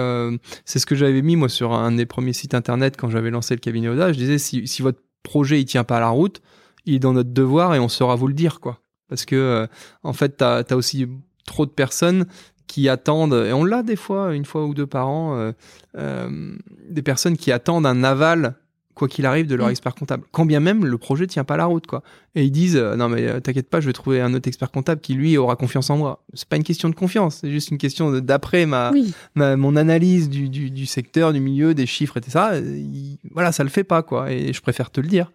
c'est 0.66 0.80
ce 0.80 0.88
que 0.88 0.96
j'avais 0.96 1.22
mis 1.22 1.36
moi 1.36 1.48
sur 1.48 1.74
un 1.74 1.92
des 1.92 2.08
premiers 2.08 2.34
sites 2.34 2.56
internet 2.56 2.98
quand 2.98 3.12
j'avais 3.12 3.30
lancé 3.30 3.54
le 3.54 3.60
cabinet 3.60 3.88
Oda. 3.88 4.12
Je 4.12 4.18
disais 4.18 4.40
si, 4.40 4.68
si 4.68 4.82
votre 4.82 4.98
projet 5.22 5.62
il 5.62 5.66
tient 5.66 5.84
pas 5.84 5.98
à 5.98 6.00
la 6.00 6.10
route 6.10 6.42
il 6.86 6.96
est 6.96 7.00
dans 7.00 7.14
notre 7.14 7.32
devoir 7.32 7.76
et 7.76 7.80
on 7.80 7.90
saura 7.90 8.16
vous 8.16 8.28
le 8.28 8.34
dire 8.34 8.60
quoi 8.60 8.83
parce 9.14 9.26
que 9.26 9.36
euh, 9.36 9.68
en 10.04 10.14
fait 10.14 10.38
t'as 10.38 10.64
as 10.68 10.76
aussi 10.76 11.08
trop 11.46 11.66
de 11.68 11.72
personnes 11.72 12.26
qui 12.66 12.90
attendent 12.90 13.34
et 13.48 13.54
on 13.54 13.64
l'a 13.64 13.84
des 13.84 13.96
fois 13.96 14.34
une 14.34 14.46
fois 14.46 14.66
ou 14.66 14.74
deux 14.74 14.88
par 14.88 15.08
an 15.08 15.38
euh, 15.38 15.52
euh, 15.98 16.56
des 16.90 17.04
personnes 17.04 17.38
qui 17.38 17.52
attendent 17.52 17.86
un 17.86 18.04
aval 18.04 18.56
quoi 18.96 19.08
qu'il 19.08 19.26
arrive 19.26 19.48
de 19.48 19.56
leur 19.56 19.68
Mm. 19.68 19.72
expert 19.72 19.96
comptable 19.96 20.24
quand 20.32 20.46
bien 20.46 20.60
même 20.60 20.86
le 20.86 20.98
projet 20.98 21.28
tient 21.28 21.44
pas 21.44 21.58
la 21.58 21.66
route 21.66 21.86
quoi 21.88 22.02
et 22.36 22.44
ils 22.44 22.52
disent 22.52 22.76
euh, 22.78 22.96
non 22.96 23.10
mais 23.10 23.28
euh, 23.28 23.40
t'inquiète 23.40 23.70
pas 23.70 23.82
je 23.82 23.88
vais 23.88 23.94
trouver 23.94 24.22
un 24.22 24.34
autre 24.34 24.48
expert 24.48 24.72
comptable 24.72 25.02
qui 25.02 25.14
lui 25.16 25.36
aura 25.38 25.56
confiance 25.56 25.90
en 25.90 25.98
moi 25.98 26.24
c'est 26.34 26.48
pas 26.48 26.56
une 26.58 26.64
question 26.64 26.90
de 26.90 26.96
confiance 26.96 27.40
c'est 27.42 27.52
juste 27.52 27.70
une 27.72 27.78
question 27.80 28.12
d'après 28.20 28.66
ma, 28.66 28.92
Oui. 28.92 29.14
ma- 29.36 29.56
mon 29.58 29.76
analyse 29.76 30.30
du, 30.30 30.48
du, 30.50 30.70
du 30.72 30.86
secteur, 30.86 31.34
du 31.34 31.40
milieu, 31.40 31.74
des 31.74 31.86
chiffres 31.88 32.18
et 32.18 32.22
tout 32.22 32.32
ça, 32.32 32.58
il- 32.60 33.18
voilà, 33.32 33.52
ça 33.52 33.64
le 33.64 33.70
fait 33.70 33.84
pas, 33.84 34.04
quoi. 34.04 34.32
Et 34.32 34.54
je 34.54 34.62
préfère 34.62 34.90
te 34.92 35.02
le 35.02 35.08
dire. 35.08 35.32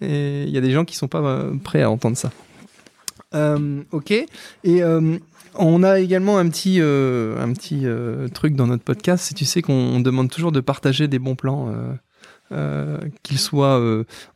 Et 0.00 0.44
il 0.44 0.50
y 0.50 0.58
a 0.58 0.60
des 0.60 0.70
gens 0.72 0.84
qui 0.84 0.96
sont 0.96 1.08
pas 1.08 1.20
euh, 1.20 1.54
prêts 1.62 1.82
à 1.82 1.90
entendre 1.90 2.16
ça. 2.16 2.30
Euh, 3.34 3.82
ok. 3.92 4.10
Et 4.12 4.26
euh, 4.82 5.18
on 5.54 5.82
a 5.82 5.98
également 6.00 6.38
un 6.38 6.48
petit, 6.48 6.78
euh, 6.80 7.38
un 7.42 7.52
petit 7.52 7.84
truc 8.32 8.54
dans 8.54 8.66
notre 8.66 8.84
podcast. 8.84 9.24
C'est 9.28 9.34
tu 9.34 9.44
sais 9.44 9.62
qu'on 9.62 9.72
on 9.74 10.00
demande 10.00 10.30
toujours 10.30 10.52
de 10.52 10.60
partager 10.60 11.08
des 11.08 11.18
bons 11.18 11.34
plans. 11.36 11.72
Qu'ils 13.22 13.38
soient 13.38 13.78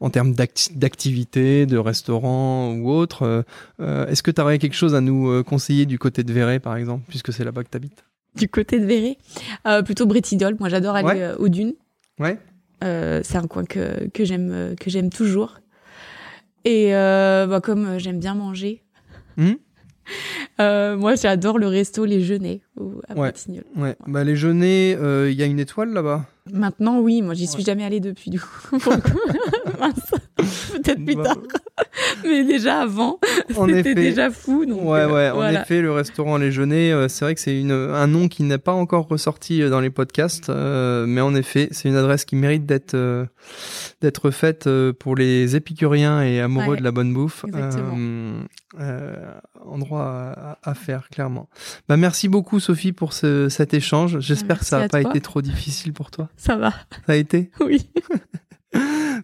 en 0.00 0.10
termes 0.10 0.32
d'acti- 0.34 0.74
d'activité, 0.76 1.64
de 1.64 1.78
restaurant 1.78 2.74
ou 2.74 2.90
autre. 2.90 3.44
Est-ce 3.80 4.22
que 4.22 4.30
tu 4.30 4.40
aurais 4.40 4.58
quelque 4.58 4.74
chose 4.76 4.94
à 4.94 5.00
nous 5.00 5.42
conseiller 5.44 5.86
du 5.86 5.98
côté 5.98 6.22
de 6.22 6.30
Véret, 6.32 6.58
par 6.60 6.76
exemple, 6.76 7.04
puisque 7.08 7.32
c'est 7.32 7.44
là-bas 7.44 7.64
que 7.64 7.70
tu 7.70 7.76
habites 7.76 8.04
du 8.34 8.48
côté 8.48 8.80
de 8.80 8.84
Véret. 8.86 9.16
Plutôt 9.84 10.04
Brétidol. 10.06 10.56
Moi, 10.60 10.68
j'adore 10.68 10.94
aller 10.96 11.06
Ouais. 11.20 11.32
aux 11.38 11.48
dunes. 11.48 11.72
Ouais. 12.18 12.38
C'est 12.82 13.36
un 13.36 13.46
coin 13.46 13.64
que, 13.64 14.08
que 14.08 14.24
j'aime 14.26 14.74
que 14.78 14.90
j'aime 14.90 15.08
toujours. 15.08 15.54
Et 16.64 16.94
euh, 16.94 17.46
bah, 17.46 17.60
comme 17.60 17.86
euh, 17.86 17.98
j'aime 17.98 18.18
bien 18.18 18.34
manger, 18.34 18.82
Mhm. 19.36 19.56
euh, 20.60 20.96
moi, 20.96 21.14
j'adore 21.14 21.58
le 21.58 21.66
resto 21.66 22.04
Les 22.04 22.20
Genêts 22.22 22.60
au- 22.76 23.00
à 23.08 23.14
Ouais. 23.14 23.28
Ouais, 23.76 23.96
bah 24.06 24.24
les 24.24 24.36
euh, 24.94 25.30
il 25.30 25.36
y 25.38 25.42
a 25.42 25.46
une 25.46 25.58
étoile 25.60 25.92
là-bas? 25.92 26.26
Maintenant, 26.52 27.00
oui, 27.00 27.22
moi, 27.22 27.34
j'y 27.34 27.46
suis 27.46 27.62
jamais 27.64 27.84
allée 27.84 28.00
depuis, 28.00 28.30
du 28.30 28.40
coup. 28.40 28.78
Mince. 29.80 30.12
Peut-être 30.72 31.04
plus 31.04 31.16
Bah, 31.16 31.22
tard. 31.24 31.38
Mais 32.24 32.44
déjà 32.44 32.80
avant, 32.82 33.18
c'était 33.48 33.94
déjà 33.94 34.30
fou. 34.30 34.64
Donc, 34.66 34.80
Ouais, 34.82 35.00
euh, 35.00 35.08
ouais, 35.08 35.30
en 35.30 35.48
effet, 35.50 35.80
le 35.80 35.92
restaurant 35.92 36.36
Les 36.36 36.52
Genêts, 36.52 36.92
euh, 36.92 37.08
c'est 37.08 37.24
vrai 37.24 37.34
que 37.34 37.40
c'est 37.40 37.62
un 37.70 38.06
nom 38.06 38.28
qui 38.28 38.42
n'est 38.44 38.58
pas 38.58 38.72
encore 38.72 39.08
ressorti 39.08 39.62
euh, 39.62 39.70
dans 39.70 39.80
les 39.80 39.90
podcasts, 39.90 40.48
euh, 40.50 41.06
mais 41.06 41.20
en 41.20 41.34
effet, 41.34 41.68
c'est 41.72 41.88
une 41.88 41.96
adresse 41.96 42.24
qui 42.24 42.36
mérite 42.36 42.66
d'être 42.66 42.96
d'être 44.00 44.30
faite 44.30 44.68
pour 44.98 45.16
les 45.16 45.56
épicuriens 45.56 46.22
et 46.22 46.40
amoureux 46.40 46.74
Ouais, 46.74 46.78
de 46.78 46.84
la 46.84 46.92
bonne 46.92 47.12
bouffe. 47.12 47.44
exactement. 47.48 47.96
Endroit 49.64 50.58
à, 50.62 50.74
faire, 50.74 51.08
clairement. 51.08 51.48
Bah, 51.88 51.96
merci 51.96 52.28
beaucoup, 52.28 52.58
Sophie, 52.60 52.92
pour 52.92 53.12
ce, 53.12 53.48
cet 53.48 53.74
échange. 53.74 54.18
J'espère 54.20 54.58
que 54.58 54.64
ça 54.64 54.80
n'a 54.80 54.88
pas 54.88 55.00
toi. 55.02 55.10
été 55.10 55.20
trop 55.20 55.40
difficile 55.42 55.92
pour 55.92 56.10
toi. 56.10 56.28
Ça 56.36 56.56
va, 56.56 56.70
Ça 57.06 57.12
a 57.12 57.14
été? 57.16 57.50
Oui. 57.60 57.88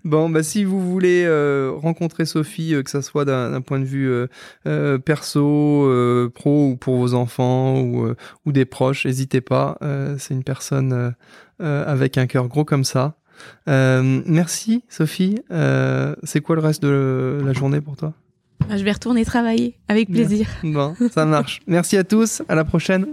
Bon, 0.04 0.30
bah, 0.30 0.42
si 0.42 0.64
vous 0.64 0.80
voulez 0.80 1.24
euh, 1.26 1.72
rencontrer 1.74 2.24
Sophie, 2.24 2.74
euh, 2.74 2.82
que 2.82 2.90
ça 2.90 3.02
soit 3.02 3.24
d'un 3.24 3.60
point 3.60 3.80
de 3.80 3.84
vue 3.84 4.08
euh, 4.08 4.26
euh, 4.66 4.98
perso, 4.98 5.86
euh, 5.86 6.30
pro 6.32 6.70
ou 6.70 6.76
pour 6.76 6.96
vos 6.96 7.14
enfants 7.14 7.80
ou, 7.80 8.06
euh, 8.06 8.16
ou 8.46 8.52
des 8.52 8.64
proches, 8.64 9.06
n'hésitez 9.06 9.40
pas. 9.40 9.76
Euh, 9.82 10.14
C'est 10.18 10.34
une 10.34 10.44
personne 10.44 10.92
euh, 10.92 11.10
euh, 11.60 11.84
avec 11.86 12.16
un 12.16 12.26
cœur 12.26 12.46
gros 12.48 12.64
comme 12.64 12.84
ça. 12.84 13.16
Euh, 13.68 14.22
merci 14.26 14.84
Sophie. 14.88 15.40
Euh, 15.50 16.14
C'est 16.22 16.40
quoi 16.40 16.56
le 16.56 16.62
reste 16.62 16.82
de 16.82 17.40
la 17.44 17.52
journée 17.52 17.80
pour 17.80 17.96
toi? 17.96 18.14
Bah, 18.68 18.76
Je 18.76 18.84
vais 18.84 18.92
retourner 18.92 19.24
travailler 19.24 19.78
avec 19.88 20.10
plaisir. 20.10 20.48
Bon, 20.62 20.94
ça 21.10 21.24
marche. 21.24 21.60
Merci 21.66 21.96
à 21.96 22.04
tous. 22.04 22.42
À 22.48 22.54
la 22.54 22.64
prochaine. 22.64 23.06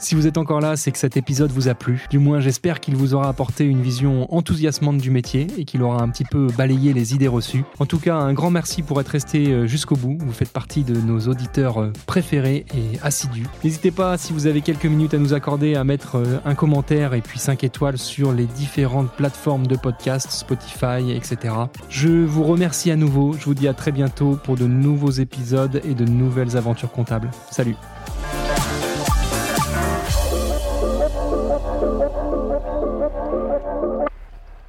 Si 0.00 0.14
vous 0.14 0.28
êtes 0.28 0.38
encore 0.38 0.60
là, 0.60 0.76
c'est 0.76 0.92
que 0.92 0.98
cet 0.98 1.16
épisode 1.16 1.50
vous 1.50 1.66
a 1.66 1.74
plu. 1.74 2.06
Du 2.08 2.20
moins, 2.20 2.38
j'espère 2.38 2.78
qu'il 2.78 2.94
vous 2.94 3.14
aura 3.14 3.28
apporté 3.28 3.64
une 3.64 3.82
vision 3.82 4.32
enthousiasmante 4.32 4.98
du 4.98 5.10
métier 5.10 5.48
et 5.58 5.64
qu'il 5.64 5.82
aura 5.82 6.00
un 6.00 6.08
petit 6.08 6.24
peu 6.24 6.46
balayé 6.56 6.92
les 6.92 7.14
idées 7.14 7.26
reçues. 7.26 7.64
En 7.80 7.86
tout 7.86 7.98
cas, 7.98 8.14
un 8.14 8.32
grand 8.32 8.50
merci 8.50 8.82
pour 8.82 9.00
être 9.00 9.08
resté 9.08 9.48
euh, 9.48 9.66
jusqu'au 9.66 9.96
bout. 9.96 10.16
Vous 10.20 10.32
faites 10.32 10.52
partie 10.52 10.84
de 10.84 10.94
nos 11.00 11.18
auditeurs 11.22 11.82
euh, 11.82 11.92
préférés 12.06 12.64
et 12.76 13.00
assidus. 13.02 13.46
N'hésitez 13.64 13.90
pas, 13.90 14.16
si 14.18 14.32
vous 14.32 14.46
avez 14.46 14.60
quelques 14.60 14.86
minutes 14.86 15.14
à 15.14 15.18
nous 15.18 15.34
accorder, 15.34 15.74
à 15.74 15.82
mettre 15.82 16.14
euh, 16.16 16.38
un 16.44 16.54
commentaire 16.54 17.14
et 17.14 17.20
puis 17.20 17.40
5 17.40 17.64
étoiles 17.64 17.98
sur 17.98 18.32
les 18.32 18.46
différentes 18.46 19.10
plateformes 19.10 19.66
de 19.66 19.76
podcast, 19.76 20.30
Spotify, 20.30 21.10
etc. 21.12 21.54
Je 21.88 22.08
vous 22.08 22.44
remercie 22.44 22.92
à 22.92 22.96
nouveau. 22.96 23.32
Je 23.32 23.44
vous 23.44 23.54
dis 23.54 23.66
à 23.66 23.74
très 23.74 23.90
bientôt 23.90 24.38
pour 24.44 24.56
de 24.56 24.68
nouveaux 24.68 25.10
épisodes 25.10 25.80
et 25.84 25.94
de 25.94 26.04
nouvelles 26.04 26.56
aventures 26.56 26.92
comptables. 26.92 27.32
Salut 27.50 27.74